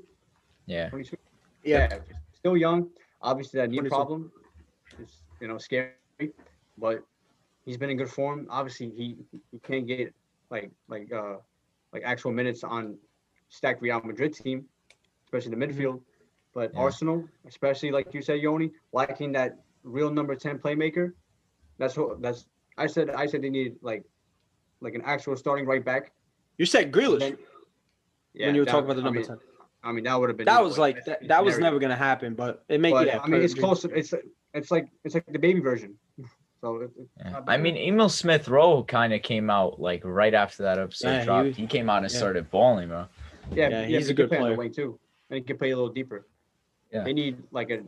Yeah. 0.65 0.89
22? 0.89 1.15
Yeah. 1.63 1.99
still 2.33 2.57
young. 2.57 2.89
Obviously, 3.21 3.59
that 3.59 3.69
knee 3.69 3.77
22. 3.77 3.95
problem 3.95 4.31
is 5.01 5.21
you 5.39 5.47
know 5.47 5.57
scary, 5.57 5.93
but 6.77 7.03
he's 7.65 7.77
been 7.77 7.89
in 7.89 7.97
good 7.97 8.09
form. 8.09 8.47
Obviously, 8.49 8.89
he 8.89 9.17
he 9.51 9.59
can't 9.59 9.87
get 9.87 10.13
like 10.49 10.69
like 10.87 11.11
uh 11.11 11.35
like 11.93 12.03
actual 12.03 12.31
minutes 12.31 12.63
on 12.63 12.97
stacked 13.49 13.81
Real 13.81 14.01
Madrid 14.03 14.33
team, 14.33 14.65
especially 15.25 15.55
the 15.55 15.65
midfield. 15.65 16.01
But 16.53 16.71
Yeah. 16.73 16.79
Arsenal, 16.81 17.27
especially 17.47 17.91
like 17.91 18.13
you 18.13 18.21
said, 18.21 18.39
Yoni, 18.41 18.71
lacking 18.93 19.31
that 19.33 19.59
real 19.83 20.09
number 20.09 20.35
ten 20.35 20.57
playmaker. 20.57 21.13
That's 21.77 21.97
what 21.97 22.21
that's. 22.21 22.45
I 22.77 22.87
said 22.87 23.09
I 23.09 23.25
said 23.25 23.41
they 23.41 23.49
need 23.49 23.75
like 23.81 24.03
like 24.81 24.93
an 24.95 25.01
actual 25.03 25.35
starting 25.35 25.65
right 25.65 25.83
back. 25.83 26.11
You 26.57 26.65
said 26.65 26.91
Grealish 26.91 27.19
Then- 27.19 27.37
Yeah, 28.33 28.45
when 28.47 28.55
you 28.55 28.61
were 28.61 28.65
that- 28.65 28.71
talking 28.71 28.85
about 28.85 28.95
the 28.95 29.01
I 29.01 29.05
number 29.05 29.19
mean, 29.19 29.27
ten. 29.27 29.37
I 29.83 29.91
mean, 29.91 30.03
that 30.05 30.19
would 30.19 30.29
have 30.29 30.37
been. 30.37 30.45
That 30.45 30.63
was 30.63 30.77
like 30.77 31.03
that, 31.05 31.27
that 31.27 31.43
was 31.43 31.59
never 31.59 31.77
gonna 31.79 31.95
happen, 31.95 32.33
but 32.33 32.63
it 32.69 32.79
made 32.81 32.91
But 32.91 33.07
yeah. 33.07 33.19
I 33.21 33.27
mean, 33.27 33.41
it's 33.41 33.53
close. 33.53 33.83
It's 33.85 34.13
it's 34.53 34.71
like 34.71 34.87
it's 35.03 35.13
like 35.15 35.25
the 35.27 35.39
baby 35.39 35.59
version. 35.59 35.95
So 36.61 36.89
Yeah. 37.19 37.41
I 37.47 37.57
mean, 37.57 37.75
Emile 37.77 38.09
Smith 38.09 38.47
Rowe 38.47 38.81
kind 38.83 39.13
of 39.13 39.21
came 39.21 39.51
out 39.51 39.79
like 39.79 40.01
right 40.03 40.33
after 40.33 40.63
that 40.63 40.79
episode 40.79 41.09
Yeah, 41.09 41.19
he 41.19 41.25
dropped. 41.25 41.47
was- 41.47 41.55
He, 41.57 41.67
came 41.67 41.89
out 41.91 42.01
and 42.03 42.11
yeah. 42.11 42.17
started 42.17 42.49
balling, 42.49 42.87
bro. 42.87 43.05
yeah, 43.51 43.69
yeah, 43.69 43.81
yeah, 43.85 43.97
he's 43.99 44.09
a 44.09 44.13
good 44.15 44.29
play 44.29 44.39
on 44.39 44.49
the 44.49 44.55
player. 44.55 44.69
too, 44.69 44.97
and 45.29 45.37
he 45.37 45.41
can 45.43 45.57
play 45.57 45.71
a 45.71 45.75
little 45.75 45.91
deeper. 45.93 46.27
Yeah. 46.91 47.03
They 47.03 47.13
need 47.13 47.41
like 47.51 47.69
a 47.71 47.81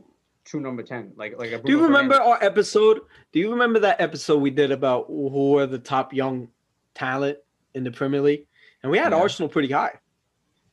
true 0.44 0.60
number 0.60 0.82
ten, 0.82 1.12
like 1.16 1.38
like 1.38 1.52
a. 1.52 1.58
Do 1.58 1.72
you 1.72 1.82
remember 1.82 2.16
Fernandes. 2.16 2.26
our 2.26 2.42
episode? 2.44 3.00
Do 3.32 3.38
you 3.38 3.50
remember 3.50 3.78
that 3.80 4.00
episode 4.00 4.38
we 4.38 4.50
did 4.50 4.70
about 4.72 5.06
who 5.08 5.58
are 5.58 5.66
the 5.66 5.78
top 5.78 6.12
young 6.12 6.48
talent 6.94 7.38
in 7.74 7.84
the 7.84 7.90
Premier 7.90 8.20
League? 8.20 8.46
And 8.82 8.90
we 8.92 8.98
had 8.98 9.12
Yeah. 9.12 9.18
Arsenal 9.18 9.48
pretty 9.48 9.72
high. 9.72 9.92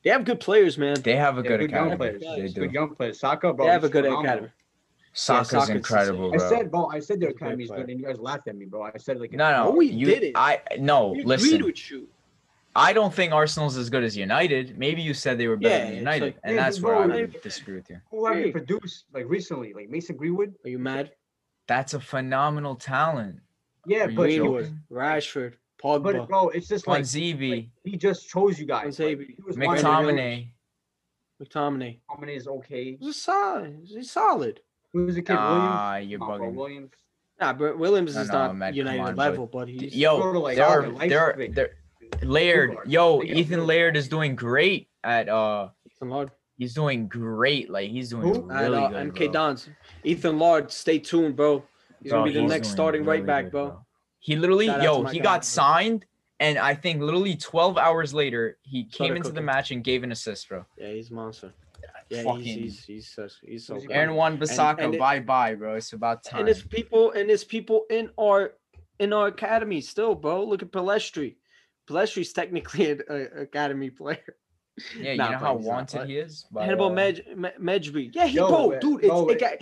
They 0.03 0.11
have 0.11 0.23
good 0.25 0.39
players, 0.39 0.77
man. 0.77 1.01
They 1.01 1.15
have 1.15 1.37
a 1.39 1.41
Yeah, 1.41 1.47
good, 1.49 1.59
good 1.61 1.71
young 1.71 1.91
academy. 1.91 2.19
players. 2.19 2.37
They 2.37 2.47
do. 2.53 2.61
Good 2.61 2.73
young 2.73 2.95
players. 2.95 3.19
Saka, 3.19 3.53
bro. 3.53 3.65
they 3.65 3.71
have 3.71 3.83
a 3.83 3.89
good 3.89 4.03
phenomenal. 4.05 4.31
academy. 4.33 4.51
Saka's 5.13 5.49
Saka's 5.49 5.69
incredible, 5.69 6.33
I 6.33 6.37
said, 6.49 6.69
bro. 6.69 6.87
I 6.87 6.99
said 6.99 7.21
their 7.21 7.29
He's 7.29 7.37
academy 7.37 7.63
is 7.63 7.71
good, 7.71 7.89
and 7.89 7.99
you 7.99 8.05
guys 8.05 8.19
laughed 8.19 8.47
at 8.49 8.55
me, 8.57 8.65
bro. 8.65 8.83
I 8.83 8.97
said 8.97 9.17
like 9.19 9.31
no, 9.31 9.49
no, 9.49 9.63
No, 9.65 9.71
we 9.71 9.87
you, 9.87 10.05
did 10.05 10.23
it. 10.23 10.33
I 10.35 10.59
no. 10.77 11.07
We 11.13 11.21
agreed 11.21 11.27
Listen, 11.27 11.63
with 11.63 11.89
you. 11.89 12.07
I 12.77 12.91
don't 12.93 13.13
think 13.13 13.31
Arsenal's 13.31 13.77
as 13.77 13.89
good 13.89 14.03
as 14.03 14.17
United. 14.17 14.77
Maybe 14.77 15.01
you 15.01 15.13
said 15.13 15.37
they 15.37 15.47
were 15.47 15.55
better 15.55 15.75
Yeah, 15.83 15.89
than 15.89 15.97
United, 15.97 16.25
like- 16.25 16.37
and 16.43 16.55
Yeah, 16.55 16.63
that's 16.63 16.79
but 16.79 16.87
where 16.87 16.95
I 16.97 17.05
would 17.05 17.35
if- 17.35 17.41
disagree 17.41 17.75
with 17.75 17.89
you. 17.89 18.01
who 18.11 18.25
have 18.25 18.35
Hey. 18.35 18.43
they 18.43 18.51
produced 18.51 19.05
like 19.13 19.25
recently, 19.29 19.73
like 19.73 19.89
Mason 19.89 20.17
Greenwood. 20.17 20.55
Are 20.65 20.69
you 20.69 20.79
mad? 20.79 21.13
That's 21.67 21.93
a 21.93 21.99
phenomenal 21.99 22.75
talent. 22.75 23.39
Yeah, 23.87 24.05
Are 24.05 24.09
you 24.09 24.17
but 24.17 24.29
he 24.29 24.35
joking? 24.37 24.51
was, 24.51 24.65
Greenwood, 24.67 24.81
Rashford, 24.91 25.53
Pogba. 25.81 26.03
but 26.03 26.27
bro, 26.27 26.49
it's 26.49 26.67
just 26.67 26.85
like, 26.87 27.03
Wanzibi, 27.03 27.49
like, 27.51 27.69
he 27.85 27.97
just 27.97 28.27
chose 28.29 28.59
you 28.59 28.65
guys. 28.65 28.99
Like, 28.99 29.17
Wanzibi, 29.19 29.27
he 29.37 29.41
was 29.43 29.57
one 29.57 29.77
of 29.77 29.81
the- 29.81 29.87
McTominay. 29.87 30.47
McTominay. 31.41 31.99
McTominay 32.09 32.35
is 32.37 32.47
okay. 32.47 32.97
He's 32.99 33.21
solid. 33.21 33.81
He's 33.85 34.11
solid. 34.11 34.61
Who 34.93 35.05
was 35.05 35.15
the 35.15 35.21
kid? 35.21 35.35
Ah, 35.37 35.91
Williams. 35.93 36.09
you're 36.11 36.19
Come 36.19 36.29
on, 36.31 36.39
bugging. 36.41 36.53
Williams. 36.55 36.91
Nah, 37.41 37.53
but 37.53 37.77
Williams 37.77 38.15
No, 38.15 38.21
is 38.21 38.27
no, 38.29 38.33
not 38.33 38.49
Ahmed, 38.51 38.75
United 38.75 39.01
on, 39.01 39.15
level, 39.17 39.45
but 39.47 39.67
he's 39.67 39.93
Yo, 39.95 40.17
Sort 40.19 40.35
of 40.37 40.41
like 40.43 40.55
there, 40.55 40.65
Alvin, 40.65 40.91
are, 40.91 40.93
light 40.93 41.09
there, 41.09 41.33
stick. 41.35 41.53
there, 41.55 41.69
Laird, 42.27 42.75
yo, 42.85 43.21
Ethan 43.23 43.57
Lord. 43.59 43.67
Laird 43.67 43.97
is 43.97 44.07
doing 44.07 44.35
great 44.35 44.89
at 45.03 45.29
uh, 45.29 45.69
Ethan 45.85 46.09
Laird. 46.09 46.31
he's 46.57 46.73
doing 46.73 47.07
great. 47.07 47.69
Like 47.69 47.89
he's 47.89 48.09
doing 48.09 48.23
Who? 48.33 48.51
At, 48.51 48.63
really 48.63 48.77
uh, 48.83 48.87
good. 48.89 49.13
MK 49.13 49.17
bro. 49.17 49.31
Dons. 49.31 49.69
Ethan 50.03 50.39
Laird, 50.39 50.71
stay 50.71 50.99
tuned, 50.99 51.35
bro. 51.35 51.63
He's 52.01 52.11
Bro, 52.11 52.21
gonna 52.21 52.31
be 52.31 52.37
the 52.39 52.41
next 52.43 52.67
doing 52.67 52.75
starting 52.75 53.05
right 53.05 53.25
back, 53.25 53.45
good, 53.45 53.51
bro. 53.51 53.79
He 54.19 54.35
literally, 54.35 54.67
Shout 54.67 54.83
yo, 54.83 55.03
he 55.05 55.17
guy, 55.19 55.23
got 55.23 55.41
bro. 55.41 55.45
signed, 55.45 56.05
and 56.39 56.57
I 56.57 56.73
think 56.75 57.01
literally 57.01 57.35
12 57.35 57.77
hours 57.77 58.13
later, 58.13 58.57
he 58.63 58.83
came 58.83 58.91
Started 59.07 59.15
into 59.17 59.31
the 59.31 59.41
match 59.41 59.71
and 59.71 59.83
gave 59.83 60.03
an 60.03 60.11
assist, 60.11 60.49
bro. 60.49 60.65
Yeah, 60.77 60.89
he's 60.91 61.11
a 61.11 61.13
monster. 61.13 61.53
Yeah, 62.09 62.23
Fucking- 62.23 62.41
he's 62.43 62.55
he's 62.55 62.85
he's 62.85 63.07
so, 63.07 63.27
he's 63.43 63.65
so 63.65 63.73
Who's 63.75 63.83
he 63.83 63.87
good. 63.87 63.95
Aaron 63.95 64.13
Wan 64.15 64.37
Bissaka, 64.37 64.97
bye 64.99 65.19
bye, 65.19 65.55
bro. 65.55 65.75
It's 65.75 65.93
about 65.93 66.23
time. 66.23 66.41
And 66.41 66.49
it's 66.49 66.61
people 66.61 67.11
and 67.11 67.31
it's 67.31 67.43
people 67.43 67.85
in 67.89 68.11
our 68.19 68.53
in 68.99 69.11
our 69.11 69.27
academy 69.27 69.81
still, 69.81 70.13
bro. 70.13 70.43
Look 70.43 70.61
at 70.61 70.71
Pellistri. 70.71 71.35
Pellistri's 71.87 72.33
technically 72.33 72.91
an 72.91 73.01
a, 73.09 73.41
academy 73.41 73.89
player. 73.89 74.35
yeah, 74.99 75.15
Nah, 75.15 75.25
you 75.25 75.31
know 75.31 75.37
how 75.37 75.55
wanted 75.55 76.07
he 76.07 76.17
is. 76.17 76.45
by, 76.51 76.65
Hannibal 76.65 76.87
uh, 76.87 76.93
Med, 76.93 77.23
Me- 77.35 77.49
Mejbri. 77.61 78.11
Yeah, 78.13 78.27
he 78.27 78.35
Yo, 78.35 78.47
bro, 78.47 78.67
wait, 78.67 78.81
dude. 78.81 79.01
It's 79.01 79.09
bro, 79.09 79.27
it 79.29 79.39
got, 79.39 79.53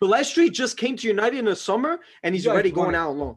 Pellistri 0.00 0.50
just 0.52 0.76
came 0.76 0.96
to 0.96 1.08
United 1.08 1.38
in 1.38 1.44
the 1.46 1.56
summer 1.56 1.98
and 2.22 2.34
he's 2.34 2.44
You 2.44 2.50
guys 2.50 2.54
already 2.54 2.70
going 2.70 2.94
out 2.94 3.10
alone. 3.10 3.36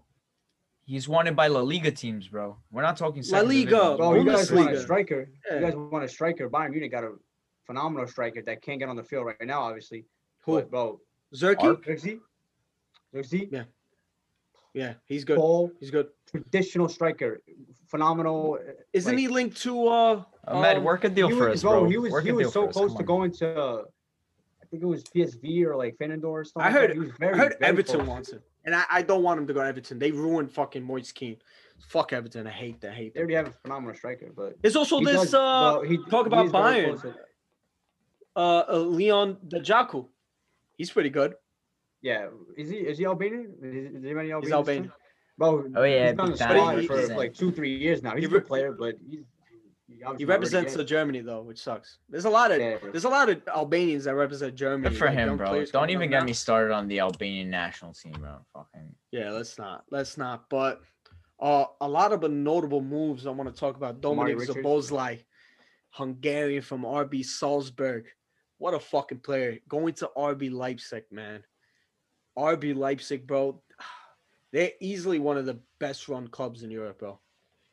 He's 0.86 1.08
wanted 1.08 1.36
by 1.36 1.48
La 1.48 1.62
Liga 1.62 1.92
teams, 1.92 2.28
bro. 2.28 2.58
We're 2.70 2.82
not 2.82 2.98
talking 2.98 3.24
La 3.30 3.40
Liga, 3.40 3.70
division. 3.70 3.98
Bro, 3.98 4.16
you 4.16 4.26
guys 4.26 4.52
want 4.52 4.72
a 4.72 4.82
striker. 4.82 5.30
Yeah. 5.50 5.56
You 5.56 5.62
guys 5.62 5.76
want 5.76 6.04
a 6.04 6.10
striker. 6.10 6.50
Bayern 6.50 6.72
Munich 6.72 6.92
got 6.92 7.06
a 7.06 7.14
phenomenal 7.66 8.06
striker 8.08 8.42
that 8.42 8.62
can't 8.62 8.80
get 8.80 8.90
on 8.90 8.98
the 8.98 9.04
field 9.04 9.26
right 9.26 9.38
now, 9.46 9.62
obviously. 9.62 10.06
Who? 10.46 10.56
But 10.56 10.70
bro, 10.70 11.00
Zerky? 11.34 11.82
Zirkzee, 11.82 12.20
Zirkzee, 13.16 13.50
Yeah. 13.52 13.64
Yeah, 14.74 14.94
he's 15.06 15.24
good. 15.24 15.38
Paul, 15.38 15.72
He's 15.80 15.92
good. 15.92 16.08
traditional 16.30 16.90
striker, 16.90 17.42
phenomenal. 17.88 18.58
Isn't 18.92 19.12
like, 19.14 19.20
he 19.20 19.28
linked 19.28 19.58
to 19.64 19.88
uh 19.88 20.24
Ahmed, 20.48 20.78
um, 20.78 20.84
work 20.84 21.04
a 21.04 21.10
deal 21.10 21.28
he 21.30 21.36
for 21.36 21.50
was, 21.50 21.60
us, 21.60 21.62
bro. 21.62 21.86
He 21.88 21.98
was, 21.98 22.12
work 22.12 22.26
he 22.26 22.32
was 22.32 22.52
so 22.52 22.68
close 22.68 22.96
to 22.96 23.04
going 23.04 23.32
to, 23.34 23.56
uh, 23.56 23.84
I 24.62 24.66
think 24.72 24.82
it 24.82 24.88
was 24.88 25.04
PSV 25.04 25.64
or 25.66 25.76
like 25.76 25.96
Feyenoord 25.98 26.24
or 26.24 26.44
something. 26.44 26.62
I 26.64 26.66
like 26.66 26.74
that. 26.74 26.82
heard 26.82 26.92
He 26.94 27.00
was 27.00 27.10
I 27.12 27.16
very, 27.20 27.38
heard 27.38 27.56
very 27.60 27.70
Everton 27.70 27.96
close. 27.98 28.08
wants 28.08 28.32
him. 28.32 28.42
And 28.66 28.74
I, 28.76 28.84
I 28.90 29.02
don't 29.04 29.22
want 29.24 29.40
him 29.40 29.46
to 29.48 29.54
go 29.54 29.62
to 29.62 29.68
Everton. 29.68 30.00
They 30.00 30.12
ruined 30.12 30.52
fucking 30.52 30.82
Moise 30.84 31.12
Kean. 31.12 31.38
Fuck 31.90 32.14
Everton. 32.14 32.48
I 32.48 32.52
hate 32.52 32.82
that. 32.82 32.92
I 32.92 32.96
hate 32.96 33.14
They 33.14 33.20
that. 33.20 33.20
already 33.20 33.36
have 33.36 33.48
a 33.50 33.52
phenomenal 33.52 33.96
striker, 33.96 34.32
but 34.36 34.56
There's 34.62 34.76
also 34.76 35.00
he 35.00 35.06
this 35.06 35.16
does- 35.32 35.34
uh 35.36 35.82
he- 35.82 35.98
talk 36.10 36.26
about 36.26 36.48
is 36.48 36.52
Bayern. 36.52 37.16
uh, 38.36 38.64
uh 38.68 38.78
Leon 38.78 39.38
Dajaku. 39.48 40.08
He's 40.78 40.90
pretty 40.90 41.10
good. 41.12 41.36
Yeah, 42.04 42.28
is 42.58 42.70
he 42.70 42.76
is 42.78 42.98
he 42.98 43.06
Albanian? 43.06 43.54
Is, 43.62 43.96
is 43.96 44.04
anybody 44.04 44.32
Albanian? 44.32 44.42
He's 44.44 44.52
Albanian. 44.54 44.92
Bro, 45.38 45.66
Oh, 45.76 45.84
yeah, 45.84 46.08
he's 46.08 46.12
been 46.12 46.20
on 46.20 46.32
the 46.32 46.38
big 46.38 46.86
squad 46.86 46.86
for 46.86 47.16
like 47.16 47.34
two, 47.34 47.52
three 47.52 47.76
years 47.76 48.04
now. 48.04 48.12
He's 48.14 48.22
He 48.22 48.26
a 48.26 48.30
good 48.30 48.46
player, 48.46 48.72
but 48.72 48.96
he's 49.10 49.22
he, 49.88 49.96
He 49.96 50.04
obviously 50.04 50.04
not 50.04 50.12
ready 50.12 50.26
represents 50.26 50.72
yet. 50.74 50.82
uh, 50.82 50.84
Germany 50.84 51.22
though, 51.22 51.42
which 51.42 51.60
sucks. 51.60 51.98
There's 52.10 52.26
a 52.26 52.30
lot 52.30 52.52
of 52.52 52.60
Yeah. 52.60 52.78
there's 52.92 53.06
a 53.06 53.10
lot 53.10 53.30
of 53.30 53.42
Albanians 53.48 54.04
that 54.04 54.16
represent 54.16 54.54
Germany. 54.56 54.90
Good 54.90 54.98
for 55.00 55.08
like, 55.08 55.16
him, 55.16 55.38
bro. 55.38 55.66
Don't 55.66 55.90
even 55.90 56.10
get 56.10 56.20
now. 56.20 56.26
me 56.26 56.34
started 56.34 56.74
on 56.74 56.88
the 56.88 57.00
Albanian 57.00 57.50
national 57.50 57.94
team, 57.94 58.14
bro. 58.20 58.38
Fucking 58.54 58.94
Yeah, 59.12 59.32
let's 59.32 59.58
not. 59.58 59.86
Let's 59.90 60.18
not. 60.18 60.50
But 60.50 60.82
uh, 61.40 61.66
a 61.82 61.88
lot 61.88 62.12
of 62.14 62.22
the 62.22 62.30
notable 62.30 62.82
moves 62.82 63.26
I 63.26 63.32
want 63.32 63.54
to 63.54 63.60
talk 63.60 63.76
about. 63.76 64.02
Dominic 64.02 64.36
Dominik 64.38 64.40
Richards. 64.40 64.58
Szoboszlai, 64.60 65.24
Hungarian 65.92 66.62
from 66.62 66.84
RB 66.84 67.26
Salzburg. 67.26 68.06
What 68.58 68.74
a 68.74 68.80
fucking 68.80 69.20
player. 69.20 69.58
Going 69.68 69.94
to 69.96 70.10
RB 70.16 70.52
Leipzig, 70.52 71.04
man. 71.12 71.44
RB 72.38 72.76
Leipzig, 72.76 73.28
bro. 73.28 73.62
They're 74.52 74.72
easily 74.80 75.20
one 75.20 75.38
of 75.38 75.46
the 75.46 75.60
best 75.80 76.08
run 76.08 76.28
clubs 76.28 76.64
in 76.64 76.70
Europe, 76.70 77.00
bro. 77.00 77.20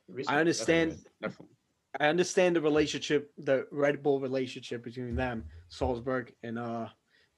Recently, 0.09 0.41
understand- 0.41 0.91
definitely, 0.91 1.13
definitely. 1.23 1.57
I 1.99 2.07
understand 2.07 2.55
the 2.55 2.61
relationship, 2.61 3.33
the 3.37 3.67
Red 3.73 4.03
Bull 4.03 4.21
relationship 4.21 4.85
between 4.85 5.17
them, 5.17 5.45
Salzburg 5.69 6.33
and 6.45 6.57
uh 6.57 6.89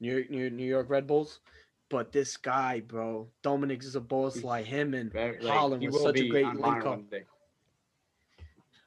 New 0.00 0.16
York, 0.16 0.30
New, 0.30 0.50
New 0.50 0.66
York 0.66 0.90
Red 0.90 1.06
Bulls. 1.06 1.40
But 1.88 2.12
this 2.12 2.36
guy, 2.36 2.80
bro, 2.80 3.28
Dominic 3.42 3.80
Szoboszlai, 3.80 4.64
him 4.64 4.94
and 4.94 5.12
like, 5.14 5.40
Haaland 5.40 5.86
was 5.90 6.02
such 6.02 6.18
a 6.18 6.28
great 6.28 6.46
link 6.54 6.84
up. 6.84 7.02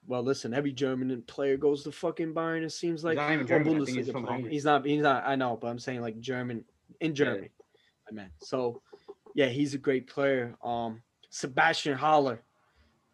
Well, 0.08 0.24
listen, 0.24 0.54
every 0.54 0.72
German 0.72 1.22
player 1.24 1.58
goes 1.58 1.84
to 1.84 1.92
fucking 1.92 2.34
Bayern. 2.34 2.64
It 2.64 2.72
seems 2.72 3.04
like 3.04 3.16
not 3.16 3.32
even 3.32 3.48
German, 3.48 3.82
I 3.82 3.86
he's 3.92 4.10
from. 4.10 4.46
He's 4.50 4.66
not. 4.66 4.86
He's 4.86 5.02
not. 5.02 5.24
I 5.26 5.36
know, 5.36 5.58
but 5.60 5.68
I'm 5.68 5.80
saying 5.80 6.02
like 6.02 6.20
German 6.20 6.64
in 7.00 7.16
Germany. 7.16 7.50
I 7.50 7.65
meant 8.12 8.32
so. 8.40 8.82
Yeah, 9.34 9.48
he's 9.48 9.74
a 9.74 9.78
great 9.78 10.08
player. 10.08 10.56
Um, 10.64 11.02
Sebastian 11.30 11.98
Haller, 11.98 12.42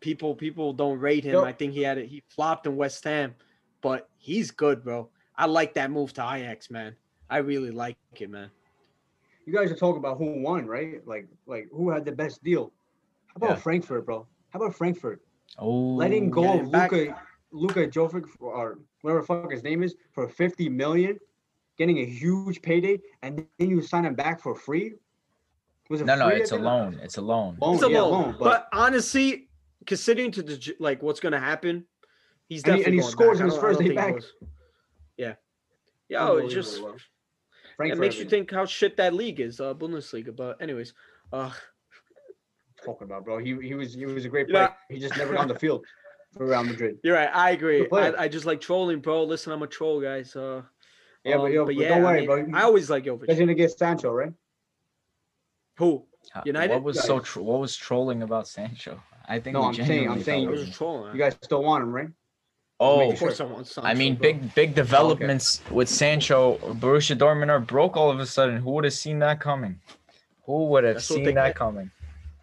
People, 0.01 0.33
people 0.33 0.73
don't 0.73 0.99
rate 0.99 1.23
him. 1.23 1.33
Yo. 1.33 1.43
I 1.45 1.51
think 1.51 1.73
he 1.73 1.81
had 1.83 1.99
it. 1.99 2.07
He 2.07 2.23
flopped 2.27 2.65
in 2.65 2.75
West 2.75 3.03
Ham, 3.03 3.35
but 3.81 4.09
he's 4.17 4.49
good, 4.49 4.83
bro. 4.83 5.09
I 5.37 5.45
like 5.45 5.75
that 5.75 5.91
move 5.91 6.11
to 6.13 6.21
Ajax, 6.21 6.71
man. 6.71 6.95
I 7.29 7.37
really 7.37 7.69
like 7.69 7.97
it, 8.19 8.29
man. 8.29 8.49
You 9.45 9.53
guys 9.53 9.71
are 9.71 9.75
talking 9.75 9.99
about 9.99 10.17
who 10.17 10.41
won, 10.41 10.65
right? 10.65 11.05
Like, 11.07 11.27
like 11.45 11.67
who 11.71 11.91
had 11.91 12.03
the 12.03 12.11
best 12.11 12.43
deal? 12.43 12.71
How 13.27 13.33
about 13.35 13.49
Yeah. 13.51 13.55
Frankfurt, 13.57 14.05
bro? 14.07 14.27
How 14.49 14.59
about 14.59 14.75
Frankfurt 14.75 15.21
oh, 15.59 15.93
letting 15.95 16.29
go 16.31 16.41
getting 16.43 16.65
of 16.65 16.71
back- 16.71 16.91
Luka, 16.91 17.21
Luka 17.51 17.87
Jovic, 17.87 18.25
or 18.39 18.79
whatever 19.01 19.21
fuck 19.21 19.51
his 19.51 19.63
name 19.63 19.83
is, 19.83 19.95
for 20.11 20.27
50 20.27 20.67
million, 20.67 21.19
getting 21.81 21.97
a 21.99 22.05
huge 22.05 22.61
payday, 22.61 22.99
and 23.23 23.43
then 23.57 23.69
you 23.71 23.81
sign 23.81 24.05
him 24.05 24.13
back 24.13 24.39
for 24.41 24.53
free? 24.53 24.93
Was 25.89 26.01
it 26.01 26.05
No, 26.05 26.15
no, 26.15 26.27
it's 26.27 26.51
a 26.51 26.55
loan. 26.57 26.99
It's 27.01 27.17
a 27.17 27.21
loan. 27.21 27.57
Loan, 27.59 27.73
It's 27.75 27.83
a 27.83 27.89
yeah, 27.89 28.01
loan, 28.01 28.11
loan, 28.21 28.35
but, 28.39 28.67
honestly, 28.71 29.49
considering 29.87 30.31
to 30.33 30.43
the 30.43 30.75
like 30.79 31.01
what's 31.01 31.19
gonna 31.19 31.39
happen, 31.39 31.85
he's 32.47 32.63
And 32.63 32.75
he- 32.75 32.81
definitely 32.83 32.85
and 32.85 32.93
he 32.93 32.99
going 33.01 33.11
scores 33.11 33.37
back. 33.39 33.45
his 33.51 33.57
first 33.57 33.79
don't 33.79 33.87
day 33.89 33.95
back. 33.95 34.13
goes- 34.13 34.33
Yeah, 35.17 35.33
yo, 36.07 36.37
it 36.37 36.49
just 36.49 36.75
Unbelievable, 36.75 36.87
bro. 36.91 36.95
it 36.95 37.75
Frankfurt, 37.77 37.99
makes 37.99 38.17
you 38.19 38.25
think 38.25 38.51
how 38.51 38.65
shit 38.65 38.95
that 38.97 39.13
league 39.15 39.39
is, 39.39 39.59
uh, 39.59 39.73
Bundesliga. 39.73 40.35
But 40.35 40.61
anyways, 40.61 40.93
uh, 41.33 41.51
Talking 42.85 43.05
about, 43.05 43.25
bro. 43.25 43.37
He, 43.39 43.55
he 43.61 43.73
was 43.75 43.93
he 43.93 44.05
was 44.05 44.25
a 44.25 44.29
great 44.29 44.47
You 44.47 44.53
know- 44.53 44.67
player. 44.67 44.75
He 44.89 44.99
just 44.99 45.17
never 45.17 45.33
got 45.33 45.41
on 45.41 45.47
the 45.47 45.59
field 45.59 45.85
for 46.35 46.45
Real 46.45 46.63
Madrid. 46.63 46.99
you're 47.03 47.15
right. 47.15 47.29
I 47.33 47.51
agree. 47.51 47.87
Good. 47.87 48.15
I, 48.15 48.23
I 48.23 48.27
just 48.27 48.45
like 48.45 48.59
trolling, 48.61 48.99
bro. 49.01 49.23
Listen, 49.23 49.51
I'm 49.53 49.61
a 49.63 49.67
troll, 49.67 49.99
guys. 50.01 50.35
Uh, 50.35 50.61
Yeah, 51.23 51.37
but, 51.37 51.43
um, 51.45 51.53
yo, 51.53 51.65
but 51.65 51.75
yeah, 51.75 51.89
don't 51.89 52.03
worry, 52.03 52.23
I, 52.23 52.27
worry, 52.27 52.41
mean, 52.43 52.51
bro. 52.51 52.59
I 52.59 52.63
always 52.63 52.89
like 52.89 53.05
Jovic. 53.05 53.29
He's 53.29 53.39
gonna 53.39 53.53
get 53.53 53.71
Sancho, 53.77 54.11
right? 54.11 54.33
Who? 55.77 56.05
How- 56.31 56.43
United? 56.45 56.73
What 56.73 56.83
was 56.83 57.03
so? 57.03 57.17
Guys. 57.19 57.27
Tro- 57.27 57.43
what 57.43 57.59
was 57.59 57.75
trolling 57.75 58.21
about 58.23 58.47
Sancho? 58.47 59.01
I 59.27 59.39
think. 59.39 59.53
No, 59.53 59.63
I'm 59.63 59.73
saying- 59.73 60.09
I'm 60.09 60.23
saying- 60.23 60.47
I 60.47 60.51
was 60.51 60.61
was- 60.67 60.75
trolling. 60.77 61.13
You 61.13 61.19
guys 61.19 61.35
still 61.41 61.63
want 61.63 61.83
him, 61.83 61.91
right? 61.93 62.09
Oh, 62.79 62.97
making 63.09 63.27
of 63.27 63.35
sure. 63.35 63.47
I 63.47 63.51
want 63.51 63.67
Sancho. 63.67 63.87
I 63.89 63.93
mean, 63.93 64.15
bro. 64.15 64.21
big 64.23 64.55
big 64.55 64.75
developments 64.75 65.61
with 65.69 65.87
Sancho. 65.89 66.57
Borussia 66.57 67.15
Dortmund 67.17 67.49
are 67.49 67.59
broke 67.59 67.95
all 67.95 68.09
of 68.09 68.19
a 68.19 68.25
sudden. 68.25 68.57
Who 68.57 68.71
would 68.71 68.83
have 68.85 68.93
seen 68.93 69.19
that 69.19 69.39
coming? 69.39 69.79
Who 70.45 70.65
would 70.69 70.83
have 70.83 70.95
That's 70.95 71.05
seen 71.05 71.23
that 71.25 71.49
get. 71.49 71.55
coming? 71.55 71.91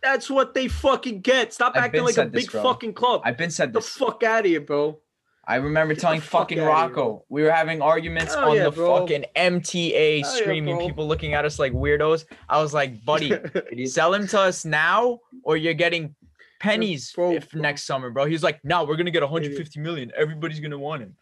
That's 0.00 0.30
what 0.30 0.54
they 0.54 0.68
fucking 0.68 1.22
get. 1.22 1.52
Stop 1.52 1.72
I've 1.76 1.84
acting 1.86 2.02
like 2.04 2.12
a 2.12 2.14
said 2.14 2.32
this, 2.32 2.44
big 2.44 2.52
bro. 2.52 2.62
fucking 2.62 2.94
club. 2.94 3.22
I've 3.24 3.36
been 3.36 3.50
said 3.50 3.72
the 3.72 3.80
this. 3.80 3.88
fuck 3.96 4.22
out 4.22 4.40
of 4.40 4.46
here, 4.46 4.60
bro. 4.60 5.00
I 5.49 5.57
remember 5.57 5.94
the 5.94 6.01
telling 6.01 6.20
fuck 6.20 6.42
fucking 6.42 6.59
here, 6.59 6.66
Rocco. 6.68 7.24
We 7.30 7.42
were 7.42 7.51
having 7.51 7.80
arguments 7.80 8.34
Hell 8.34 8.51
on 8.51 8.57
yeah, 8.57 8.64
the 8.64 8.70
bro. 8.70 8.99
fucking 9.01 9.24
MTA 9.34 10.20
Hell 10.20 10.34
yeah, 10.34 10.40
streaming, 10.40 10.76
bro. 10.76 10.86
people 10.86 11.09
looking 11.09 11.32
at 11.32 11.46
us 11.46 11.59
like 11.59 11.72
weirdos. 11.72 12.26
I 12.51 12.61
was 12.61 12.74
like, 12.74 13.03
buddy, 13.05 13.32
Idiot. 13.72 13.88
sell 13.90 14.12
him 14.12 14.26
to 14.28 14.40
us 14.40 14.66
now 14.66 15.20
or 15.42 15.57
you're 15.57 15.72
getting 15.72 16.14
pennies 16.61 17.12
Bro, 17.12 17.32
if 17.32 17.51
bro. 17.51 17.62
next 17.62 17.84
summer, 17.84 18.11
bro. 18.11 18.26
He's 18.26 18.42
like, 18.42 18.62
no, 18.62 18.84
we're 18.84 18.96
gonna 18.96 19.11
get 19.11 19.22
150 19.22 19.80
million. 19.80 20.12
Everybody's 20.14 20.61
gonna 20.61 20.78
want 20.78 21.03
him. 21.03 21.16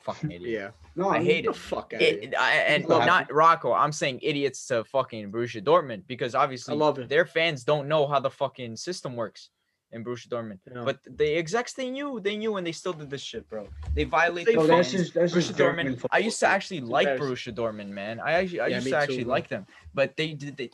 Fucking 0.00 0.32
idiot. 0.32 0.50
Yeah. 0.50 0.70
No, 0.96 1.10
I 1.10 1.22
hate 1.22 1.44
Get 1.44 1.50
it. 1.50 1.56
fuck 1.56 1.92
out. 1.94 2.02
It, 2.02 2.34
I, 2.36 2.52
and 2.54 2.88
not 2.88 3.06
not 3.06 3.32
Rocco. 3.32 3.72
I'm 3.72 3.92
saying 3.92 4.18
idiots 4.22 4.66
to 4.66 4.82
fucking 4.82 5.30
Borussia 5.30 5.62
Dortmund 5.62 6.08
because 6.08 6.34
obviously 6.34 6.74
love 6.74 6.98
it. 6.98 7.08
their 7.08 7.24
fans 7.24 7.62
don't 7.62 7.86
know 7.86 8.06
how 8.08 8.18
the 8.18 8.30
fucking 8.30 8.74
system 8.74 9.14
works 9.14 9.50
in 9.92 10.04
Borussia 10.04 10.28
Dortmund. 10.28 10.58
Yeah. 10.66 10.82
But 10.84 10.98
the 11.04 11.36
execs 11.36 11.72
they 11.72 11.90
knew, 11.90 12.20
they 12.20 12.36
knew, 12.36 12.56
and 12.56 12.66
they 12.66 12.72
still 12.72 12.92
did 12.92 13.10
this 13.10 13.22
shit, 13.22 13.48
bro. 13.48 13.68
They 13.94 14.04
violate 14.04 14.46
the 14.46 14.54
No, 14.54 14.66
that's 14.66 14.90
just 14.90 15.14
that's 15.14 15.32
Borussia 15.32 15.54
Dortmund. 15.54 16.04
I 16.10 16.18
used 16.18 16.40
to 16.40 16.46
actually 16.46 16.80
like. 16.80 17.08
Borussia 17.08 17.52
Dortmund, 17.52 17.88
man. 17.88 18.20
I 18.20 18.32
actually, 18.32 18.60
I 18.60 18.66
Yeah, 18.68 18.76
used 18.76 18.86
to 18.88 18.90
too, 18.90 18.96
actually 18.96 19.24
bro. 19.24 19.32
like 19.34 19.48
them, 19.48 19.66
but 19.94 20.16
they 20.16 20.34
did 20.34 20.56
they. 20.56 20.70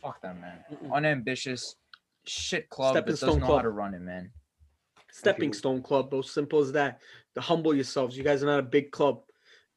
Fuck 0.00 0.22
them, 0.22 0.40
man. 0.40 0.64
Mm-mm. 0.72 0.92
Unambitious, 0.94 1.76
shit 2.24 2.68
club 2.70 2.94
Stepping 2.94 3.14
that 3.14 3.20
doesn't 3.20 3.40
know 3.40 3.46
club. 3.46 3.58
how 3.58 3.62
to 3.62 3.70
run 3.70 3.94
it, 3.94 4.00
man. 4.00 4.30
Stepping 5.12 5.52
Stone 5.52 5.82
Club, 5.82 6.08
bro. 6.10 6.22
Simple 6.22 6.60
as 6.60 6.72
that. 6.72 7.00
To 7.34 7.40
humble 7.40 7.74
yourselves. 7.74 8.16
You 8.16 8.24
guys 8.24 8.42
are 8.42 8.46
not 8.46 8.60
a 8.60 8.62
big 8.62 8.90
club. 8.92 9.22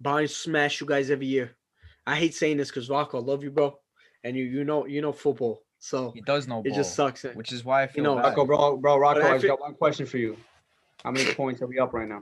Bayern 0.01 0.29
smash 0.29 0.79
you 0.79 0.87
guys 0.87 1.09
every 1.09 1.25
year. 1.25 1.55
I 2.05 2.15
hate 2.15 2.35
saying 2.35 2.57
this 2.57 2.69
because 2.69 2.89
Rocco, 2.89 3.17
I 3.19 3.21
love 3.21 3.43
you, 3.43 3.51
bro. 3.51 3.79
And 4.23 4.37
you 4.37 4.43
you 4.45 4.63
know 4.63 4.85
you 4.85 5.01
know 5.01 5.11
football. 5.11 5.63
So 5.83 6.11
He 6.11 6.21
does 6.21 6.47
know 6.47 6.59
it 6.61 6.69
ball, 6.69 6.75
just 6.75 6.95
sucks. 6.95 7.23
which 7.33 7.51
is 7.51 7.65
why 7.65 7.83
I 7.83 7.87
feel 7.87 8.05
know, 8.05 8.15
bad. 8.15 8.23
Rocco, 8.23 8.45
bro, 8.45 8.77
bro, 8.77 8.95
Rocco, 8.97 9.19
I 9.19 9.33
I've 9.33 9.41
feel- 9.41 9.49
got 9.57 9.59
one 9.59 9.73
question 9.73 10.05
for 10.05 10.17
you. 10.17 10.37
How 11.03 11.11
many 11.11 11.33
points 11.35 11.61
are 11.61 11.67
we 11.67 11.77
up 11.77 11.91
right 11.93 12.07
now? 12.07 12.21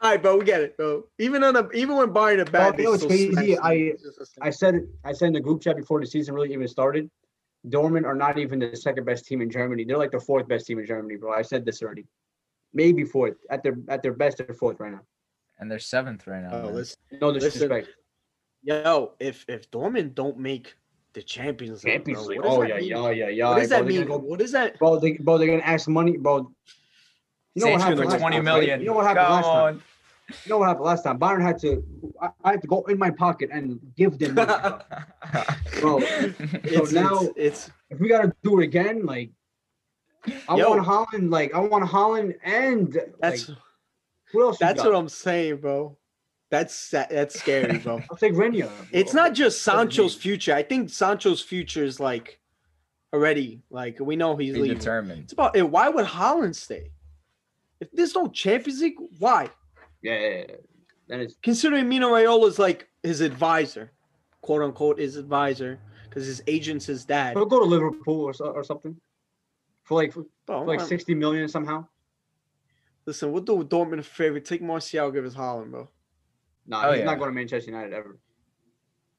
All 0.00 0.10
right, 0.10 0.20
bro, 0.20 0.38
we 0.38 0.44
get 0.44 0.60
it, 0.60 0.76
bro. 0.76 1.04
Even 1.20 1.44
on 1.44 1.54
a 1.54 1.68
even 1.72 1.94
when 1.96 2.08
Bayern 2.12 2.40
are 2.40 2.50
bad, 2.50 2.76
you 2.78 2.84
know 2.84 2.90
they 2.96 3.04
what's 3.04 3.04
still 3.04 3.08
crazy? 3.10 3.54
smash. 3.54 3.58
I- 3.62 3.74
It's 3.74 4.02
just 4.02 4.20
a 4.20 4.24
thing. 4.24 4.42
I 4.42 4.50
said. 4.50 4.88
I 5.04 5.12
said 5.12 5.26
in 5.28 5.32
the 5.34 5.40
group 5.40 5.60
chat 5.62 5.76
before 5.76 6.00
the 6.00 6.06
season 6.06 6.34
really 6.34 6.52
even 6.52 6.66
started. 6.66 7.08
Dortmund 7.68 8.06
are 8.06 8.14
not 8.16 8.38
even 8.38 8.58
the 8.58 8.74
second 8.76 9.04
best 9.04 9.24
team 9.26 9.40
in 9.40 9.48
Germany. 9.48 9.84
They're 9.84 9.98
like 9.98 10.10
the 10.10 10.18
fourth 10.20 10.48
best 10.48 10.66
team 10.66 10.80
in 10.80 10.86
Germany, 10.86 11.14
bro. 11.16 11.32
I 11.32 11.42
said 11.42 11.64
this 11.64 11.80
already. 11.80 12.06
Maybe 12.74 13.04
fourth. 13.04 13.34
At 13.50 13.62
their 13.62 13.76
at 13.88 14.02
their 14.02 14.14
best, 14.14 14.38
they're 14.38 14.52
fourth 14.54 14.80
right 14.80 14.90
now. 14.92 15.02
and 15.60 15.70
they're 15.70 15.78
seventh 15.78 16.26
right 16.26 16.42
now. 16.42 16.50
Oh, 16.54 16.62
man. 16.66 16.74
listen, 16.74 16.96
No 17.20 17.28
Listen, 17.30 17.50
disrespect. 17.50 17.88
yo, 18.64 19.12
if 19.20 19.44
if 19.48 19.70
Dortmund 19.70 20.14
don't 20.16 20.38
make 20.38 20.74
the 21.14 21.22
Champions 21.22 21.84
League, 21.84 21.94
Champions 21.94 22.26
League. 22.26 22.40
Oh 22.42 22.62
yeah, 22.62 22.76
mean? 22.76 22.88
yeah, 22.88 23.10
yeah, 23.10 23.28
yeah. 23.28 23.48
What 23.48 23.58
does 23.60 23.68
bro, 23.68 23.78
that 23.78 23.86
mean? 23.86 24.06
gonna 24.06 24.18
What 24.18 24.40
is 24.40 24.52
that? 24.52 24.78
bro, 24.78 24.98
they, 24.98 25.12
bro, 25.12 25.38
they're 25.38 25.48
gonna 25.48 25.62
ask 25.62 25.88
money, 25.88 26.16
bro. 26.16 26.50
You 27.54 27.64
know 27.64 27.72
what 27.72 27.80
happened 27.80 28.00
for 28.00 28.06
last 28.06 28.20
20 28.20 28.36
time, 28.36 28.46
right? 28.46 28.80
You 28.80 28.86
know 28.86 28.92
what 28.92 29.06
happened 29.06 29.26
Come 29.26 29.32
last 29.32 29.46
time? 29.46 29.82
You 30.44 30.50
know 30.50 30.58
what 30.58 30.68
happened 30.68 30.84
last 30.84 31.02
time? 31.04 31.18
Bayern 31.18 31.42
had 31.42 31.58
to. 31.60 31.82
I, 32.20 32.28
I 32.44 32.50
had 32.52 32.62
to 32.62 32.68
go 32.68 32.82
in 32.84 32.98
my 32.98 33.10
pocket 33.10 33.50
and 33.52 33.80
give 33.96 34.18
them 34.18 34.34
money. 34.34 34.52
bro. 34.52 34.80
bro. 35.80 35.98
It's, 36.02 36.92
now- 36.92 37.20
it's, 37.20 37.32
it's 37.36 37.70
if 37.90 37.98
we 37.98 38.08
gotta 38.08 38.32
do 38.42 38.60
it 38.60 38.64
again, 38.64 39.06
like 39.06 39.30
I 40.48 40.56
Yo. 40.56 40.70
want 40.70 40.86
Haaland, 40.86 41.30
like 41.30 41.54
I 41.54 41.60
want 41.60 41.84
Haaland 41.84 42.34
and 42.42 43.00
that's 43.20 43.48
like 43.48 43.58
who 44.32 44.42
else? 44.42 44.60
you 44.60 44.66
that's 44.66 44.82
got? 44.82 44.92
what 44.92 44.98
I'm 44.98 45.08
saying, 45.08 45.56
bro. 45.56 45.96
That's 46.50 46.90
that's 46.90 47.38
scary, 47.38 47.78
bro. 47.78 48.00
I'll 48.10 48.16
take 48.16 48.34
Reyna. 48.34 48.70
It's 48.90 49.12
not 49.12 49.34
just 49.34 49.62
Sancho's 49.62 50.14
future. 50.14 50.54
I 50.54 50.62
think 50.62 50.88
Sancho's 50.88 51.42
future 51.42 51.84
is 51.84 52.00
like 52.00 52.40
already 53.12 53.60
like 53.70 53.98
we 54.00 54.16
know 54.16 54.36
he's 54.36 54.54
leaving. 54.54 54.78
Determined. 54.78 55.24
It's 55.24 55.32
about 55.34 55.56
it. 55.56 55.68
Why 55.68 55.88
would 55.88 56.06
Haaland 56.06 56.54
stay? 56.54 56.90
If 57.80 57.92
there's 57.92 58.14
no 58.14 58.28
Champions 58.28 58.80
League, 58.80 58.96
why? 59.18 59.50
Yeah, 60.02 60.18
yeah, 60.18 60.28
yeah. 60.48 60.56
Then 61.06 61.20
it's 61.20 61.34
Considering 61.42 61.88
Mino 61.88 62.10
Raiola 62.10 62.48
is 62.48 62.58
like 62.58 62.88
his 63.02 63.20
advisor, 63.20 63.92
quote 64.40 64.62
unquote, 64.62 64.98
his 64.98 65.16
advisor, 65.16 65.78
because 66.04 66.26
his 66.26 66.42
agent's 66.46 66.86
his 66.86 67.04
dad. 67.04 67.36
he'll 67.36 67.46
go 67.46 67.60
to 67.60 67.66
Liverpool 67.66 68.22
or, 68.22 68.32
or 68.46 68.64
something 68.64 68.96
for 69.84 69.94
like 69.94 70.12
for 70.12 70.20
oh, 70.20 70.26
Bro, 70.46 70.62
like 70.62 70.80
I'm- 70.80 70.88
sixty 70.88 71.14
million 71.14 71.46
somehow. 71.48 71.86
listen, 73.06 73.32
we'll 73.32 73.42
do 73.42 73.62
Dortmund 73.64 74.00
a 74.00 74.02
favor. 74.02 74.40
Take 74.40 74.62
Martial, 74.62 75.10
give 75.10 75.26
us 75.26 75.34
Haaland, 75.34 75.70
bro. 75.70 75.88
Nah, 76.68 76.86
Oh, 76.86 76.92
he's 76.92 77.00
yeah. 77.00 77.06
not 77.06 77.18
going 77.18 77.30
to 77.30 77.34
Manchester 77.34 77.70
United 77.70 77.92
ever. 77.92 78.18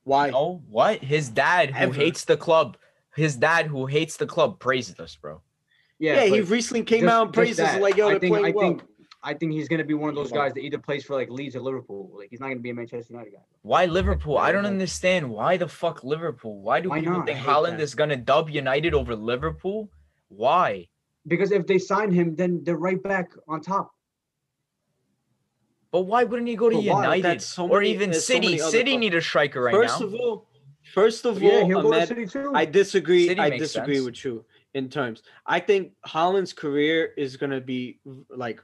Why? 0.04 0.32
Oh, 0.32 0.62
what? 0.70 1.00
His 1.04 1.30
dad, 1.30 1.72
who 1.72 1.84
Ever. 1.86 1.94
hates 1.94 2.24
the 2.26 2.38
club, 2.38 2.78
his 3.16 3.36
dad, 3.36 3.66
who 3.68 3.86
hates 3.86 4.18
the 4.18 4.26
club, 4.26 4.60
praises 4.60 5.00
us, 5.00 5.16
bro. 5.16 5.42
Yeah, 5.98 6.24
Yeah, 6.24 6.36
he 6.36 6.42
recently 6.42 6.84
came 6.84 7.02
just- 7.02 7.12
out 7.14 7.22
and 7.26 7.34
just 7.34 7.36
praised 7.36 7.60
us 7.60 7.72
that. 7.74 7.82
like, 7.82 7.98
yo, 7.98 8.08
I 8.08 8.12
they're 8.12 8.20
think, 8.20 8.32
playing 8.34 8.46
I 8.46 8.52
well. 8.58 8.68
think 8.70 8.84
I 9.22 9.34
think 9.34 9.52
he's 9.52 9.68
gonna 9.68 9.84
be 9.84 9.94
one 9.96 10.08
of 10.08 10.16
those 10.16 10.32
guys 10.32 10.54
that 10.54 10.62
either 10.62 10.78
plays 10.78 11.04
for 11.04 11.14
like 11.14 11.30
Leeds 11.30 11.54
or 11.54 11.60
Liverpool. 11.60 12.10
Like 12.18 12.30
he's 12.30 12.40
not 12.40 12.48
gonna 12.48 12.62
be 12.62 12.70
a 12.70 12.74
Manchester 12.74 13.12
United 13.12 13.34
guy. 13.34 13.42
Why 13.64 13.86
Liverpool? 13.86 14.38
I 14.38 14.54
don't 14.54 14.66
understand. 14.66 15.30
Why 15.30 15.58
the 15.58 15.68
fuck 15.68 16.06
Liverpool? 16.06 16.62
Why 16.62 16.80
do 16.80 16.88
Why 16.88 17.00
people 17.02 17.18
not? 17.18 17.26
think 17.26 17.38
Haaland 17.38 17.72
that. 17.72 17.82
is 17.82 17.96
gonna 17.96 18.16
dub 18.16 18.50
United 18.50 18.94
over 18.94 19.14
Liverpool? 19.18 19.90
Why? 20.30 20.88
Because 21.28 21.52
if 21.52 21.68
they 21.68 21.80
sign 21.80 22.12
him, 22.14 22.38
then 22.38 22.64
they're 22.64 22.78
right 22.78 23.04
back 23.04 23.34
on 23.50 23.60
top. 23.60 23.92
But 25.92 26.02
why 26.02 26.24
wouldn't 26.24 26.48
he 26.48 26.56
go 26.56 26.70
to 26.70 26.76
But? 26.76 26.84
United 26.84 27.24
That's 27.24 27.46
so 27.46 27.68
or 27.68 27.82
even 27.82 28.12
there's 28.12 28.26
so 28.26 28.34
City? 28.36 28.58
City 28.60 28.92
clubs. 28.92 29.00
need 29.02 29.16
a 29.16 29.22
striker 29.22 29.62
right 29.64 29.74
first 29.74 30.00
now. 30.00 30.08
of 30.08 30.14
all, 30.16 30.48
first 30.94 31.26
of 31.26 31.42
Yeah, 31.42 31.52
all, 31.62 31.66
he'll 31.68 31.82
go 31.82 31.92
to 31.94 32.06
City 32.06 32.28
too. 32.28 32.52
I 32.54 32.66
disagree. 32.66 33.28
City 33.28 33.40
I 33.42 33.50
disagree 33.58 33.96
sense. 33.96 34.06
with 34.06 34.26
you 34.26 34.46
in 34.76 34.90
terms. 34.90 35.24
I 35.46 35.60
think 35.60 35.94
Haaland's 36.06 36.54
career 36.54 37.14
is 37.18 37.38
gonna 37.38 37.62
be 37.62 38.00
like 38.30 38.62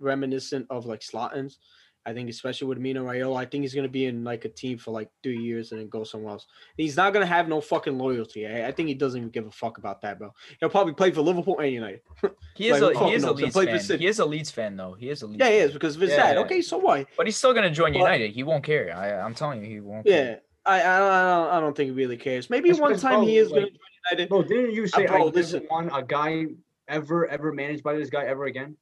reminiscent 0.00 0.66
of 0.68 0.84
like 0.86 1.00
Zlatan's. 1.00 1.58
I 2.06 2.12
think 2.14 2.30
especially 2.30 2.68
with 2.68 2.78
Mino 2.78 3.04
Raiola, 3.04 3.36
I 3.36 3.44
think 3.46 3.62
he's 3.62 3.74
gonna 3.74 3.88
be 3.88 4.06
in 4.06 4.22
like 4.22 4.44
a 4.44 4.48
team 4.48 4.78
for 4.78 4.92
like 4.92 5.10
three 5.24 5.38
years 5.38 5.72
and 5.72 5.80
then 5.80 5.88
go 5.88 6.04
somewhere 6.04 6.32
else. 6.34 6.46
He's 6.76 6.96
not 6.96 7.12
gonna 7.12 7.26
have 7.26 7.48
no 7.48 7.60
fucking 7.60 7.98
loyalty. 7.98 8.46
I, 8.46 8.68
I 8.68 8.72
think 8.72 8.88
he 8.88 8.94
doesn't 8.94 9.18
even 9.18 9.30
give 9.30 9.44
a 9.46 9.50
fuck 9.50 9.78
about 9.78 10.00
that, 10.02 10.18
bro. 10.18 10.32
He'll 10.60 10.68
probably 10.68 10.92
play 10.94 11.10
for 11.10 11.20
Liverpool 11.22 11.58
and 11.58 11.72
United. 11.72 12.00
He 12.54 12.68
is 12.68 12.80
Like, 12.80 12.94
a 12.94 12.98
who 12.98 13.08
he 13.08 13.14
is 13.14 13.24
a? 13.24 13.32
Leeds 13.32 13.54
fan. 13.54 13.80
City. 13.80 14.04
He 14.04 14.08
is 14.08 14.18
a 14.20 14.24
Leeds 14.24 14.50
fan 14.52 14.76
though. 14.76 14.94
He 14.94 15.10
is 15.10 15.20
a 15.22 15.26
Leeds. 15.26 15.40
Yeah, 15.40 15.50
he 15.50 15.56
is 15.56 15.72
because 15.72 15.96
of 15.96 16.00
his 16.02 16.10
Yeah, 16.12 16.16
dad. 16.28 16.32
yeah. 16.36 16.40
Okay, 16.42 16.62
so 16.62 16.78
why? 16.78 17.04
But 17.16 17.26
he's 17.26 17.36
still 17.36 17.52
gonna 17.52 17.70
join 17.70 17.92
But- 17.92 17.98
United. 17.98 18.30
He 18.30 18.42
won't 18.44 18.62
care. 18.64 18.94
I 18.96 19.18
I'm 19.20 19.34
telling 19.34 19.62
you, 19.64 19.68
he 19.68 19.80
won't. 19.80 20.06
care. 20.06 20.30
Yeah, 20.30 20.36
I 20.64 20.76
I 20.80 20.98
don't, 21.00 21.10
I 21.10 21.22
don't, 21.22 21.50
I 21.54 21.60
don't 21.60 21.76
think 21.76 21.88
he 21.88 21.94
really 21.96 22.16
cares. 22.16 22.48
Maybe 22.48 22.68
That's 22.70 22.80
one 22.80 22.90
because, 22.90 23.02
time 23.02 23.22
he 23.22 23.34
bro, 23.36 23.42
is 23.44 23.48
gonna 23.50 23.60
join 23.62 23.78
United. 24.12 24.28
Bro, 24.28 24.42
didn't 24.44 24.72
you 24.74 24.86
say 24.86 25.04
uh, 25.04 25.08
bro, 25.08 25.16
I 25.16 25.18
never 25.24 25.30
listen. 25.32 25.66
want 25.70 25.90
a 25.92 26.02
guy 26.04 26.46
ever 26.88 27.26
ever 27.26 27.52
managed 27.52 27.82
by 27.82 27.94
this 27.96 28.10
guy 28.10 28.24
ever 28.26 28.44
again? 28.44 28.76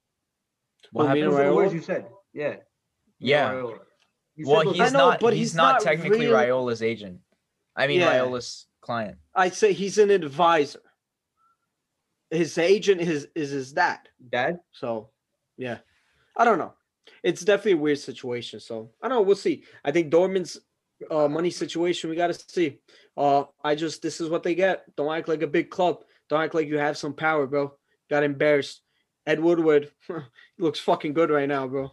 What 0.92 1.04
Oh, 1.04 1.06
happened? 1.06 1.22
Mino 1.24 1.30
Those 1.32 1.40
are 1.40 1.44
the 1.44 1.50
Raiola? 1.50 1.56
words 1.56 1.74
you 1.74 1.80
said. 1.80 2.06
Yeah. 2.34 2.56
Yeah. 3.24 3.50
Raiola. 3.52 3.78
You 4.36 4.48
Well, 4.48 4.64
those 4.64 4.76
he's 4.76 4.92
know, 4.92 4.98
not. 5.10 5.20
but 5.20 5.32
he's, 5.32 5.50
he's 5.50 5.54
not, 5.54 5.74
not 5.74 5.82
technically 5.82 6.26
real- 6.26 6.34
Raiola's 6.34 6.82
agent. 6.82 7.20
I 7.76 7.86
mean, 7.86 8.00
Yeah. 8.00 8.18
Raiola's 8.18 8.66
client. 8.80 9.18
I 9.34 9.48
say 9.50 9.72
he's 9.72 9.98
an 9.98 10.10
advisor. 10.10 10.80
His 12.30 12.58
agent 12.58 13.00
is 13.00 13.28
is 13.34 13.50
his 13.50 13.72
dad. 13.72 14.00
dad. 14.30 14.58
So, 14.72 15.10
yeah, 15.56 15.78
I 16.36 16.44
don't 16.44 16.58
know. 16.58 16.74
It's 17.22 17.44
definitely 17.44 17.72
a 17.72 17.76
weird 17.76 17.98
situation. 17.98 18.58
So 18.60 18.90
I 19.00 19.08
don't 19.08 19.18
know. 19.18 19.22
We'll 19.22 19.36
see. 19.36 19.64
I 19.84 19.92
think 19.92 20.10
Dortmund's 20.12 20.58
uh, 21.10 21.28
money 21.28 21.50
situation. 21.50 22.10
We 22.10 22.16
got 22.16 22.28
to 22.32 22.34
see. 22.48 22.80
Uh, 23.16 23.44
I 23.62 23.74
just 23.76 24.02
this 24.02 24.20
is 24.20 24.28
what 24.30 24.42
they 24.42 24.54
get. 24.54 24.84
Don't 24.96 25.14
act 25.14 25.28
like 25.28 25.42
a 25.42 25.46
big 25.46 25.70
club. 25.70 25.98
Don't 26.28 26.40
act 26.42 26.54
like 26.54 26.66
you 26.66 26.78
have 26.78 26.98
some 26.98 27.12
power, 27.14 27.46
bro. 27.46 27.72
Got 28.10 28.24
embarrassed. 28.24 28.80
Ed 29.26 29.40
Woodward 29.40 29.90
he 30.08 30.14
looks 30.58 30.80
fucking 30.80 31.12
good 31.14 31.30
right 31.30 31.48
now, 31.48 31.66
bro. 31.68 31.92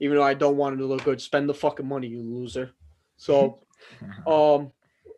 Even 0.00 0.16
though 0.16 0.22
I 0.22 0.34
don't 0.34 0.56
want 0.56 0.74
him 0.74 0.80
to 0.80 0.86
look 0.86 1.04
good, 1.04 1.20
spend 1.20 1.48
the 1.48 1.54
fucking 1.54 1.86
money, 1.86 2.06
you 2.08 2.22
loser. 2.22 2.72
So, 3.16 3.60
um, 4.26 4.72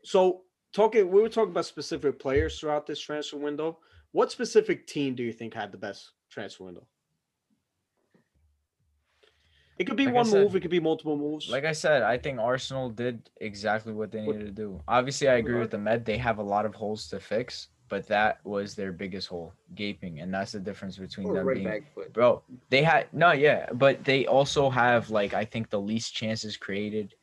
so 0.05 0.43
talking, 0.73 1.11
we 1.11 1.21
were 1.21 1.29
talking 1.29 1.51
about 1.51 1.67
specific 1.67 2.19
players 2.19 2.59
throughout 2.59 2.87
this 2.87 3.01
transfer 3.01 3.37
window. 3.37 3.79
What 4.13 4.31
specific 4.31 4.87
team 4.87 5.15
do 5.15 5.23
you 5.23 5.33
think 5.33 5.55
had 5.55 5.73
the 5.73 5.79
best 5.79 6.13
transfer 6.31 6.65
window? 6.65 6.87
It 9.79 9.87
could 9.87 9.97
be 9.97 10.07
Like 10.07 10.15
one 10.15 10.25
said- 10.25 10.43
move. 10.43 10.57
It 10.57 10.61
could 10.61 10.71
be 10.73 10.81
multiple 10.81 11.17
moves. 11.17 11.49
Like 11.49 11.65
I 11.65 11.73
said, 11.73 12.03
I 12.03 12.19
think 12.19 12.41
Arsenal 12.41 12.91
did 12.91 13.31
exactly 13.41 13.93
what 13.93 14.11
they 14.11 14.21
needed 14.21 14.47
to 14.47 14.51
do. 14.51 14.81
Obviously, 14.89 15.29
I 15.29 15.37
agree 15.37 15.59
with 15.59 15.71
the 15.71 15.79
Med. 15.79 16.05
They 16.05 16.19
have 16.19 16.39
a 16.39 16.43
lot 16.43 16.67
of 16.67 16.75
holes 16.75 17.09
to 17.09 17.21
fix, 17.21 17.69
but 17.89 18.07
that 18.09 18.45
was 18.45 18.75
their 18.75 18.93
biggest 18.93 19.29
hole, 19.29 19.53
gaping, 19.75 20.21
and 20.21 20.33
that's 20.33 20.53
the 20.53 20.61
difference 20.61 20.97
between 20.99 21.27
Or 21.27 21.35
them 21.35 21.47
right 21.47 21.55
being. 21.55 21.67
back 21.67 21.95
foot. 21.95 22.13
Bro, 22.13 22.43
they 22.71 22.83
had 22.83 23.07
no, 23.13 23.33
yeah, 23.33 23.67
but 23.73 24.05
they 24.05 24.27
also 24.27 24.69
have 24.71 25.11
like 25.11 25.35
I 25.35 25.45
think 25.45 25.71
the 25.71 25.81
least 25.81 26.15
chances 26.15 26.57
created 26.57 27.15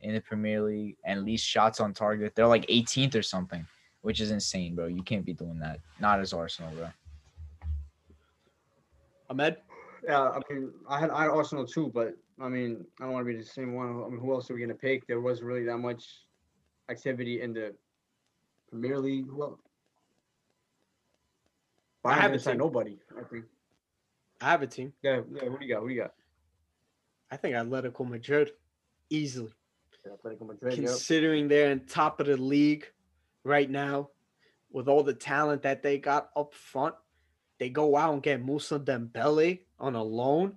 in 0.00 0.14
the 0.14 0.20
Premier 0.20 0.62
League 0.62 0.96
and 1.04 1.24
least 1.24 1.46
shots 1.46 1.80
on 1.80 1.92
target. 1.92 2.34
They're 2.34 2.46
like 2.46 2.66
18th 2.66 3.14
or 3.14 3.22
something, 3.22 3.66
which 4.02 4.20
is 4.20 4.30
insane, 4.30 4.74
bro. 4.74 4.86
You 4.86 5.02
can't 5.02 5.24
be 5.24 5.32
doing 5.34 5.58
that. 5.60 5.78
Not 6.00 6.20
as 6.20 6.32
Arsenal, 6.32 6.72
bro. 6.74 6.88
Ahmed, 9.30 9.56
Yeah, 10.04 10.28
I 10.28 10.40
mean, 10.52 10.72
I 10.88 11.00
had 11.00 11.10
I 11.10 11.22
had 11.22 11.30
Arsenal 11.30 11.66
too, 11.66 11.90
but 11.94 12.14
I 12.40 12.48
mean, 12.48 12.84
I 13.00 13.04
don't 13.04 13.12
want 13.12 13.26
to 13.26 13.32
be 13.32 13.38
the 13.38 13.44
same 13.44 13.74
one. 13.74 13.88
I 14.04 14.08
mean, 14.08 14.18
who 14.20 14.32
else 14.32 14.50
are 14.50 14.54
we 14.54 14.60
gonna 14.60 14.74
pick? 14.74 15.06
There 15.06 15.20
wasn't 15.20 15.46
really 15.46 15.64
that 15.64 15.78
much 15.78 16.04
activity 16.90 17.40
in 17.40 17.54
the 17.54 17.74
Premier 18.68 18.98
League. 18.98 19.26
Who 19.28 19.56
else? 22.04 22.18
I 22.18 22.20
haven't 22.22 22.38
didn't 22.38 22.44
seen- 22.44 22.58
nobody. 22.58 22.98
I 23.18 23.22
think. 23.24 23.44
I 24.40 24.50
have 24.50 24.62
a 24.62 24.66
team. 24.66 24.92
Yeah, 25.02 25.20
yeah. 25.32 25.44
Who 25.48 25.58
do 25.58 25.64
you 25.64 25.74
got? 25.74 25.80
Who 25.82 25.88
do 25.88 25.94
you 25.94 26.00
got? 26.02 26.14
I 27.30 27.36
think 27.36 27.54
Atletico 27.54 28.08
Madrid, 28.08 28.50
easily. 29.10 29.52
Atletico 30.06 30.46
Madrid. 30.46 30.76
Yep. 30.78 30.86
Considering 30.86 31.48
they're 31.48 31.70
in 31.70 31.80
top 31.86 32.20
of 32.20 32.26
the 32.26 32.36
league 32.36 32.86
right 33.44 33.70
now, 33.70 34.10
with 34.70 34.88
all 34.88 35.02
the 35.02 35.14
talent 35.14 35.62
that 35.62 35.82
they 35.82 35.98
got 35.98 36.30
up 36.36 36.52
front, 36.54 36.94
they 37.58 37.70
go 37.70 37.96
out 37.96 38.12
and 38.12 38.22
get 38.22 38.42
Moussa 38.44 38.78
Dembele 38.78 39.60
on 39.80 39.94
a 39.94 40.02
loan. 40.02 40.56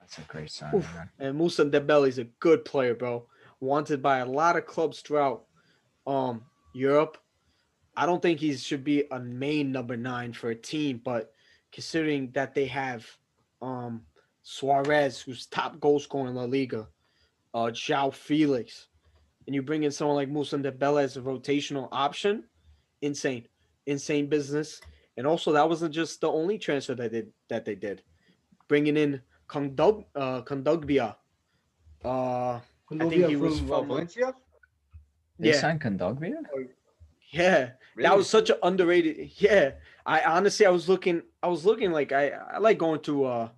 That's 0.00 0.18
a 0.18 0.22
great 0.22 0.50
sign, 0.50 0.74
Oof. 0.74 0.94
man. 0.94 1.10
And 1.18 1.36
Moussa 1.36 1.64
Dembele 1.64 2.08
is 2.08 2.18
a 2.18 2.24
good 2.24 2.64
player, 2.64 2.94
bro. 2.94 3.26
Wanted 3.60 4.00
by 4.02 4.18
a 4.18 4.26
lot 4.26 4.56
of 4.56 4.64
clubs 4.66 5.00
throughout 5.00 5.44
um 6.06 6.44
Europe. 6.72 7.18
I 7.96 8.06
don't 8.06 8.22
think 8.22 8.40
he 8.40 8.56
should 8.56 8.84
be 8.84 9.04
a 9.10 9.18
main 9.20 9.70
number 9.70 9.96
nine 9.96 10.32
for 10.32 10.50
a 10.50 10.54
team, 10.54 11.00
but 11.04 11.32
considering 11.72 12.30
that 12.32 12.54
they 12.54 12.66
have 12.66 13.06
um 13.60 14.02
Suarez, 14.42 15.20
who's 15.20 15.46
top 15.46 15.78
goal 15.78 16.00
scorer 16.00 16.28
in 16.28 16.34
La 16.34 16.44
Liga, 16.44 16.88
uh 17.54 17.70
João 17.70 18.12
Felix, 18.12 18.88
and 19.46 19.54
you 19.54 19.62
bring 19.62 19.82
in 19.84 19.90
someone 19.90 20.16
like 20.16 20.28
Moussa 20.28 20.56
Dembele 20.58 21.02
as 21.02 21.16
a 21.16 21.20
rotational 21.20 21.88
option, 21.92 22.44
insane, 23.02 23.46
insane 23.86 24.26
business. 24.28 24.80
And 25.16 25.26
also, 25.26 25.52
that 25.52 25.68
wasn't 25.68 25.92
just 25.94 26.22
the 26.22 26.28
only 26.30 26.58
transfer 26.58 26.94
that 26.94 27.12
did 27.12 27.32
that 27.48 27.64
they 27.64 27.74
did, 27.74 28.02
bringing 28.68 28.96
in 28.96 29.20
Kondog, 29.48 30.06
uh, 30.14 30.40
Kondogbia. 30.42 31.16
Uh, 32.04 32.58
I 32.58 32.62
think 32.90 33.26
he 33.26 33.36
was 33.36 33.60
uh, 33.60 33.64
from- 33.66 33.88
Valencia. 33.88 34.34
They 35.38 35.50
yeah, 35.50 35.60
signed 35.60 35.80
Kondogbia? 35.80 36.42
Yeah. 37.32 37.70
That 37.96 38.16
was 38.16 38.28
such 38.28 38.50
an 38.50 38.56
underrated. 38.62 39.30
Yeah, 39.36 39.72
I 40.06 40.22
honestly, 40.22 40.64
I 40.66 40.70
was 40.70 40.88
looking, 40.88 41.22
I 41.42 41.48
was 41.48 41.64
looking 41.64 41.92
like 41.92 42.12
I, 42.12 42.28
I 42.30 42.58
like 42.58 42.78
going 42.78 43.00
to, 43.02 43.24
uh, 43.24 43.48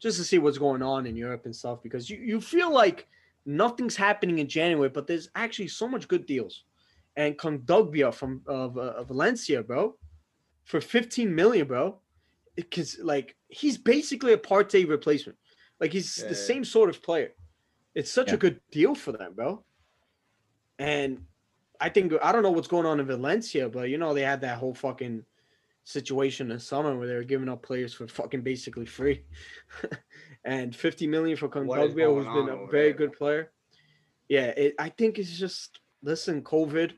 just 0.00 0.18
to 0.18 0.24
see 0.24 0.38
what's 0.38 0.58
going 0.58 0.82
on 0.82 1.06
in 1.06 1.16
Europe 1.16 1.44
and 1.46 1.54
stuff 1.54 1.82
because 1.82 2.08
you, 2.10 2.18
you 2.18 2.40
feel 2.40 2.72
like 2.72 3.06
nothing's 3.46 3.96
happening 3.96 4.38
in 4.38 4.48
January, 4.48 4.88
but 4.88 5.06
there's 5.06 5.28
actually 5.34 5.68
so 5.68 5.86
much 5.88 6.08
good 6.08 6.26
deals. 6.26 6.64
And 7.16 7.38
Kondogbia 7.38 8.12
from 8.12 8.42
uh, 8.48 8.66
uh, 8.66 9.04
Valencia, 9.04 9.62
bro, 9.62 9.96
for 10.64 10.80
15 10.80 11.32
million, 11.34 11.66
bro, 11.66 12.00
because 12.56 12.98
like 13.02 13.36
he's 13.48 13.78
basically 13.78 14.32
a 14.32 14.38
Partey 14.38 14.88
replacement. 14.88 15.38
Like 15.80 15.92
he's 15.92 16.18
Yeah. 16.22 16.28
the 16.28 16.34
same 16.34 16.64
sort 16.64 16.90
of 16.90 17.02
player. 17.02 17.32
It's 17.94 18.10
such 18.10 18.28
Yeah. 18.28 18.34
a 18.34 18.38
good 18.38 18.60
deal 18.70 18.94
for 18.94 19.12
them, 19.12 19.34
bro. 19.34 19.64
And 20.78 21.26
I 21.80 21.88
think 21.88 22.12
I 22.22 22.32
don't 22.32 22.42
know 22.42 22.50
what's 22.50 22.68
going 22.68 22.86
on 22.86 23.00
in 23.00 23.06
Valencia, 23.06 23.68
but 23.68 23.88
you 23.88 23.98
know 23.98 24.14
they 24.14 24.22
had 24.22 24.40
that 24.42 24.58
whole 24.58 24.74
fucking 24.74 25.24
situation 25.84 26.50
in 26.50 26.58
summer 26.58 26.96
where 26.96 27.06
they 27.06 27.14
were 27.14 27.24
giving 27.24 27.48
up 27.48 27.62
players 27.62 27.92
for 27.92 28.06
fucking 28.06 28.42
basically 28.42 28.86
free, 28.86 29.24
and 30.44 30.74
50 30.74 31.06
million 31.06 31.36
for 31.36 31.48
Kondogbia, 31.48 32.14
who's 32.14 32.24
been 32.24 32.48
a 32.48 32.66
very 32.70 32.88
there? 32.88 32.92
good 32.92 33.12
player. 33.12 33.50
Yeah, 34.28 34.46
it, 34.56 34.74
I 34.78 34.88
think 34.88 35.18
it's 35.18 35.38
just 35.38 35.80
listen, 36.02 36.42
COVID, 36.42 36.92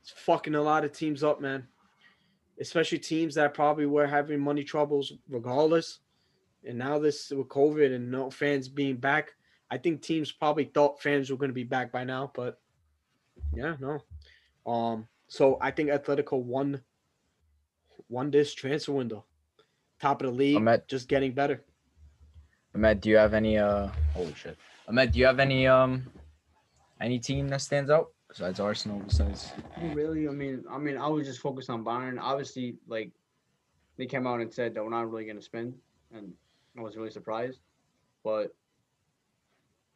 it's 0.00 0.10
fucking 0.10 0.54
a 0.54 0.62
lot 0.62 0.84
of 0.84 0.92
teams 0.92 1.22
up, 1.22 1.40
man. 1.40 1.66
Especially 2.60 2.98
teams 2.98 3.34
that 3.34 3.54
probably 3.54 3.86
were 3.86 4.06
having 4.06 4.40
money 4.40 4.64
troubles 4.64 5.12
regardless. 5.28 6.00
And 6.66 6.78
now 6.78 6.98
this 6.98 7.30
with 7.30 7.48
COVID 7.48 7.94
and 7.94 8.10
no 8.10 8.30
fans 8.30 8.68
being 8.68 8.96
back, 8.96 9.32
I 9.70 9.78
think 9.78 10.00
teams 10.00 10.32
probably 10.32 10.64
thought 10.64 11.02
fans 11.02 11.30
were 11.30 11.36
going 11.36 11.50
to 11.50 11.54
be 11.54 11.64
back 11.64 11.92
by 11.92 12.04
now, 12.04 12.32
but 12.34 12.58
yeah, 13.54 13.76
no. 13.80 14.00
Um, 14.70 15.08
so 15.28 15.58
I 15.60 15.70
think 15.70 15.90
Atletico 15.90 16.40
won 16.42 16.82
won 18.08 18.30
this 18.30 18.54
transfer 18.54 18.92
window. 18.92 19.24
Top 20.00 20.20
of 20.22 20.28
the 20.28 20.32
league, 20.32 20.56
Ahmed- 20.56 20.86
just 20.88 21.08
getting 21.08 21.32
better. 21.32 21.64
Ahmed, 22.74 23.00
do 23.00 23.08
you 23.10 23.16
have 23.16 23.34
any 23.34 23.58
uh 23.58 23.88
holy 24.14 24.34
shit. 24.34 24.56
Ahmed, 24.88 25.12
do 25.12 25.18
you 25.18 25.26
have 25.26 25.40
any 25.40 25.66
um 25.66 26.06
any 27.00 27.18
team 27.18 27.48
that 27.48 27.60
stands 27.60 27.90
out 27.90 28.08
besides 28.28 28.60
Arsenal 28.60 28.98
besides 29.00 29.52
Really? 29.94 30.28
I 30.28 30.32
mean, 30.32 30.64
I 30.70 30.78
mean, 30.78 30.96
I 30.96 31.06
was 31.08 31.26
just 31.26 31.40
focused 31.40 31.70
on 31.70 31.84
Bayern. 31.84 32.18
Obviously, 32.20 32.76
like 32.86 33.10
they 33.96 34.06
came 34.06 34.26
out 34.26 34.40
and 34.40 34.52
said 34.52 34.74
that 34.74 34.84
we're 34.84 34.90
not 34.90 35.10
really 35.10 35.24
going 35.24 35.36
to 35.36 35.42
spend, 35.42 35.74
and 36.12 36.32
I 36.78 36.82
was 36.82 36.96
really 36.96 37.10
surprised. 37.10 37.60
But 38.22 38.54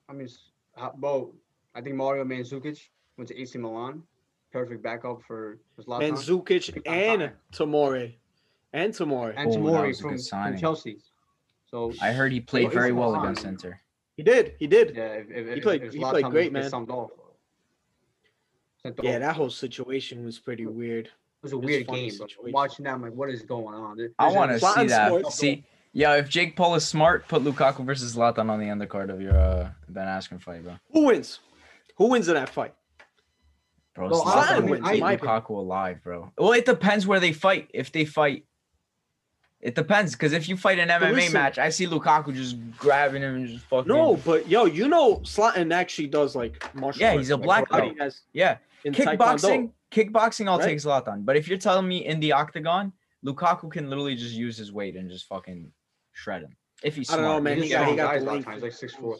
I 0.08 0.12
mean, 0.12 0.26
s- 0.26 0.50
how, 0.76 1.32
I 1.74 1.80
think 1.82 1.96
Mario 1.96 2.24
Mandzukic 2.24 2.78
went 3.20 3.28
to 3.28 3.38
AC 3.38 3.58
Milan, 3.58 4.02
perfect 4.50 4.82
backup 4.82 5.20
for 5.26 5.58
for 5.76 5.82
Zlatan. 5.82 6.12
Mandzukic 6.12 6.72
Pick 6.74 6.88
on 6.88 6.94
and 6.94 7.32
Tamori. 7.52 8.14
And 8.72 8.92
Tamori. 8.94 9.34
and 9.36 9.50
Oh, 9.50 9.56
Tamori 9.56 9.88
was 9.88 10.00
a 10.00 10.02
good 10.04 10.20
from, 10.22 10.52
from. 10.52 10.58
Chelsea. 10.58 10.96
So 11.70 11.92
I 12.00 12.12
heard 12.12 12.32
he 12.32 12.40
played 12.40 12.66
it's 12.66 12.74
very 12.74 12.92
well 12.92 13.12
fine. 13.14 13.24
against 13.24 13.44
Inter. 13.44 13.78
He 14.16 14.22
did. 14.22 14.54
He 14.58 14.66
did. 14.66 14.96
yeah, 14.96 15.04
if, 15.12 15.30
if, 15.30 15.46
if, 15.58 15.62
played- 15.62 15.82
if 15.84 15.92
he 15.92 16.00
played 16.00 16.24
great, 16.26 16.52
gets 16.52 16.72
man. 16.72 16.86
off, 16.90 17.10
Yeah, 19.02 19.18
that 19.18 19.36
whole 19.36 19.50
situation 19.50 20.24
was 20.24 20.38
pretty 20.38 20.66
weird. 20.66 21.06
it 21.06 21.12
was 21.42 21.52
a 21.52 21.58
was 21.58 21.66
weird 21.66 21.86
game. 21.88 22.12
But 22.18 22.30
situation. 22.30 22.52
watching 22.52 22.84
that, 22.84 22.94
I'm 22.94 23.02
like, 23.02 23.12
what 23.12 23.28
is 23.30 23.42
going 23.42 23.74
on? 23.74 23.96
There- 23.98 24.10
I 24.18 24.30
want 24.32 24.50
to 24.52 24.58
see 24.58 24.86
that. 24.86 25.08
smart. 25.08 25.32
See, 25.32 25.64
yeah, 25.92 26.14
if 26.16 26.28
Jake 26.28 26.56
Paul 26.56 26.74
is 26.76 26.86
smart, 26.86 27.28
put 27.28 27.42
Lukaku 27.42 27.84
versus 27.84 28.14
Zlatan 28.16 28.48
on 28.50 28.58
the 28.60 28.66
undercard 28.66 29.10
of 29.10 29.20
your 29.20 29.36
uh, 29.36 29.70
Ben 29.88 30.06
Askren 30.06 30.40
fight, 30.40 30.62
bro. 30.62 30.74
Who 30.92 31.06
wins? 31.06 31.40
Who 31.96 32.08
wins 32.08 32.28
in 32.28 32.34
that 32.34 32.48
fight? 32.48 32.74
Bro, 34.00 34.08
Well, 34.10 34.24
Zlatan 34.24 34.46
Zlatan 34.46 34.60
would 34.62 34.70
wins, 34.70 34.84
keep 34.86 34.94
in 34.94 35.00
my 35.00 35.16
Lukaku 35.16 35.50
alive, 35.50 36.02
bro. 36.02 36.32
Well, 36.38 36.52
it 36.52 36.64
depends 36.64 37.06
where 37.06 37.20
they 37.20 37.32
fight. 37.32 37.70
If 37.74 37.92
they 37.92 38.04
fight, 38.06 38.44
it 39.60 39.74
depends. 39.74 40.12
Because 40.12 40.32
if 40.32 40.48
you 40.48 40.56
fight 40.56 40.78
an 40.78 40.88
MMA 40.88 41.12
listen- 41.14 41.32
match, 41.34 41.58
I 41.58 41.68
see 41.68 41.86
Lukaku 41.86 42.34
just 42.34 42.56
grabbing 42.78 43.22
him 43.22 43.34
and 43.36 43.48
just 43.48 43.64
fucking. 43.66 43.88
No, 43.88 44.16
but 44.16 44.48
yo, 44.48 44.64
you 44.64 44.88
know, 44.88 45.16
Zlatan 45.18 45.72
actually 45.72 46.08
does 46.08 46.34
like 46.34 46.74
martial 46.74 47.02
Yeah, 47.02 47.08
arts, 47.10 47.18
he's 47.18 47.30
a 47.30 47.36
like, 47.36 47.44
black 47.44 47.68
karate 47.68 47.88
belt. 47.88 47.98
has 48.00 48.20
Yeah, 48.32 48.56
kickboxing, 48.86 49.16
Taekwondo. 49.18 49.72
kickboxing, 50.12 50.48
I'll 50.48 50.58
Right? 50.58 50.64
take 50.64 50.78
Zlatan. 50.78 51.24
But 51.26 51.36
if 51.36 51.46
you're 51.46 51.58
telling 51.58 51.86
me 51.86 52.06
in 52.06 52.20
the 52.20 52.32
octagon, 52.32 52.92
Lukaku 53.24 53.70
can 53.70 53.90
literally 53.90 54.14
just 54.16 54.32
use 54.34 54.56
his 54.56 54.72
weight 54.72 54.96
and 54.96 55.10
just 55.10 55.26
fucking 55.26 55.70
shred 56.12 56.42
him. 56.42 56.56
If 56.82 56.96
he's 56.96 57.10
I 57.12 57.16
don't 57.16 57.24
know, 57.26 57.40
man. 57.40 57.58
He's 57.58 57.66
He 57.66 57.72
a 57.74 57.78
got- 57.80 57.88
he 57.90 57.96
got 57.96 58.14
the 58.14 58.20
Zlatan. 58.20 58.26
length. 58.32 58.48
He's 58.54 58.62
like 58.62 58.72
six 58.72 58.94
four. 58.94 59.18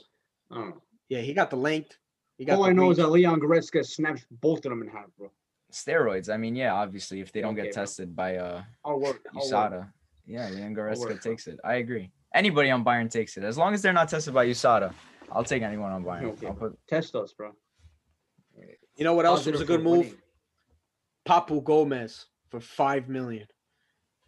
I 0.51 0.55
don't 0.55 0.69
know. 0.71 0.83
Yeah, 1.11 1.21
he 1.21 1.35
got 1.35 1.51
the 1.51 1.57
length. 1.57 1.99
He 2.41 2.47
got 2.47 2.57
All 2.57 2.65
I 2.65 2.73
know 2.73 2.91
is 2.91 2.97
that 2.97 3.11
Leon 3.11 3.39
Goretzka 3.39 3.85
snaps 3.85 4.25
both 4.31 4.65
of 4.65 4.71
them 4.71 4.81
in 4.81 4.89
half, 4.89 5.09
bro. 5.19 5.31
Steroids. 5.71 6.33
I 6.33 6.39
mean, 6.39 6.57
yeah, 6.57 6.73
obviously, 6.73 7.21
if 7.21 7.31
they 7.33 7.43
don't 7.43 7.53
Okay, 7.53 7.65
get 7.65 7.75
bro. 7.75 7.83
tested 7.83 8.17
by 8.17 8.37
uh 8.37 8.63
I'll 8.83 8.99
work. 8.99 9.21
I'll 9.37 9.43
work. 9.43 9.73
USADA. 9.73 9.93
Yeah, 10.25 10.49
Leon 10.49 10.75
work, 10.75 10.93
Goretzka 10.95 11.07
bro. 11.07 11.17
takes 11.19 11.47
it. 11.49 11.61
I 11.63 11.75
agree. 11.75 12.11
Anybody 12.35 12.71
on 12.71 12.83
Bayern 12.83 13.11
takes 13.11 13.37
it. 13.37 13.45
As 13.45 13.59
long 13.59 13.75
as 13.75 13.83
they're 13.83 13.93
not 13.93 14.09
tested 14.09 14.33
by 14.33 14.47
USADA, 14.47 14.91
I'll 15.31 15.45
take 15.45 15.63
anyone 15.63 15.93
on 15.93 16.03
Bayern. 16.03 16.31
Okay, 16.31 16.47
I'll 16.47 16.55
put 16.55 16.79
Test 16.89 17.15
us, 17.15 17.35
bro. 17.35 17.53
You 18.97 19.05
know 19.05 19.13
what 19.13 19.27
else 19.27 19.45
was 19.45 19.61
a 19.61 19.67
good 19.67 19.83
move? 19.83 19.99
winning. 19.99 20.15
Papu 21.29 21.63
Gomez 21.63 22.25
for 22.49 22.61
five 22.61 23.11
million. 23.11 23.47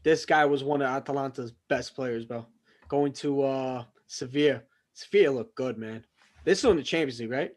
This 0.02 0.26
guy 0.26 0.44
was 0.44 0.62
one 0.62 0.82
of 0.82 0.88
Atalanta's 0.88 1.54
best 1.70 1.94
players, 1.94 2.26
bro. 2.26 2.44
Going 2.88 3.14
to 3.14 3.42
uh 3.42 3.84
Sevilla. 4.06 4.64
Sevilla 4.92 5.32
looked 5.36 5.54
good, 5.54 5.78
man. 5.78 6.04
This 6.44 6.56
is 6.56 6.58
still 6.58 6.72
in 6.72 6.76
the 6.76 6.82
Champions 6.82 7.18
League, 7.18 7.30
right? 7.30 7.52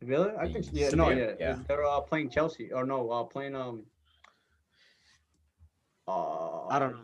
Sevilla? 0.00 0.34
I 0.38 0.48
think 0.52 0.66
yeah, 0.72 0.90
no, 0.90 1.08
Sevilla, 1.08 1.16
yeah. 1.16 1.34
yeah. 1.40 1.58
They're 1.66 1.84
uh, 1.84 2.00
playing 2.00 2.30
Chelsea 2.30 2.72
or 2.72 2.84
no, 2.84 3.10
uh, 3.10 3.24
playing 3.24 3.54
um. 3.56 3.84
Uh, 6.06 6.66
I 6.68 6.78
don't 6.78 6.92
know. 6.92 7.02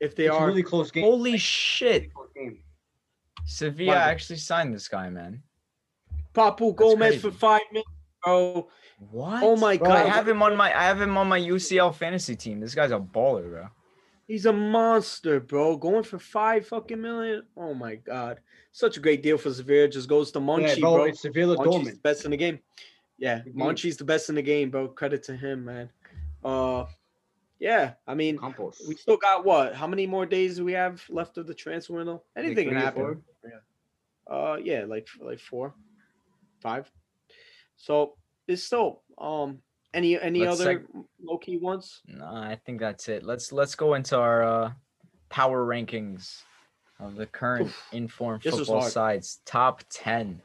If 0.00 0.14
they 0.14 0.26
It's 0.26 0.34
a 0.34 0.38
are, 0.38 0.46
really 0.46 0.62
close 0.62 0.90
game. 0.90 1.04
Holy 1.04 1.30
Really 1.30 1.38
shit. 1.38 2.12
close 2.12 2.28
game. 2.34 2.58
Sevilla 3.46 3.92
What? 3.92 3.98
actually 3.98 4.36
signed 4.36 4.74
this 4.74 4.88
guy, 4.88 5.08
man. 5.08 5.42
Papu 6.34 6.74
Gomez 6.74 6.98
crazy. 6.98 7.18
for 7.18 7.30
five 7.30 7.62
million, 7.72 7.84
bro. 8.22 8.68
What? 9.10 9.42
Oh 9.42 9.56
my 9.56 9.76
Bro, 9.78 9.90
I 9.90 10.02
have 10.02 10.28
him 10.28 10.42
on 10.42 10.56
my 10.56 10.76
I 10.76 10.84
have 10.84 11.00
him 11.00 11.16
on 11.16 11.28
my 11.28 11.40
UCL 11.40 11.94
fantasy 11.94 12.34
team. 12.36 12.60
This 12.60 12.74
guy's 12.74 12.90
a 12.90 12.98
baller, 12.98 13.48
bro. 13.48 13.68
He's 14.26 14.46
a 14.46 14.52
monster, 14.52 15.40
bro. 15.40 15.76
Going 15.76 16.02
for 16.02 16.18
five 16.18 16.66
fucking 16.66 17.00
million. 17.00 17.42
Oh 17.56 17.74
my 17.74 17.96
god, 17.96 18.40
such 18.72 18.96
a 18.96 19.00
great 19.00 19.22
deal 19.22 19.38
for 19.38 19.52
Sevilla. 19.52 19.88
Just 19.88 20.08
goes 20.08 20.30
to 20.32 20.38
Yeah, 20.38 20.44
Monchi, 20.46 20.80
bro, 20.80 20.94
bro. 20.96 21.04
it's 21.04 21.22
Sevilla 21.22 21.56
Dortmund. 21.56 22.02
best 22.02 22.24
in 22.24 22.30
the 22.30 22.36
game. 22.36 22.58
Yeah, 23.18 23.40
Monchi's 23.54 23.96
the 23.96 24.04
best 24.04 24.28
in 24.28 24.34
the 24.34 24.42
game, 24.42 24.70
bro. 24.70 24.88
Credit 24.88 25.22
to 25.24 25.36
him, 25.36 25.64
man. 25.64 25.90
Uh, 26.44 26.84
yeah. 27.58 27.94
I 28.06 28.14
mean, 28.14 28.38
Campos. 28.38 28.82
we 28.86 28.94
still 28.94 29.16
got 29.16 29.44
what? 29.44 29.74
How 29.74 29.86
many 29.86 30.06
more 30.06 30.26
days 30.26 30.56
do 30.56 30.64
we 30.64 30.72
have 30.74 31.02
left 31.08 31.38
of 31.38 31.46
the 31.46 31.54
transfer 31.54 31.94
window? 31.94 32.22
Like 32.36 32.44
Anything 32.44 32.68
can 32.68 32.74
three 32.74 33.02
or 33.02 33.08
happen. 33.14 33.22
Uh, 34.28 34.56
yeah, 34.62 34.84
like 34.86 35.06
like 35.20 35.38
four, 35.38 35.74
five. 36.60 36.90
So 37.76 38.16
it's 38.48 38.62
still 38.64 39.02
um 39.18 39.60
any 39.94 40.18
any 40.20 40.40
Let's 40.40 40.60
other 40.60 40.80
seg- 40.80 41.04
low 41.22 41.38
key 41.38 41.56
ones? 41.56 42.00
No, 42.06 42.24
I 42.26 42.58
think 42.64 42.80
that's 42.80 43.08
it. 43.08 43.22
Let's 43.24 43.52
let's 43.52 43.74
go 43.74 43.94
into 43.94 44.18
our 44.18 44.42
uh 44.42 44.72
power 45.28 45.66
rankings 45.66 46.42
of 47.00 47.16
the 47.16 47.26
current 47.26 47.66
Oof, 47.66 47.88
informed 47.92 48.42
this 48.42 48.54
is 48.54 48.60
football 48.60 48.82
sides. 48.82 49.40
Top 49.44 49.82
ten. 49.90 50.40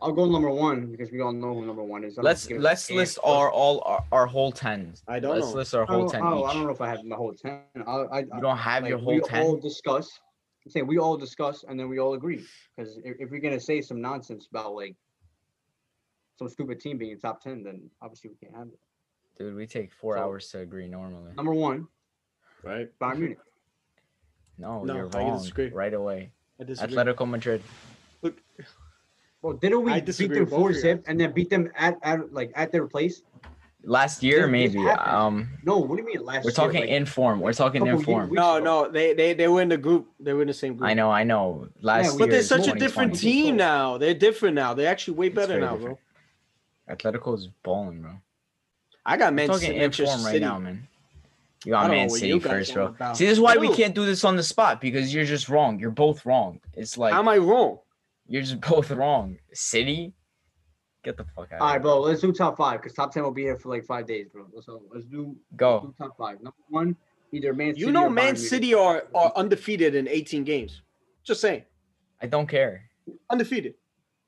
I'll 0.00 0.12
go 0.12 0.28
number 0.28 0.50
one 0.50 0.86
because 0.90 1.12
we 1.12 1.20
all 1.20 1.32
know 1.32 1.54
who 1.54 1.64
number 1.64 1.84
one 1.84 2.02
is. 2.02 2.18
I'm 2.18 2.24
Let's 2.24 2.50
let's 2.50 2.90
list 2.90 3.16
first. 3.16 3.24
our 3.24 3.50
all 3.50 3.82
our, 3.86 4.04
our 4.10 4.26
whole 4.26 4.50
tens. 4.50 5.02
I 5.06 5.20
don't 5.20 5.36
Let's 5.36 5.46
know. 5.50 5.58
list 5.58 5.74
our 5.74 5.82
I 5.82 5.86
whole 5.86 6.00
don't, 6.00 6.10
ten 6.10 6.22
oh, 6.24 6.44
I 6.44 6.52
don't 6.54 6.64
know 6.64 6.72
if 6.72 6.80
I 6.80 6.88
have 6.88 7.04
my 7.04 7.14
whole 7.16 7.32
ten. 7.34 7.60
I, 7.86 7.90
I, 7.90 8.18
You 8.20 8.40
don't 8.40 8.56
have 8.58 8.88
your 8.88 8.98
like, 8.98 9.04
whole 9.04 9.14
we 9.14 9.20
ten. 9.20 9.42
all 9.42 9.56
discuss. 9.56 10.10
I'm 10.66 10.72
saying 10.72 10.86
we 10.88 10.98
all 10.98 11.16
discuss 11.16 11.64
and 11.68 11.78
then 11.78 11.88
we 11.88 11.98
all 12.00 12.14
agree. 12.14 12.44
Because 12.76 12.98
if, 13.04 13.16
if 13.20 13.30
we're 13.30 13.40
gonna 13.40 13.60
say 13.60 13.80
some 13.80 14.00
nonsense 14.00 14.48
about 14.50 14.74
like 14.74 14.96
some 16.42 16.48
stupid 16.52 16.80
team 16.80 16.98
being 16.98 17.18
top 17.18 17.40
ten, 17.42 17.62
then 17.62 17.88
obviously 18.00 18.30
we 18.30 18.36
can't 18.36 18.56
have 18.56 18.68
it. 18.68 18.78
Dude, 19.38 19.54
we 19.54 19.66
take 19.66 19.92
four 19.92 20.16
So- 20.16 20.22
hours 20.22 20.48
to 20.50 20.58
agree 20.60 20.88
normally. 20.88 21.32
Number 21.36 21.54
one, 21.54 21.86
Right. 22.62 22.88
Bayern 23.00 23.18
Munich. 23.18 23.38
No, 24.58 24.84
No, 24.84 24.94
you're 24.94 25.10
I 25.16 25.18
wrong. 25.18 25.38
disagree. 25.38 25.70
Right 25.70 25.94
away. 25.94 26.30
I 26.60 26.64
disagree. 26.64 26.94
Atletico 26.96 27.28
Madrid. 27.28 27.62
Look, 28.22 28.40
well, 29.40 29.54
didn't 29.54 29.82
we 29.82 30.00
beat 30.00 30.06
them 30.16 30.28
with 30.40 30.50
four 30.50 30.70
of 30.70 30.76
zip 30.76 31.02
and 31.08 31.18
then 31.18 31.32
beat 31.32 31.50
them 31.50 31.70
at, 31.76 31.98
at 32.02 32.32
like 32.32 32.52
at 32.54 32.70
their 32.70 32.86
place? 32.86 33.22
Last 33.84 34.22
year, 34.22 34.46
This- 34.48 34.72
this 34.72 34.74
maybe. 34.76 34.88
Um, 34.90 35.48
No, 35.64 35.78
what 35.78 35.96
do 35.96 36.02
you 36.02 36.06
mean 36.06 36.24
last 36.24 36.44
we're 36.44 36.50
year? 36.50 36.54
talking 36.54 36.84
in 36.86 37.04
form. 37.04 37.40
We're 37.40 37.52
talking 37.52 37.84
in 37.84 37.98
form. 38.00 38.30
No, 38.32 38.60
no, 38.60 38.88
they 38.88 39.12
they 39.14 39.34
they 39.34 39.48
were 39.48 39.60
in 39.62 39.68
the 39.70 39.76
group. 39.78 40.06
They 40.20 40.32
were 40.34 40.42
in 40.42 40.48
the 40.48 40.54
same 40.54 40.76
group. 40.76 40.88
I 40.88 40.94
know, 40.94 41.10
I 41.10 41.24
know. 41.24 41.66
Last 41.80 42.12
we- 42.12 42.18
But 42.20 42.30
they're 42.30 42.44
such 42.44 42.68
a 42.68 42.74
different 42.78 43.18
team 43.18 43.56
now. 43.56 43.98
They're 43.98 44.14
different 44.14 44.54
now. 44.54 44.72
They're 44.74 44.88
actually 44.88 45.14
way 45.16 45.30
better 45.30 45.58
now, 45.58 45.74
different. 45.76 45.98
bro. 45.98 46.01
Atletico's 46.92 47.48
balling, 47.62 48.02
bro. 48.02 48.12
I 49.04 49.16
got 49.16 49.28
I'm 49.28 49.34
Man 49.34 49.48
talking 49.48 49.68
City, 49.68 49.78
inform 49.78 50.06
Manchester 50.08 50.30
right 50.30 50.40
now, 50.40 50.58
man. 50.58 50.86
You 51.64 51.72
got 51.72 51.90
Man 51.90 52.08
City 52.10 52.28
you 52.28 52.40
first, 52.40 52.74
bro. 52.74 52.86
about. 52.86 53.16
See, 53.16 53.24
this 53.26 53.34
is 53.34 53.40
why 53.40 53.56
we 53.56 53.72
can't 53.74 53.94
do 53.94 54.04
this 54.04 54.24
on 54.24 54.36
the 54.36 54.42
spot 54.42 54.80
because 54.80 55.14
you're 55.14 55.24
just 55.24 55.48
wrong. 55.48 55.78
You're 55.78 55.90
both 55.90 56.24
wrong. 56.26 56.60
It's 56.74 56.98
like 56.98 57.12
How 57.12 57.20
am 57.20 57.28
I 57.28 57.38
wrong? 57.38 57.78
you're 58.28 58.42
just 58.42 58.60
both 58.68 58.90
wrong. 58.90 59.38
City, 59.52 60.12
get 61.04 61.16
the 61.16 61.24
fuck 61.36 61.52
out. 61.52 61.60
All 61.60 61.66
of 61.68 61.68
right, 61.68 61.72
here. 61.74 61.80
bro. 61.80 62.00
Let's 62.00 62.20
do 62.20 62.32
top 62.32 62.56
five 62.56 62.80
because 62.80 62.94
top 62.94 63.12
ten 63.12 63.22
will 63.22 63.30
be 63.32 63.42
here 63.42 63.56
for 63.56 63.68
like 63.68 63.84
five 63.84 64.06
days, 64.06 64.28
bro. 64.32 64.46
So 64.60 64.82
let's 64.92 65.06
do, 65.06 65.36
let's 65.50 65.56
Go. 65.56 65.80
do 65.80 65.94
top 65.98 66.16
five. 66.16 66.36
Number 66.42 66.56
one, 66.68 66.96
either 67.32 67.52
Man 67.54 67.74
City. 67.74 67.80
You 67.86 67.92
know, 67.92 68.04
or 68.06 68.10
Man 68.10 68.34
Bayern 68.34 68.38
City 68.38 68.74
are 68.74 69.04
are 69.14 69.32
undefeated 69.36 69.94
in 69.94 70.08
18 70.08 70.44
games. 70.44 70.82
Just 71.24 71.40
saying, 71.40 71.62
I 72.20 72.26
don't 72.26 72.48
care. 72.48 72.82
undefeated 73.30 73.74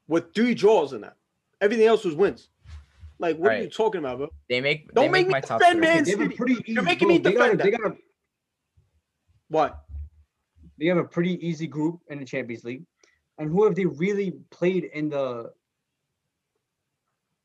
with 0.08 0.32
three 0.34 0.54
draws 0.54 0.92
in 0.92 1.00
that. 1.00 1.16
Everything 1.60 1.86
else 1.86 2.04
was 2.04 2.14
wins. 2.14 2.48
Like, 3.18 3.36
what 3.36 3.52
are 3.52 3.58
you 3.62 3.70
talking 3.70 4.00
about, 4.00 4.18
bro? 4.18 4.28
They 4.48 4.60
make. 4.60 4.92
Don't 4.92 5.06
they 5.06 5.10
make, 5.10 5.26
make 5.26 5.26
me 5.28 5.32
my 5.32 5.40
top 5.40 5.60
defend 5.60 5.78
three. 5.78 5.86
Man 5.86 6.04
City. 6.04 6.28
Pretty 6.28 6.52
easy, 6.54 6.64
You're 6.72 6.82
making 6.82 7.08
bro, 7.08 7.16
me 7.16 7.18
they 7.22 7.32
got, 7.32 7.50
a, 7.50 7.56
defend 7.56 7.60
they 7.60 7.70
that. 7.70 7.80
got 7.82 7.92
a 7.92 7.96
What? 9.48 9.80
they 10.78 10.86
have 10.86 10.96
a 10.98 11.04
pretty 11.04 11.46
easy 11.46 11.66
group 11.68 12.00
in 12.08 12.18
the 12.18 12.24
Champions 12.24 12.64
League, 12.64 12.84
and 13.38 13.48
who 13.50 13.64
have 13.64 13.74
they 13.76 13.84
really 13.86 14.32
played 14.50 14.84
in 14.92 15.08
the 15.08 15.52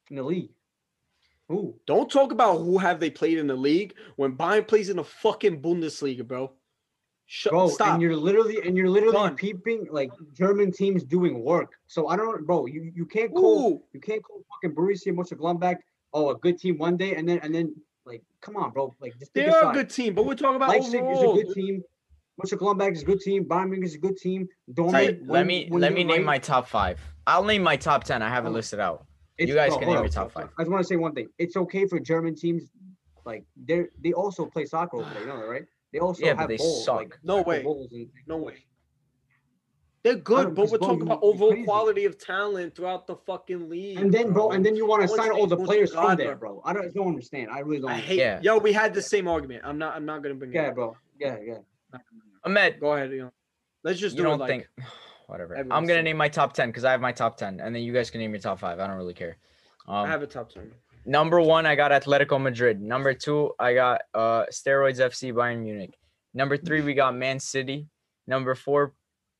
in 0.10 0.16
the 0.16 0.24
league? 0.24 0.50
Who? 1.48 1.76
Don't 1.86 2.12
talk 2.12 2.32
about 2.32 2.58
who 2.60 2.78
have 2.78 3.00
they 3.00 3.10
played 3.10 3.38
in 3.38 3.48
the 3.48 3.56
league 3.56 3.94
when 4.16 4.36
Bayern 4.36 4.68
plays 4.68 4.90
in 4.90 4.98
the 4.98 5.04
fucking 5.04 5.62
Bundesliga, 5.62 6.28
bro. 6.28 6.52
Shut 7.32 7.52
Bro, 7.52 7.70
stop. 7.70 7.94
and 7.94 8.02
you're 8.02 8.16
literally 8.16 8.58
and 8.66 8.76
you're 8.76 8.90
literally 8.90 9.14
Done. 9.16 9.36
peeping 9.36 9.86
like 9.92 10.10
German 10.34 10.72
teams 10.72 11.04
doing 11.04 11.44
work. 11.44 11.74
So 11.86 12.08
I 12.08 12.16
don't, 12.18 12.26
know, 12.26 12.44
bro. 12.44 12.66
You 12.66 12.92
you 12.96 13.06
can't 13.06 13.32
call 13.32 13.68
Ooh, 13.74 13.84
you 13.94 14.00
can't 14.00 14.24
call 14.24 14.42
fucking 14.50 14.76
Borussia 14.76 15.14
Mönchengladbach 15.14 15.78
oh 16.12 16.32
a 16.32 16.36
good 16.40 16.58
team 16.58 16.80
one 16.80 16.98
day 16.98 17.14
and 17.18 17.30
then 17.30 17.38
and 17.44 17.54
then 17.54 17.76
like 18.04 18.24
come 18.42 18.56
on, 18.56 18.72
bro. 18.72 18.96
Like 19.00 19.14
just 19.20 19.32
they 19.36 19.48
are 19.48 19.70
a 19.70 19.74
good 19.74 19.92
team, 19.92 20.16
but 20.16 20.26
we're 20.26 20.34
talking 20.34 20.56
about 20.56 20.70
Leipzig 20.70 21.02
overall. 21.02 21.38
is 21.38 21.42
a 21.44 21.46
good 21.46 21.54
team. 21.54 21.84
Mönchengladbach 22.42 22.94
is 22.94 23.04
a 23.04 23.06
good 23.06 23.20
team. 23.22 23.46
Bayern 23.46 23.70
Munich 23.70 23.86
is 23.90 23.94
a 23.94 24.00
good 24.00 24.18
team. 24.18 24.50
Dortmund. 24.74 24.86
All 24.88 24.92
right, 24.94 25.20
let 25.22 25.28
when- 25.30 25.46
me 25.48 25.68
when 25.70 25.82
let 25.82 25.94
me 25.94 26.04
name 26.04 26.18
right, 26.18 26.26
my 26.26 26.40
top 26.40 26.68
five. 26.68 27.00
I'll 27.28 27.44
name 27.44 27.62
my 27.62 27.76
top 27.76 28.06
ten. 28.06 28.24
I 28.24 28.30
have 28.30 28.46
it 28.48 28.50
Oh. 28.50 28.54
listed 28.54 28.80
out. 28.80 29.06
it's- 29.38 29.48
you 29.48 29.54
guys 29.54 29.70
bro, 29.70 29.78
can 29.78 29.86
hold 29.86 29.96
name 29.98 30.00
on. 30.00 30.04
your 30.06 30.12
top 30.12 30.32
five. 30.32 30.50
I 30.58 30.64
just 30.64 30.72
want 30.72 30.82
to 30.84 30.88
say 30.88 30.96
one 30.96 31.14
thing. 31.14 31.28
It's 31.38 31.56
okay 31.56 31.86
for 31.86 32.00
German 32.00 32.34
teams, 32.34 32.64
like 33.24 33.44
they 33.56 33.86
they 34.04 34.14
also 34.14 34.48
play 34.48 34.66
soccer 34.66 34.98
over 34.98 35.08
there. 35.14 35.22
You 35.22 35.28
know 35.28 35.38
that, 35.42 35.48
right? 35.48 35.66
They 35.92 36.00
also 36.00 36.24
Yeah, 36.26 36.34
but 36.34 36.40
have 36.42 36.50
they 36.50 36.58
balls, 36.58 36.86
suck. 36.86 36.98
Like, 36.98 37.20
No 37.24 37.42
way. 37.42 37.64
balls 37.64 37.92
and- 37.92 38.10
No 38.28 38.38
way. 38.38 38.66
They're 40.02 40.16
good, 40.16 40.44
don't- 40.44 40.54
but 40.54 40.62
'cause, 40.62 40.72
we're 40.72 40.78
bro, 40.78 40.88
talking 40.88 41.02
about 41.02 41.20
overall 41.22 41.50
crazy. 41.52 41.66
quality 41.66 42.06
of 42.06 42.18
talent 42.18 42.74
throughout 42.76 43.06
the 43.06 43.18
fucking 43.18 43.70
league. 43.70 44.00
And 44.00 44.14
then, 44.14 44.32
bro, 44.32 44.52
and 44.52 44.66
then 44.66 44.76
you 44.78 44.86
want 44.86 45.02
to 45.02 45.10
sign 45.10 45.30
all 45.32 45.46
the 45.46 45.58
Mönchengladbach. 45.58 45.66
players 45.66 45.94
from 45.94 46.16
there, 46.16 46.36
bro. 46.38 46.62
I 46.64 46.72
don't, 46.72 46.86
I 46.86 46.90
don't 46.90 47.08
understand. 47.08 47.50
I 47.52 47.60
really 47.60 47.82
don't. 47.82 47.92
I 47.92 47.98
hate. 47.98 48.18
Yeah. 48.18 48.40
Yo, 48.42 48.58
we 48.60 48.72
had 48.72 48.94
the 48.94 49.02
same 49.02 49.28
argument. 49.28 49.64
I'm 49.66 49.78
not. 49.78 49.96
I'm 49.96 50.06
not 50.06 50.24
gonna 50.24 50.36
bring 50.36 50.52
it. 50.52 50.56
Yeah, 50.56 50.70
up. 50.70 50.76
bro. 50.76 50.96
Yeah, 51.20 51.38
yeah. 51.44 51.58
Ahmed, 52.46 52.80
Go 52.80 52.94
ahead. 52.94 53.12
You 53.12 53.24
know. 53.24 53.32
Let's 53.84 54.00
just 54.00 54.16
you 54.16 54.24
do 54.24 54.30
don't 54.30 54.36
it 54.36 54.40
like. 54.42 54.50
think? 54.50 54.68
Whatever. 55.28 55.58
I'm 55.58 55.68
gonna 55.68 55.88
said. 55.96 56.04
name 56.06 56.18
my 56.18 56.30
top 56.30 56.54
ten 56.54 56.70
because 56.70 56.86
I 56.86 56.92
have 56.92 57.02
my 57.02 57.12
top 57.12 57.36
ten, 57.36 57.60
and 57.60 57.76
then 57.76 57.84
you 57.84 57.92
guys 57.92 58.10
can 58.10 58.22
name 58.22 58.32
your 58.32 58.40
top 58.40 58.60
five. 58.60 58.80
I 58.80 58.88
don't 58.88 58.96
really 58.96 59.14
care. 59.14 59.38
I 59.86 60.04
Um, 60.04 60.08
have 60.08 60.22
a 60.24 60.28
top 60.28 60.50
ten. 60.50 60.72
Number 61.06 61.41
one, 61.41 61.66
I 61.66 61.76
got 61.76 61.91
Atletico 61.91 62.41
Madrid. 62.41 62.82
Number 62.82 63.14
two, 63.14 63.52
I 63.60 63.74
got 63.74 64.02
uh 64.14 64.45
Steroids 64.52 65.00
FC 65.00 65.34
Bayern 65.34 65.62
Munich. 65.64 65.97
Number 66.34 66.58
three, 66.58 66.82
we 66.82 66.93
got 66.93 67.16
Man 67.16 67.39
City. 67.39 67.88
Number 68.28 68.54
four, 68.56 68.93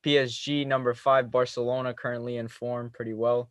PSG. 0.04 0.66
Number 0.66 0.94
five, 0.94 1.30
Barcelona, 1.30 1.94
currently 1.94 2.36
in 2.38 2.48
form 2.48 2.90
pretty 2.90 3.14
well. 3.14 3.50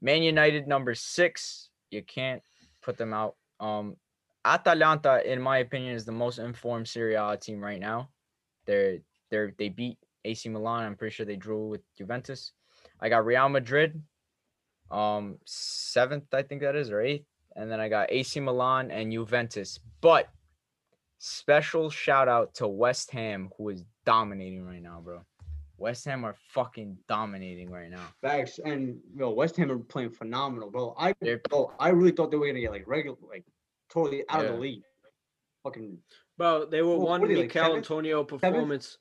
Man 0.00 0.22
United, 0.22 0.66
number 0.66 0.94
six. 0.94 1.70
You 1.90 2.02
can't 2.02 2.42
put 2.82 2.96
them 2.96 3.12
out. 3.12 3.36
Um, 3.60 3.96
Atalanta, 4.44 5.20
in 5.30 5.42
my 5.42 5.58
opinion, 5.58 5.94
is 5.94 6.04
the 6.04 6.12
most 6.12 6.38
informed 6.38 6.88
Serie 6.88 7.14
A 7.14 7.36
team 7.36 7.62
right 7.62 7.80
now. 7.80 8.10
They're 8.66 8.98
they're 9.30 9.52
they 9.58 9.68
beat 9.68 9.98
AC 10.24 10.48
Milan. 10.48 10.84
I'm 10.84 10.96
pretty 10.96 11.14
sure 11.14 11.26
they 11.26 11.36
drew 11.36 11.68
with 11.68 11.82
Juventus. 11.96 12.52
I 13.00 13.08
got 13.08 13.26
Real 13.26 13.48
Madrid, 13.48 14.02
um, 14.90 15.38
seventh, 15.44 16.32
I 16.32 16.42
think 16.42 16.62
that 16.62 16.76
is, 16.76 16.90
or 16.90 17.00
eighth, 17.00 17.26
and 17.58 17.70
then 17.70 17.80
I 17.80 17.88
got 17.88 18.10
AC 18.12 18.38
Milan 18.40 18.90
and 18.90 19.12
Juventus. 19.12 19.80
But 20.00 20.28
special 21.18 21.90
shout 21.90 22.28
out 22.28 22.54
to 22.54 22.68
West 22.68 23.10
Ham, 23.10 23.50
who 23.58 23.68
is 23.70 23.84
dominating 24.06 24.64
right 24.64 24.80
now, 24.82 25.00
bro. 25.02 25.20
West 25.76 26.04
Ham 26.06 26.24
are 26.24 26.34
fucking 26.52 26.96
dominating 27.08 27.70
right 27.70 27.90
now. 27.90 28.02
Facts 28.22 28.58
and 28.64 28.98
yo, 29.16 29.30
West 29.30 29.56
Ham 29.56 29.70
are 29.70 29.78
playing 29.78 30.10
phenomenal, 30.10 30.70
bro. 30.70 30.94
I 30.98 31.14
They're- 31.20 31.40
bro, 31.50 31.72
I 31.78 31.90
really 31.90 32.12
thought 32.12 32.30
they 32.30 32.36
were 32.36 32.46
gonna 32.46 32.60
get 32.60 32.70
like 32.72 32.86
regular, 32.86 33.16
like 33.28 33.44
totally 33.90 34.24
out 34.28 34.44
of 34.44 34.52
the 34.52 34.58
league. 34.58 34.82
Fucking 35.64 35.98
Bro, 36.36 36.66
they 36.66 36.82
were 36.82 36.90
Well, 36.96 37.00
one 37.08 37.20
what 37.20 37.30
are 37.30 37.34
they, 37.34 37.40
like, 37.40 37.48
Mikel 37.48 37.62
seventh? 37.64 37.76
Antonio 37.78 38.22
performance. 38.22 38.98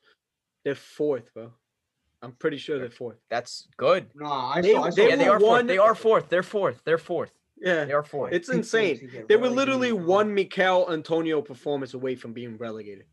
They're 0.65 0.73
fourth, 0.73 1.31
bro. 1.35 1.53
I'm 2.23 2.31
pretty 2.31 2.57
sure 2.57 2.79
they're 2.79 2.89
fourth. 2.89 3.19
That's 3.29 3.67
good. 3.77 4.09
nah, 4.15 4.53
I 4.55 4.61
They- 4.61 4.73
saw. 4.73 4.81
I 4.83 4.89
saw 4.89 4.95
they 4.95 5.09
yeah, 5.09 5.15
they 5.17 5.27
are 5.27 5.39
fourth. 5.39 5.67
They 5.67 5.77
are 5.77 5.93
fourth. 5.93 6.29
They're 6.29 6.41
fourth. 6.41 6.81
They're 6.83 6.97
fourth. 6.97 7.31
Yeah, 7.59 7.85
They 7.85 7.93
are 7.93 8.03
fourth. 8.03 8.33
it's 8.33 8.49
insane. 8.59 9.25
They 9.27 9.35
were 9.35 9.49
literally 9.49 9.91
one 9.91 10.33
Mikel 10.33 10.91
Antonio 10.91 11.41
performance 11.41 11.93
away 11.93 12.15
from 12.15 12.33
being 12.33 12.57
relegated. 12.57 13.05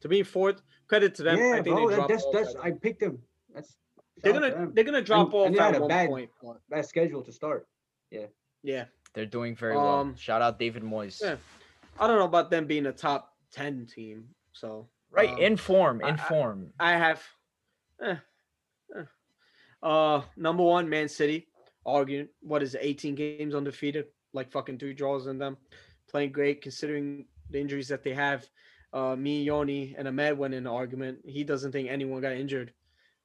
To 0.00 0.08
being 0.08 0.24
fourth, 0.24 0.60
credit 0.88 1.14
to 1.16 1.22
them. 1.22 1.38
Yeah, 1.38 1.52
I 1.52 1.62
think 1.62 1.76
bro. 1.76 1.88
they 1.88 1.96
That, 1.96 2.08
dropped 2.08 2.10
that's 2.12 2.24
off 2.24 2.32
that's. 2.34 2.54
I 2.56 2.70
picked 2.72 3.00
them. 3.00 3.18
That's. 3.54 3.76
they're 4.22 4.34
shout 4.34 4.42
out 4.42 4.46
to 4.48 4.52
gonna 4.54 4.64
them. 4.66 4.74
they're 4.74 4.84
gonna 4.84 5.02
drop 5.02 5.26
And- 5.28 5.34
off 5.34 5.46
and 5.46 5.54
they 5.54 5.60
had 5.62 5.74
at 5.74 5.78
a 5.78 5.80
one 5.80 5.88
bad- 5.88 6.08
point. 6.08 6.30
bad 6.68 6.84
schedule 6.86 7.22
to 7.22 7.32
start. 7.32 7.66
Yeah, 8.10 8.26
Yeah. 8.62 8.84
They're 9.14 9.26
doing 9.26 9.54
very 9.54 9.76
well. 9.76 9.86
Um, 10.00 10.16
Shout 10.16 10.42
out 10.42 10.58
David 10.58 10.82
Moyes. 10.82 11.20
yeah. 11.22 11.36
I 12.00 12.08
don't 12.08 12.18
know 12.18 12.24
about 12.24 12.50
them 12.50 12.66
being 12.66 12.86
a 12.86 12.92
top 12.92 13.32
ten 13.52 13.86
team. 13.86 14.24
So 14.52 14.88
Right, 15.10 15.30
um, 15.30 15.38
in 15.38 15.56
form, 15.56 16.00
I- 16.04 16.08
in 16.08 16.14
I- 16.14 16.28
form. 16.28 16.72
I 16.80 16.92
have. 16.96 17.22
eh, 18.02 18.16
eh. 18.96 19.02
Uh, 19.82 20.22
number 20.36 20.64
one, 20.64 20.88
Man 20.88 21.08
City. 21.08 21.46
Arguing 21.86 22.28
what 22.40 22.62
is 22.62 22.74
it, 22.74 22.80
18 22.82 23.14
games 23.14 23.54
undefeated, 23.54 24.06
like 24.32 24.50
fucking 24.50 24.78
three 24.78 24.94
draws 24.94 25.26
in 25.26 25.38
them, 25.38 25.56
playing 26.10 26.32
great 26.32 26.62
considering 26.62 27.26
the 27.50 27.60
injuries 27.60 27.88
that 27.88 28.02
they 28.02 28.14
have. 28.14 28.46
Uh, 28.92 29.16
me, 29.16 29.42
Yoni, 29.42 29.94
and 29.98 30.06
Ahmed 30.06 30.38
went 30.38 30.54
in 30.54 30.66
an 30.66 30.72
argument. 30.72 31.18
He 31.24 31.42
doesn't 31.44 31.72
think 31.72 31.88
anyone 31.88 32.20
got 32.20 32.32
injured. 32.32 32.72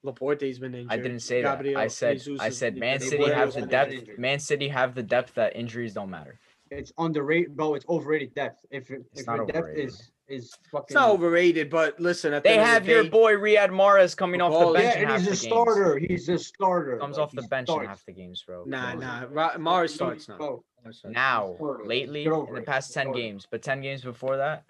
Laporte's 0.03 0.60
been 0.60 0.74
injured. 0.74 0.91
I 0.91 0.97
didn't 0.97 1.20
say 1.20 1.41
that. 1.41 1.66
I 1.76 1.88
said 1.88 2.18
Jesus 2.20 2.41
I 2.41 2.49
said 2.49 2.78
Man 2.78 2.99
City 2.99 3.24
were 3.24 3.34
have 3.34 3.53
the 3.53 3.66
depth. 3.66 3.91
injured. 3.91 4.20
Man 4.20 4.39
City 4.39 4.70
have 4.70 4.95
the 4.95 5.03
depth 5.03 5.36
that 5.36 5.55
injuries 5.55 5.93
don't 5.93 6.10
matter. 6.10 6.39
It's 6.72 6.93
underrated, 6.97 7.55
bro. 7.55 7.74
It's 7.74 7.86
overrated 7.89 8.34
depth. 8.34 8.66
If 8.72 8.89
It's 8.91 9.22
if 9.22 9.28
not 9.28 9.38
your 9.38 9.45
depth 9.47 9.76
is 9.76 10.12
is 10.30 10.53
fucking. 10.71 10.86
It's 10.89 10.93
not 10.95 11.09
overrated, 11.09 11.69
but 11.69 11.99
listen, 11.99 12.34
at 12.34 12.43
the 12.43 12.49
They 12.49 12.53
end 12.57 12.61
of 12.61 12.67
the 12.67 12.73
have 12.73 12.88
your 12.88 13.03
day- 13.03 13.09
boy 13.09 13.34
Riyad 13.34 13.69
Mahrez 13.69 14.15
coming 14.15 14.41
off 14.41 14.51
the 14.53 14.59
Ball- 14.59 14.73
bench 14.73 14.86
Yeah, 14.86 14.93
in 14.95 15.01
and 15.03 15.11
half 15.11 15.19
he's 15.21 15.25
the 15.27 15.32
a 15.32 15.36
games. 15.36 15.65
starter. 15.73 15.97
He's 15.97 16.30
a 16.30 16.38
starter. 16.39 16.97
Comes 16.97 17.17
like, 17.17 17.23
off 17.23 17.32
the 17.34 17.41
he 17.41 17.47
bench 17.47 17.69
in 17.69 17.73
starts. 17.73 17.88
half 17.88 18.05
the 18.05 18.11
games, 18.13 18.43
bro. 18.45 18.63
Nah, 18.65 18.93
nah. 18.95 19.25
Ra- 19.30 19.57
Mars 19.57 19.93
starts 19.93 20.27
now. 20.30 20.38
bro, 20.38 20.63
Mars 20.84 20.99
starts. 20.99 21.13
Now, 21.15 21.55
Starter. 21.57 21.86
lately, 21.86 22.23
Get 22.23 22.34
in 22.34 22.53
the 22.53 22.61
it. 22.61 22.65
past 22.65 22.93
ten 22.93 23.05
Starter. 23.05 23.19
games, 23.19 23.47
but 23.49 23.61
ten 23.61 23.82
games 23.82 24.03
before 24.03 24.38
that, 24.38 24.65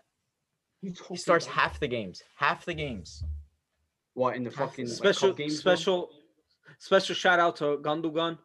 he's 0.82 0.92
he 0.92 0.96
talking 0.98 1.18
starts 1.18 1.46
about- 1.46 1.56
half 1.58 1.80
the 1.80 1.88
games. 1.88 2.24
Half 2.36 2.66
the 2.66 2.74
games. 2.74 3.24
What 4.14 4.36
in 4.36 4.44
the 4.44 4.52
fucking 4.52 4.86
like, 4.88 4.94
special 4.96 5.30
cup 5.30 5.38
games, 5.38 5.62
bro? 5.62 5.76
special 5.76 6.10
special 6.78 7.16
shout 7.16 7.40
out 7.40 7.56
to 7.58 7.78
Gundogan. 7.78 8.38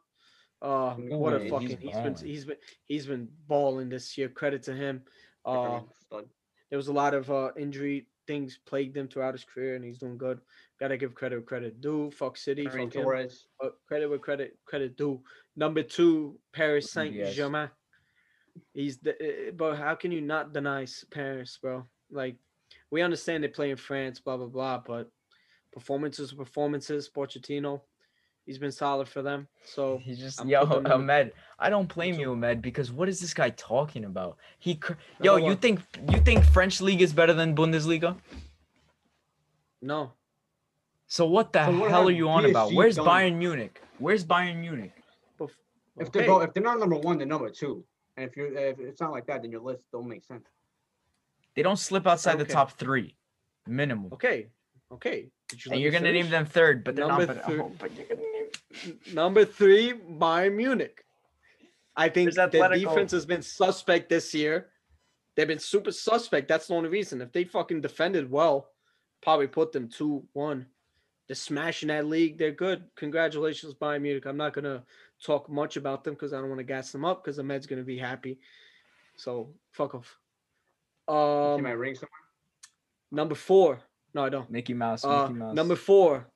Uh, 0.63 0.95
what 0.95 1.33
Ooh, 1.33 1.37
a 1.37 1.41
he's 1.41 1.51
fucking 1.51 1.69
he's 1.69 1.77
been 1.77 1.91
balling. 1.93 2.17
he's 2.25 2.45
been 2.47 2.57
he's 2.87 3.07
been 3.07 3.29
balling 3.49 3.89
this 3.89 4.17
year. 4.17 4.29
Credit 4.29 4.63
to 4.65 4.75
him. 4.75 5.03
Uh, 5.45 5.81
Stud. 6.07 6.29
There 6.75 6.79
was 6.79 6.89
a 6.89 6.93
lot 6.93 7.15
of 7.15 7.31
uh 7.31 7.51
injury 7.57 8.05
things 8.27 8.59
plagued 8.67 8.97
him 8.97 9.07
throughout 9.07 9.33
his 9.33 9.45
career, 9.45 9.77
and 9.77 9.85
he's 9.85 9.99
doing 9.99 10.19
good. 10.19 10.41
Gotta 10.81 10.97
give 10.97 11.15
credit 11.15 11.37
where 11.37 11.43
credit 11.45 11.81
due. 11.81 12.11
Fuck 12.11 12.37
City, 12.37 12.65
Ferran 12.65 12.87
fuck 12.87 12.95
him. 12.97 13.03
Torres. 13.05 13.47
But 13.61 13.77
credit 13.87 14.11
where 14.11 14.19
credit 14.19 14.59
credit 14.65 14.97
due. 14.97 15.23
Number 15.55 15.85
two, 15.85 16.37
Paris 16.53 16.91
Saint. 16.91 17.15
Germain. 17.33 17.71
He's 18.73 18.99
the 18.99 19.13
uh, 19.13 19.53
but 19.53 19.77
how 19.77 19.95
can 19.95 20.11
you 20.11 20.21
not 20.21 20.53
deny 20.53 20.85
Paris, 21.13 21.57
bro? 21.63 21.87
Like 22.11 22.39
we 22.91 23.03
understand 23.03 23.45
they 23.45 23.49
play 23.49 23.71
in 23.71 23.77
France, 23.77 24.19
blah 24.19 24.37
blah 24.37 24.49
blah, 24.49 24.79
but 24.85 25.09
performances 25.73 26.33
performances. 26.33 27.09
Pochettino, 27.09 27.83
he's 28.47 28.59
been 28.59 28.73
solid 28.73 29.09
for 29.09 29.23
them. 29.23 29.49
So 29.65 29.99
He 30.03 30.15
just 30.15 30.41
I'm 30.41 30.49
yo 30.49 30.67
putting 30.67 30.91
Ahmed. 30.91 31.33
I 31.59 31.71
don't 31.71 31.93
blame 31.93 32.15
two. 32.17 32.21
you, 32.23 32.33
Ahmed, 32.33 32.63
because 32.63 32.91
what 32.93 33.09
is 33.09 33.21
this 33.21 33.35
guy 33.35 33.51
talking 33.51 34.05
about? 34.05 34.37
He 34.59 34.75
cr- 34.77 34.95
yo, 35.23 35.35
Number 35.37 35.49
you 35.51 35.55
think 35.57 35.81
you 36.11 36.21
think 36.21 36.45
French 36.45 36.81
league 36.81 37.03
is 37.03 37.13
better 37.13 37.33
than 37.33 37.55
Bundesliga? 37.55 38.17
no, 39.83 40.13
So 41.07 41.27
what 41.27 41.53
the 41.53 41.67
So 41.67 41.79
what 41.79 41.91
hell 41.91 42.09
are 42.09 42.11
you 42.11 42.29
on 42.29 42.45
about? 42.47 42.73
Where's 42.73 42.97
done? 42.97 43.07
Bayern 43.07 43.37
Munich? 43.37 43.81
Where's 43.99 44.25
Bayern 44.25 44.57
Munich? 44.61 44.93
If 45.97 46.09
okay, 46.09 46.19
they're 46.21 46.27
go, 46.27 46.41
if 46.41 46.53
they're 46.53 46.63
not 46.63 46.81
number 46.81 46.97
one, 46.97 47.19
they're 47.19 47.27
number 47.27 47.51
two. 47.51 47.85
And 48.17 48.29
if 48.29 48.37
you're 48.37 48.53
if 48.57 48.81
it's 48.81 49.01
not 49.01 49.13
like 49.13 49.27
that, 49.27 49.43
then 49.43 49.51
your 49.53 49.61
list 49.61 49.85
don't 49.93 50.09
make 50.09 50.25
sense. 50.25 50.47
They 51.55 51.63
don't 51.63 51.79
slip 51.79 52.07
outside 52.07 52.39
the 52.39 52.45
top 52.45 52.73
three, 52.73 53.15
minimum. 53.69 54.09
okay, 54.15 54.49
okay. 54.91 55.29
You 55.53 55.71
And 55.71 55.81
you're 55.81 55.93
gonna 55.93 56.11
name 56.11 56.31
them 56.31 56.47
third, 56.47 56.83
but 56.83 56.97
they're 56.97 57.07
Number 57.07 57.27
not. 57.27 57.37
But, 57.37 57.45
three- 57.47 57.61
oh, 57.61 57.71
but 57.79 57.95
you're 57.97 58.07
gonna 58.07 58.21
name. 58.23 58.31
N- 58.31 58.34
Number 59.13 59.45
three, 59.45 59.93
Bayern 59.93 60.55
Munich. 60.55 61.05
I 61.97 62.09
think 62.09 62.35
There's 62.35 62.51
their 62.51 62.69
defense 62.71 63.13
has 63.13 63.25
been 63.25 63.43
suspect 63.43 64.09
this 64.09 64.35
year. 64.35 64.69
They've 65.37 65.47
been 65.49 65.59
super 65.59 65.93
suspect. 65.93 66.49
That's 66.49 66.67
the 66.69 66.75
only 66.75 66.89
reason. 66.89 67.21
If 67.21 67.33
they 67.33 67.45
fucking 67.45 67.81
defended 67.81 68.31
well, 68.31 68.69
probably 69.23 69.47
put 69.47 69.73
them 69.73 69.89
two 69.89 70.25
one. 70.33 70.67
They're 71.27 71.35
smashing 71.37 71.89
that 71.89 72.07
league. 72.07 72.37
They're 72.39 72.53
good. 72.53 72.85
Congratulations, 72.97 73.75
Bayern 73.75 74.03
Munich. 74.03 74.27
I'm 74.27 74.37
not 74.37 74.53
gonna 74.53 74.83
talk 75.25 75.49
much 75.49 75.77
about 75.77 76.05
them 76.05 76.15
because 76.15 76.33
I 76.33 76.39
don't 76.39 76.49
want 76.49 76.59
to 76.59 76.65
gas 76.65 76.93
them 76.93 77.05
up 77.05 77.25
because 77.25 77.37
the 77.37 77.43
Med's 77.43 77.67
gonna 77.67 77.83
be 77.83 77.99
happy. 77.99 78.39
So 79.17 79.49
fuck 79.73 79.95
off. 79.95 80.19
See 81.09 81.15
Um, 81.15 81.63
my 81.63 81.71
ring 81.73 81.95
somewhere. 81.95 82.11
number 83.11 83.35
four. 83.35 83.81
No, 84.13 84.25
I 84.25 84.29
don't. 84.29 84.51
Mickey 84.51 84.75
Mouse. 84.75 85.05
Uh, 85.05 85.29
Mickey 85.29 85.39
Mouse. 85.39 85.55
number 85.55 85.77
four, 85.77 86.29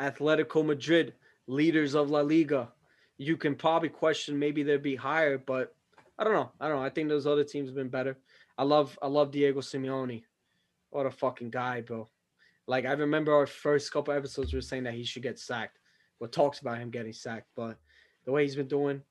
Atletico 0.00 0.64
Madrid, 0.64 1.14
leaders 1.52 1.94
of 1.94 2.10
La 2.10 2.20
Liga. 2.20 2.72
You 3.18 3.36
can 3.36 3.54
probably 3.54 3.90
question 3.90 4.38
maybe 4.38 4.62
they'd 4.62 4.82
be 4.82 4.96
higher, 4.96 5.38
but 5.38 5.74
I 6.18 6.24
don't 6.24 6.32
know. 6.32 6.50
I 6.60 6.68
don't 6.68 6.78
know. 6.78 6.84
I 6.84 6.90
think 6.90 7.08
those 7.08 7.26
other 7.26 7.44
teams 7.44 7.68
have 7.68 7.76
been 7.76 7.88
better. 7.88 8.16
I 8.58 8.64
love 8.64 8.98
I 9.02 9.06
love 9.06 9.30
Diego 9.30 9.60
Simeone. 9.60 10.24
What 10.90 11.06
a 11.06 11.10
fucking 11.10 11.50
guy, 11.50 11.82
bro. 11.82 12.08
Like 12.66 12.86
I 12.86 12.92
remember 12.92 13.34
our 13.34 13.46
first 13.46 13.92
couple 13.92 14.14
episodes 14.14 14.52
we 14.52 14.56
were 14.56 14.62
saying 14.62 14.84
that 14.84 14.94
he 14.94 15.04
should 15.04 15.22
get 15.22 15.38
sacked. 15.38 15.78
Well, 16.18 16.30
talks 16.30 16.60
about 16.60 16.78
him 16.78 16.90
getting 16.90 17.12
sacked, 17.12 17.48
but 17.56 17.76
the 18.24 18.32
way 18.32 18.44
he's 18.44 18.56
been 18.56 18.68
doing, 18.68 19.02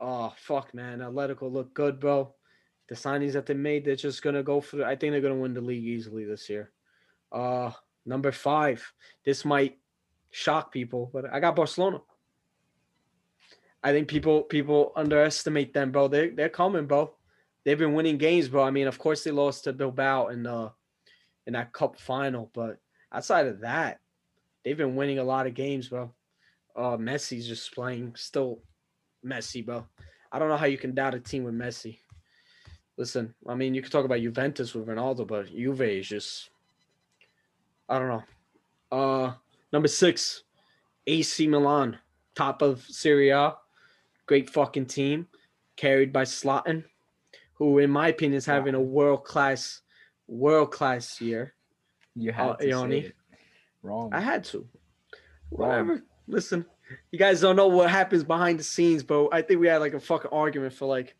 oh 0.00 0.32
fuck 0.36 0.74
man, 0.74 0.98
Atletico 0.98 1.50
look 1.52 1.74
good, 1.74 2.00
bro. 2.00 2.34
The 2.88 2.94
signings 2.94 3.32
that 3.32 3.46
they 3.46 3.54
made, 3.54 3.84
they're 3.84 3.96
just 3.96 4.22
gonna 4.22 4.42
go 4.42 4.60
for. 4.60 4.84
I 4.84 4.96
think 4.96 5.12
they're 5.12 5.20
gonna 5.20 5.36
win 5.36 5.54
the 5.54 5.60
league 5.60 5.84
easily 5.84 6.24
this 6.24 6.48
year. 6.48 6.72
Uh, 7.30 7.70
number 8.06 8.32
five. 8.32 8.92
This 9.24 9.44
might 9.44 9.78
shock 10.30 10.72
people, 10.72 11.10
but 11.12 11.32
I 11.32 11.40
got 11.40 11.56
Barcelona. 11.56 12.00
I 13.82 13.92
think 13.92 14.08
people 14.08 14.42
people 14.42 14.92
underestimate 14.96 15.72
them, 15.72 15.92
bro. 15.92 16.08
They 16.08 16.30
they're 16.30 16.48
coming, 16.48 16.86
bro. 16.86 17.14
They've 17.64 17.78
been 17.78 17.94
winning 17.94 18.18
games, 18.18 18.48
bro. 18.48 18.62
I 18.62 18.70
mean, 18.70 18.86
of 18.86 18.98
course 18.98 19.22
they 19.22 19.30
lost 19.30 19.64
to 19.64 19.72
Bilbao 19.72 20.28
in 20.28 20.46
uh 20.46 20.70
in 21.46 21.52
that 21.54 21.72
cup 21.72 21.98
final, 21.98 22.50
but 22.54 22.78
outside 23.12 23.46
of 23.46 23.60
that, 23.60 24.00
they've 24.64 24.76
been 24.76 24.96
winning 24.96 25.18
a 25.18 25.24
lot 25.24 25.46
of 25.46 25.54
games, 25.54 25.88
bro. 25.88 26.12
Uh, 26.76 26.96
Messi's 26.96 27.48
just 27.48 27.74
playing 27.74 28.14
still 28.16 28.60
Messi, 29.24 29.64
bro. 29.64 29.86
I 30.30 30.38
don't 30.38 30.48
know 30.48 30.56
how 30.56 30.66
you 30.66 30.78
can 30.78 30.94
doubt 30.94 31.14
a 31.14 31.20
team 31.20 31.44
with 31.44 31.54
Messi. 31.54 31.98
Listen, 32.96 33.34
I 33.46 33.54
mean, 33.54 33.74
you 33.74 33.80
can 33.80 33.90
talk 33.90 34.04
about 34.04 34.20
Juventus 34.20 34.74
with 34.74 34.86
Ronaldo, 34.86 35.26
but 35.26 35.46
Juve 35.46 35.82
is 35.82 36.08
just 36.08 36.50
I 37.88 37.98
don't 37.98 38.08
know. 38.08 38.24
Uh, 38.90 39.32
number 39.72 39.88
six, 39.88 40.44
AC 41.06 41.46
Milan, 41.46 41.98
top 42.34 42.62
of 42.62 42.82
Serie 42.82 43.30
A, 43.30 43.54
great 44.26 44.50
fucking 44.50 44.86
team, 44.86 45.26
carried 45.76 46.12
by 46.12 46.24
Zlatan, 46.24 46.84
who, 47.54 47.78
in 47.78 47.90
my 47.90 48.08
opinion, 48.08 48.36
is 48.36 48.46
having 48.46 48.74
a 48.74 48.80
world 48.80 49.24
class, 49.24 49.80
world 50.26 50.70
class 50.70 51.20
year. 51.20 51.54
you 52.14 52.32
had 52.32 52.50
uh, 52.50 52.56
to 52.56 52.68
Yoni. 52.68 53.00
say 53.00 53.06
it. 53.08 53.14
Wrong. 53.82 54.10
I 54.12 54.20
had 54.20 54.44
to. 54.44 54.66
Wrong. 55.50 55.70
Whatever. 55.70 56.02
Listen, 56.26 56.66
you 57.10 57.18
guys 57.18 57.40
don't 57.40 57.56
know 57.56 57.68
what 57.68 57.90
happens 57.90 58.22
behind 58.22 58.58
the 58.58 58.64
scenes, 58.64 59.02
but 59.02 59.28
I 59.32 59.42
think 59.42 59.60
we 59.60 59.68
had 59.68 59.78
like 59.78 59.94
a 59.94 60.00
fucking 60.00 60.30
argument 60.32 60.74
for 60.74 60.86
like 60.86 61.16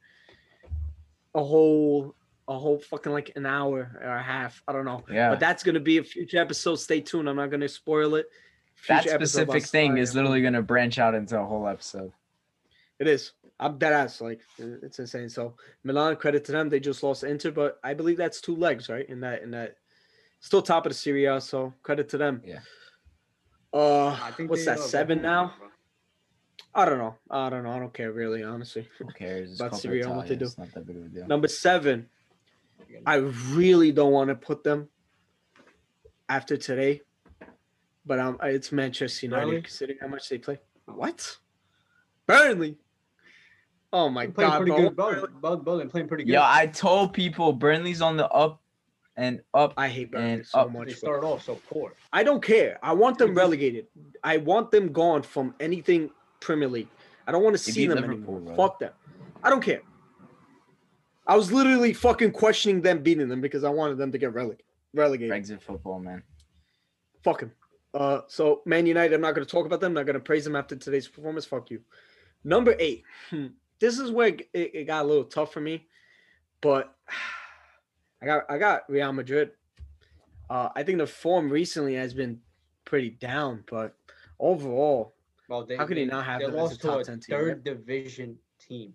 a 1.35 1.43
whole 1.43 2.15
a 2.49 2.59
whole 2.59 2.79
fucking 2.79 3.13
like 3.13 3.33
an 3.37 3.47
hour 3.47 4.01
or 4.03 4.17
a 4.17 4.23
half. 4.23 4.63
I 4.67 4.73
don't 4.73 4.87
know. 4.87 5.05
Yeah. 5.11 5.31
But 5.31 5.41
that's 5.41 5.63
gonna 5.63 5.81
be 5.81 5.99
a 5.99 6.03
future 6.03 6.39
episode. 6.39 6.77
Stay 6.77 7.01
tuned. 7.01 7.29
I'm 7.29 7.37
not 7.37 7.51
gonna 7.51 7.69
spoil 7.69 8.15
it. 8.15 8.27
that 8.89 9.03
Future 9.03 9.15
episode 9.15 9.43
about 9.43 9.53
specific 9.53 9.71
thing 9.71 9.99
is 9.99 10.15
literally 10.15 10.43
gonna 10.43 10.63
branch 10.63 10.99
out 10.99 11.15
into 11.15 11.39
a 11.39 11.45
whole 11.45 11.69
episode. 11.69 12.13
It 12.99 13.07
is. 13.07 13.33
I'm 13.61 13.77
dead 13.79 13.93
ass. 13.93 14.21
Like 14.21 14.41
it's 14.59 14.99
insane. 14.99 15.29
So 15.29 15.55
Milan, 15.85 16.17
credit 16.17 16.45
to 16.47 16.53
them. 16.53 16.69
They 16.69 16.81
just 16.81 17.03
lost 17.03 17.21
to 17.21 17.29
Inter, 17.29 17.51
but 17.51 17.79
I 17.85 17.95
believe 17.95 18.17
that's 18.17 18.41
two 18.41 18.57
legs, 18.57 18.89
right? 18.89 19.09
In 19.09 19.21
that, 19.21 19.43
in 19.43 19.51
that, 19.51 19.77
still 20.41 20.63
top 20.63 20.87
of 20.87 20.91
the 20.91 20.99
Serie 20.99 21.41
So 21.41 21.75
credit 21.83 22.09
to 22.11 22.19
them. 22.19 22.43
Yeah. 22.45 22.61
Uh, 23.73 24.09
I 24.09 24.31
think 24.31 24.49
what's 24.49 24.65
that? 24.65 24.79
Seven 24.79 25.19
both- 25.19 25.23
now? 25.23 25.55
I 26.75 26.85
don't 26.85 26.99
know. 26.99 27.17
I 27.31 27.51
don't 27.51 27.65
know. 27.65 27.71
I 27.71 27.79
don't 27.79 27.93
care 27.93 28.13
really, 28.13 28.45
honestly. 28.45 28.87
Who 28.99 29.07
cares? 29.07 29.51
It's 29.51 29.61
About 29.61 29.73
Coppa 29.73 29.81
Serie 29.81 30.07
what 30.07 30.29
they 30.29 30.37
do. 30.37 30.45
It's 30.45 30.59
not 30.59 30.73
that 30.75 30.87
big 30.87 30.97
of 30.97 31.07
a 31.07 31.09
deal. 31.09 31.27
Number 31.27 31.49
seven. 31.49 32.09
I 33.07 33.16
really 33.51 33.93
don't 33.93 34.12
want 34.12 34.28
to 34.28 34.34
put 34.34 34.64
them 34.64 34.89
after 36.28 36.57
today, 36.57 37.03
but 38.07 38.18
um, 38.18 38.39
it's 38.43 38.72
Manchester 38.72 39.26
United. 39.26 39.45
Burnley? 39.47 39.62
Considering 39.62 39.99
how 40.01 40.09
much 40.09 40.28
they 40.28 40.39
play. 40.39 40.59
What? 40.86 41.36
Burnley. 42.26 42.76
Oh 43.93 44.09
my 44.11 44.26
playing 44.26 44.51
god, 44.51 44.57
pretty 44.59 44.72
bro. 44.72 44.82
good. 44.82 44.97
Both, 44.97 45.30
both, 45.41 45.64
both 45.64 45.91
playing 45.91 46.09
pretty 46.09 46.24
good. 46.24 46.32
Yo, 46.32 46.43
I 46.45 46.66
told 46.66 47.12
people 47.14 47.53
Burnley's 47.53 48.03
on 48.03 48.16
the 48.18 48.28
up 48.28 48.61
and 49.16 49.41
up. 49.55 49.72
I 49.78 49.89
hate 49.89 50.11
Burnley 50.11 50.30
And 50.32 50.47
so 50.47 50.59
up. 50.61 50.72
much. 50.72 50.89
they 50.89 50.93
bro. 50.93 50.99
started 50.99 51.26
off 51.26 51.45
so 51.45 51.59
poor. 51.70 51.95
I 52.12 52.22
don't 52.22 52.43
care. 52.43 52.78
I 52.82 52.93
want 52.93 53.16
them 53.18 53.34
relegated. 53.34 53.86
I 54.22 54.36
want 54.36 54.70
them 54.70 54.93
gone 54.93 55.22
from 55.22 55.55
anything 55.59 56.11
Premier 56.41 56.68
League. 56.68 56.89
I 57.26 57.32
don't 57.32 57.43
want 57.43 57.57
to 57.57 57.64
They 57.64 57.72
see 57.72 57.86
them 57.86 57.97
Liverpool, 57.97 58.36
anymore. 58.36 58.55
bro. 58.55 58.68
Fuck 58.68 58.78
them. 58.80 58.93
I 59.43 59.49
don't 59.51 59.62
care. 59.62 59.80
I 61.29 61.37
was 61.37 61.53
literally 61.53 61.93
fucking 61.93 62.33
questioning 62.33 62.81
them 62.81 63.03
beating 63.03 63.29
them 63.29 63.43
because 63.43 63.62
I 63.62 63.68
wanted 63.68 63.99
them 63.99 64.11
to 64.12 64.18
get 64.18 64.33
releg- 64.33 64.61
relegated. 64.95 65.31
Brexit 65.31 65.61
football, 65.61 66.01
man. 66.01 66.22
Fuck 67.22 67.43
him. 67.43 67.53
Uh, 67.93 68.22
so 68.29 68.62
Man 68.64 68.87
United, 68.87 69.14
I'm 69.14 69.20
not 69.20 69.35
going 69.35 69.47
to 69.47 69.51
talk 69.51 69.66
about 69.66 69.81
them. 69.81 69.91
I'm 69.91 69.95
not 69.95 70.07
going 70.07 70.14
to 70.14 70.20
praise 70.20 70.45
them 70.45 70.57
after 70.57 70.74
today's 70.74 71.07
performance. 71.07 71.45
Fuck 71.45 71.70
you. 71.70 71.81
Number 72.45 72.74
eight. 72.79 73.05
Hmm. 73.31 73.49
This 73.79 73.99
is 73.99 74.11
where 74.11 74.29
it, 74.29 74.47
it 74.55 74.87
got 74.87 75.05
a 75.05 75.09
little 75.09 75.24
tough 75.24 75.53
for 75.53 75.61
me, 75.61 75.87
but 76.61 76.95
I 78.22 78.26
got 78.26 78.45
I 78.49 78.59
got 78.59 78.83
Real 78.89 79.12
Madrid. 79.12 79.53
Uh, 80.51 80.70
I 80.74 80.83
think 80.83 80.99
the 80.99 81.07
form 81.07 81.51
recently 81.51 81.95
has 81.95 82.14
been 82.14 82.41
pretty 82.85 83.11
down, 83.11 83.64
but 83.70 83.95
overall, 84.41 85.14
Well, 85.49 85.64
they, 85.64 85.76
How 85.76 85.87
could 85.87 85.99
he 85.99 86.07
not 86.07 86.24
have 86.24 86.41
they 86.41 86.47
them 86.47 86.55
as 86.55 86.61
a 86.61 86.62
lost 86.64 86.81
to 86.81 86.87
top 86.87 87.01
a 87.01 87.05
10 87.05 87.20
team, 87.20 87.37
third 87.37 87.64
division 87.64 88.39
team. 88.59 88.95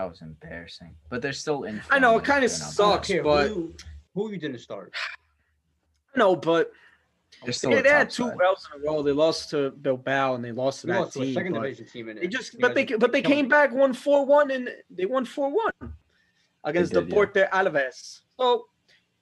That 0.00 0.08
was 0.08 0.22
embarrassing. 0.22 0.94
But 1.10 1.20
they're 1.20 1.34
still 1.34 1.64
in. 1.64 1.82
I 1.90 1.98
know, 1.98 2.16
it 2.16 2.24
kinda 2.24 2.48
they're 2.48 2.58
not 2.58 2.62
I 2.62 2.64
don't 2.64 2.72
sucks, 2.72 3.08
bad. 3.10 3.22
but- 3.22 3.48
who, 3.48 3.74
who 4.14 4.30
you 4.30 4.38
didn't 4.38 4.60
start. 4.60 4.94
no, 6.16 6.34
but 6.36 6.72
They're 7.44 7.52
still 7.52 7.70
they, 7.70 7.82
they 7.82 7.90
had 7.90 8.08
two 8.08 8.28
side. 8.28 8.38
L's 8.42 8.66
in 8.74 8.80
a 8.80 8.84
row. 8.90 9.02
They 9.02 9.12
lost 9.12 9.50
to 9.50 9.70
Bilbao 9.72 10.36
and 10.36 10.44
they 10.44 10.52
lost 10.52 10.80
to 10.80 10.86
We 10.86 10.92
that 10.94 11.00
lost 11.00 11.12
to 11.14 11.18
team. 11.20 11.34
second 11.34 11.52
but 11.52 11.62
division 11.64 11.86
team 11.86 12.08
in 12.08 12.16
They 12.16 12.22
it. 12.22 12.28
just, 12.28 12.58
but 12.58 12.74
they, 12.74 12.86
are 12.86 12.96
but 12.98 13.12
they 13.12 13.20
killing 13.20 13.36
came 13.36 13.44
me. 13.44 13.50
back 13.50 13.72
one 13.74 13.92
four 13.92 14.24
one 14.24 14.50
and 14.50 14.70
they 14.88 15.04
won 15.04 15.26
four 15.26 15.50
one 15.52 15.92
against 16.64 16.92
did, 16.94 17.04
the 17.04 17.08
yeah. 17.08 17.14
Porte 17.14 17.34
Alaves. 17.52 18.20
So 18.38 18.68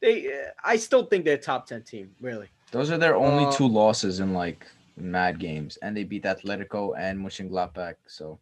they, 0.01 0.29
uh, 0.33 0.51
I 0.63 0.77
still 0.77 1.07
think 1.07 1.25
they're 1.25 1.35
a 1.35 1.39
top 1.39 1.67
ten 1.67 1.83
team, 1.83 2.15
really. 2.21 2.47
Those 2.71 2.93
are 2.93 2.99
their 2.99 3.17
only 3.17 3.47
Uh, 3.47 3.53
two 3.53 3.67
losses 3.67 4.21
in 4.21 4.33
like 4.33 4.65
mad 4.97 5.41
games, 5.41 5.77
and 5.83 5.97
they 5.97 6.05
beat 6.05 6.23
Atletico 6.23 6.95
and 6.97 7.19
Mönchengladbach. 7.19 7.97
So 8.07 8.39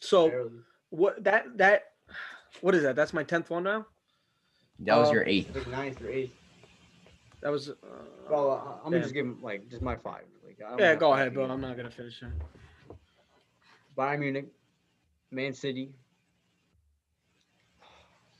So 0.00 0.28
Barely. 0.30 0.50
What 0.90 1.22
that 1.24 1.56
that 1.58 1.84
what 2.60 2.74
is 2.74 2.82
that? 2.82 2.96
That's 2.96 3.12
my 3.12 3.22
tenth 3.22 3.50
one 3.50 3.64
now. 3.64 3.86
that 4.80 4.96
was 4.96 5.08
Um, 5.08 5.14
your 5.14 5.24
eighth. 5.26 5.54
Like 5.54 5.68
ninth 5.68 6.02
or 6.02 6.08
eighth. 6.10 6.34
That 7.42 7.50
was. 7.50 7.70
Uh, 7.70 7.74
Well, 8.28 8.50
uh, 8.50 8.76
I'm 8.78 8.84
gonna 8.84 8.96
damn. 8.96 9.02
just 9.02 9.14
give 9.14 9.26
him 9.26 9.38
like 9.42 9.68
just 9.68 9.82
my 9.82 9.96
five. 9.96 10.24
Like, 10.44 10.58
I 10.66 10.70
don't 10.70 10.80
yeah, 10.80 10.94
go 10.94 11.12
ahead, 11.12 11.32
bro. 11.34 11.44
I'm 11.44 11.60
not 11.60 11.76
gonna 11.76 11.90
finish 11.90 12.22
it. 12.22 12.28
Bayern 13.96 14.20
Munich, 14.20 14.48
Man 15.30 15.52
City. 15.52 15.92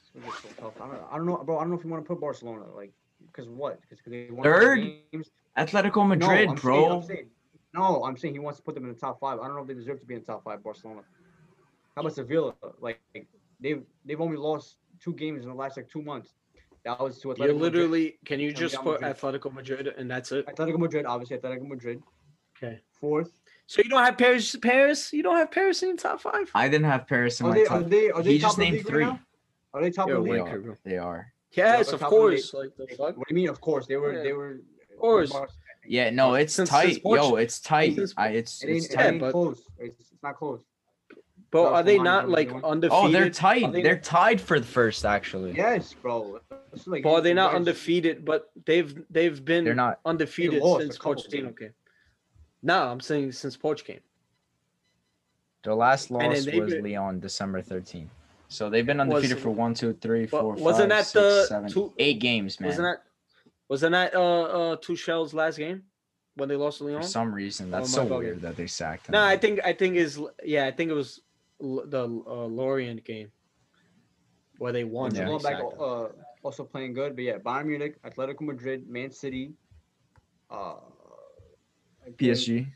It's 0.00 0.10
gonna 0.10 0.24
get 0.24 0.34
so 0.34 0.48
tough. 0.58 0.74
I 0.80 0.86
don't, 0.86 1.04
I 1.12 1.16
don't 1.16 1.26
know, 1.26 1.36
bro. 1.44 1.58
I 1.58 1.60
don't 1.62 1.70
know 1.70 1.78
if 1.78 1.84
you 1.84 1.90
want 1.90 2.04
to 2.04 2.08
put 2.08 2.20
Barcelona, 2.20 2.64
like, 2.74 2.92
because 3.26 3.48
what? 3.48 3.80
Because 3.82 3.98
they 4.06 4.28
won 4.30 4.42
four 4.44 4.44
Third? 4.44 4.80
games. 5.12 5.30
Atletico 5.56 5.96
No, 5.96 6.04
Madrid, 6.06 6.48
I'm 6.48 6.56
bro. 6.56 6.74
Saying, 6.74 6.92
I'm 6.92 7.02
saying, 7.02 7.26
no, 7.74 8.04
I'm 8.04 8.16
saying 8.16 8.34
he 8.34 8.40
wants 8.40 8.58
to 8.58 8.64
put 8.64 8.74
them 8.74 8.84
in 8.84 8.92
the 8.92 8.98
top 8.98 9.20
five. 9.20 9.38
I 9.40 9.46
don't 9.46 9.56
know 9.56 9.62
if 9.62 9.68
they 9.68 9.74
deserve 9.74 10.00
to 10.00 10.06
be 10.06 10.14
in 10.14 10.20
the 10.20 10.26
top 10.26 10.44
five. 10.44 10.62
Barcelona. 10.62 11.00
How 11.98 12.02
about 12.02 12.14
Sevilla? 12.14 12.54
Like 12.80 13.00
they've 13.60 13.82
they've 14.04 14.20
only 14.20 14.36
lost 14.36 14.76
two 15.02 15.12
games 15.14 15.42
in 15.42 15.48
the 15.48 15.54
last 15.54 15.76
like 15.76 15.90
two 15.90 16.00
months. 16.00 16.32
That 16.84 17.00
was 17.00 17.18
to 17.22 17.28
Atletico 17.28 17.38
You're 17.38 17.46
Madrid. 17.54 17.60
literally. 17.74 18.18
Can 18.24 18.38
you 18.38 18.52
just 18.52 18.76
put 18.76 19.00
Madrid. 19.00 19.16
Atletico 19.16 19.52
Madrid 19.52 19.88
and 19.98 20.08
that's 20.08 20.30
it? 20.30 20.46
Atletico 20.46 20.78
Madrid, 20.78 21.06
obviously 21.06 21.38
Atletico 21.38 21.66
Madrid. 21.66 22.00
Okay. 22.56 22.78
Fourth. 23.00 23.32
So 23.66 23.82
you 23.84 23.90
don't 23.90 24.04
have 24.04 24.16
Paris? 24.16 24.54
Paris? 24.62 25.12
You 25.12 25.24
don't 25.24 25.36
have 25.38 25.50
Paris 25.50 25.82
in 25.82 25.96
the 25.96 26.00
top 26.00 26.20
five? 26.20 26.48
I 26.54 26.68
didn't 26.68 26.86
have 26.86 27.08
Paris 27.08 27.40
in 27.40 27.46
Are 27.46 27.48
my 27.48 27.54
they, 27.56 27.64
top. 27.64 27.80
are 27.80 27.82
they 27.82 28.10
are 28.12 28.22
they 28.22 28.32
He 28.34 28.38
top 28.38 28.50
just 28.50 28.58
of 28.58 28.62
named 28.62 28.76
league 28.76 28.84
right 28.92 29.08
three. 29.08 29.18
Are 29.74 29.82
they 29.82 29.90
top 29.90 30.06
You're 30.08 30.18
of 30.18 30.24
the 30.24 30.30
league? 30.30 30.42
wanker, 30.42 30.62
bro. 30.62 30.74
They 30.84 30.98
are. 30.98 31.32
Yes, 31.50 31.86
they're 31.86 31.94
of 31.96 32.00
top 32.00 32.12
of 32.12 32.12
the 32.12 32.16
course. 32.16 32.54
Like 32.54 32.76
the 32.76 32.86
fuck. 32.96 33.16
What 33.18 33.26
do 33.26 33.34
you 33.34 33.34
mean? 33.34 33.48
Of 33.48 33.60
course 33.60 33.86
they 33.88 33.96
were. 33.96 34.14
Yeah. 34.14 34.22
They 34.22 34.32
were. 34.34 34.60
Of 34.92 34.98
course. 35.00 35.32
Yeah, 35.84 36.10
no, 36.10 36.34
it's 36.34 36.52
Since- 36.54 36.68
tight. 36.68 36.92
since 37.02 37.04
Yo, 37.04 37.34
it's 37.36 37.60
tight. 37.60 37.94
since- 37.96 38.12
I, 38.16 38.28
it's 38.28 38.62
It 38.62 38.68
ain't, 38.68 38.76
it's 38.76 38.86
it 38.86 38.94
tight, 38.96 39.06
ain't 39.06 39.20
but- 39.20 39.32
close. 39.32 39.62
It's, 39.78 39.98
it's 40.12 40.22
not 40.22 40.36
close. 40.36 40.62
But 41.50 41.72
are 41.72 41.82
they 41.82 41.98
not 41.98 42.28
like 42.28 42.50
undefeated? 42.62 42.92
Oh, 42.92 43.10
they're 43.10 43.30
tied. 43.30 43.72
they- 43.72 43.82
They're 43.82 43.98
tied 43.98 44.40
for 44.40 44.60
the 44.60 44.66
first, 44.66 45.04
actually. 45.06 45.52
Yes, 45.52 45.94
bro. 45.94 46.40
Like 46.86 47.02
but 47.02 47.10
are 47.12 47.20
they 47.22 47.32
not 47.32 47.50
guys- 47.52 47.56
undefeated? 47.56 48.24
But 48.24 48.50
they've 48.66 49.02
they've 49.10 49.42
been 49.42 49.64
They're 49.64 49.74
not. 49.74 50.00
undefeated 50.04 50.62
lost 50.62 50.80
a 50.80 50.84
since 50.84 50.98
couple 50.98 51.14
Pochettino 51.14 51.30
games. 51.30 51.58
came. 51.58 51.74
No, 52.62 52.82
I'm 52.88 53.00
saying 53.00 53.32
since 53.32 53.56
Poch 53.56 53.82
came. 53.84 54.00
Their 55.64 55.74
last 55.74 56.10
loss 56.10 56.22
was 56.24 56.46
been- 56.46 56.82
Lyon 56.84 57.20
December 57.20 57.62
13th. 57.62 58.08
So 58.48 58.70
they've 58.70 58.84
been 58.86 58.98
Was- 58.98 59.08
undefeated 59.08 59.38
for 59.38 59.50
one, 59.50 59.74
two, 59.74 59.92
three, 59.94 60.26
But 60.26 60.44
wasn't 60.58 60.82
five, 60.84 60.88
that 60.90 61.06
six, 61.06 61.12
the 61.12 61.46
seven, 61.46 61.70
two- 61.70 61.92
eight 61.98 62.18
games, 62.20 62.60
man. 62.60 62.68
Wasn't 62.68 62.84
that 62.84 63.02
wasn't 63.68 63.92
that 63.92 64.14
uh 64.14 64.42
uh 64.42 64.76
Tuchel's 64.76 65.34
last 65.34 65.58
game 65.58 65.82
when 66.36 66.48
they 66.48 66.56
lost 66.56 66.78
to 66.78 66.84
Lyon? 66.84 67.02
For 67.02 67.08
some 67.08 67.34
reason, 67.34 67.70
that's 67.70 67.94
am 67.96 68.00
I 68.02 68.08
so 68.08 68.14
bugging? 68.14 68.18
weird 68.20 68.42
that 68.42 68.56
they 68.56 68.66
sacked 68.66 69.08
him. 69.08 69.12
No, 69.12 69.22
I 69.24 69.36
think 69.36 69.60
I 69.64 69.72
think 69.72 69.96
is 69.96 70.18
yeah, 70.44 70.66
I 70.66 70.70
think 70.70 70.90
it 70.90 70.94
was 70.94 71.18
L- 71.18 71.24
the 71.60 72.04
uh, 72.26 72.46
Lorient 72.46 73.04
game 73.04 73.30
where 74.58 74.72
they 74.72 74.84
won. 74.84 75.14
Yeah, 75.14 75.26
going 75.26 75.42
back, 75.42 75.62
uh, 75.78 76.08
also 76.42 76.64
playing 76.64 76.94
good, 76.94 77.14
but 77.16 77.24
yeah, 77.24 77.38
Bayern 77.38 77.66
Munich, 77.66 77.96
Atletico 78.02 78.42
Madrid, 78.42 78.88
Man 78.88 79.10
City, 79.10 79.52
uh, 80.50 80.74
PSG. 82.16 82.66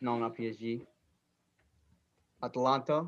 No, 0.00 0.18
not 0.18 0.36
PSG. 0.36 0.82
Atalanta. 2.42 3.06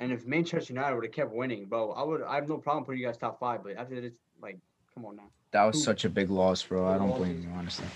And 0.00 0.12
if 0.12 0.26
Manchester 0.26 0.72
United 0.72 0.94
would 0.94 1.04
have 1.04 1.12
kept 1.12 1.32
winning, 1.32 1.66
bro, 1.66 1.92
I 1.92 2.02
would. 2.02 2.22
I 2.22 2.36
have 2.36 2.48
no 2.48 2.58
problem 2.58 2.84
putting 2.84 3.00
you 3.00 3.06
guys 3.06 3.16
top 3.16 3.38
five. 3.38 3.62
But 3.62 3.76
after 3.76 4.00
this, 4.00 4.12
like, 4.40 4.58
come 4.92 5.04
on 5.06 5.16
now. 5.16 5.30
That 5.52 5.64
was 5.64 5.76
Who- 5.76 5.82
such 5.82 6.04
a 6.04 6.08
big 6.08 6.30
loss, 6.30 6.62
bro. 6.64 6.86
I 6.86 6.98
don't 6.98 7.08
lost 7.08 7.20
blame 7.20 7.40
you, 7.42 7.48
honestly. 7.50 7.86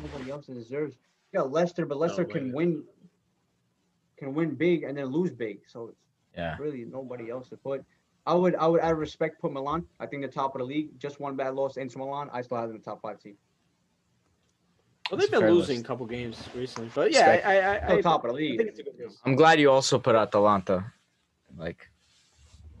Nobody 0.00 0.30
else 0.30 0.46
deserves. 0.46 0.96
Yeah, 1.32 1.40
Leicester, 1.42 1.86
but 1.86 1.98
Leicester 1.98 2.24
can 2.24 2.52
win. 2.52 2.84
Can 4.18 4.34
win 4.34 4.54
big 4.54 4.82
and 4.82 4.96
then 4.98 5.06
lose 5.06 5.30
big. 5.32 5.60
So 5.68 5.88
it's 5.88 5.98
Yeah. 6.36 6.56
really 6.58 6.84
nobody 6.84 7.30
else 7.30 7.48
to 7.50 7.56
put. 7.56 7.84
I 8.26 8.34
would. 8.34 8.54
I 8.56 8.66
would. 8.66 8.80
Out 8.80 8.92
of 8.92 8.98
respect, 8.98 9.40
put 9.40 9.52
Milan. 9.52 9.86
I 10.00 10.06
think 10.06 10.22
the 10.22 10.28
top 10.28 10.54
of 10.54 10.58
the 10.58 10.64
league. 10.64 10.98
Just 10.98 11.18
one 11.20 11.34
bad 11.36 11.54
loss 11.54 11.76
into 11.76 11.98
Milan. 11.98 12.28
I 12.32 12.42
still 12.42 12.58
have 12.58 12.68
them 12.68 12.76
in 12.76 12.82
the 12.82 12.84
top 12.84 13.00
five 13.00 13.18
team. 13.20 13.36
Well, 15.10 15.18
they've 15.18 15.32
a 15.32 15.40
been 15.40 15.50
losing 15.54 15.76
list. 15.76 15.84
a 15.84 15.88
couple 15.88 16.04
games 16.06 16.36
recently, 16.54 16.90
but 16.94 17.10
yeah, 17.12 17.40
I 17.42 17.52
I, 17.52 17.54
I, 17.94 17.96
I, 17.96 18.00
top 18.02 18.24
of 18.24 18.30
the 18.32 18.36
I 18.36 18.40
league. 18.40 18.58
think 18.58 18.68
it's 18.68 18.78
a 18.80 18.82
good 18.82 18.98
list. 18.98 19.20
I'm 19.24 19.36
glad 19.36 19.58
you 19.58 19.70
also 19.70 19.98
put 19.98 20.14
Atalanta. 20.14 20.92
Like, 21.56 21.88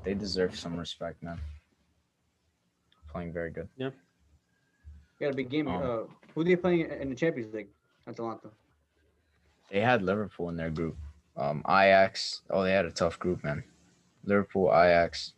they 0.04 0.12
deserve 0.12 0.54
some 0.58 0.76
respect, 0.76 1.22
man. 1.22 1.40
Playing 3.10 3.32
very 3.32 3.50
good. 3.50 3.68
Yeah. 3.78 3.90
got 5.18 5.30
a 5.30 5.34
big 5.34 5.48
game. 5.48 5.68
Um, 5.68 5.82
uh, 5.82 6.02
who 6.34 6.44
they 6.44 6.56
playing 6.56 6.90
in 6.90 7.08
the 7.08 7.14
Champions 7.16 7.54
League? 7.54 7.68
Atalanta. 8.06 8.50
They 9.70 9.80
had 9.80 10.02
Liverpool 10.02 10.50
in 10.50 10.56
their 10.56 10.70
group. 10.70 10.96
Um, 11.38 11.62
Ajax. 11.68 12.42
Oh, 12.50 12.62
they 12.64 12.72
had 12.72 12.84
a 12.84 12.90
tough 12.90 13.18
group, 13.18 13.44
man. 13.44 13.62
Liverpool, 14.24 14.68
Ajax, 14.72 15.34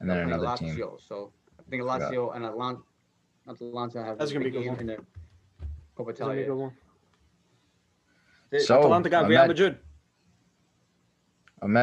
and 0.00 0.08
then 0.08 0.16
They're 0.16 0.26
playing 0.26 0.40
another 0.40 0.56
team. 0.56 0.82
So 1.06 1.32
I 1.58 1.62
think 1.70 1.82
Forgot. 1.82 2.12
Lazio 2.12 2.34
and 2.34 2.44
Atalanta, 2.44 2.80
Atalanta 3.48 4.04
have 4.04 4.18
That's 4.18 4.30
a 4.30 4.34
gonna 4.34 4.44
be 4.46 4.50
big 4.50 4.60
a 4.60 4.64
good 4.70 4.78
game 4.78 4.80
in 4.80 4.86
the 4.86 5.04
Coppa 5.96 6.10
It's 6.10 6.18
gonna 6.18 6.34
be 6.34 6.40
a 6.40 6.44
Italia. 6.44 6.46
good 6.46 6.54
one. 6.56 6.72
So, 8.60 8.78
Atalanta 8.80 9.08
got 9.10 9.24
I'm 9.24 9.30
Real 9.30 9.46
Madrid. 9.46 9.78
I'm 11.60 11.76
at 11.76 11.82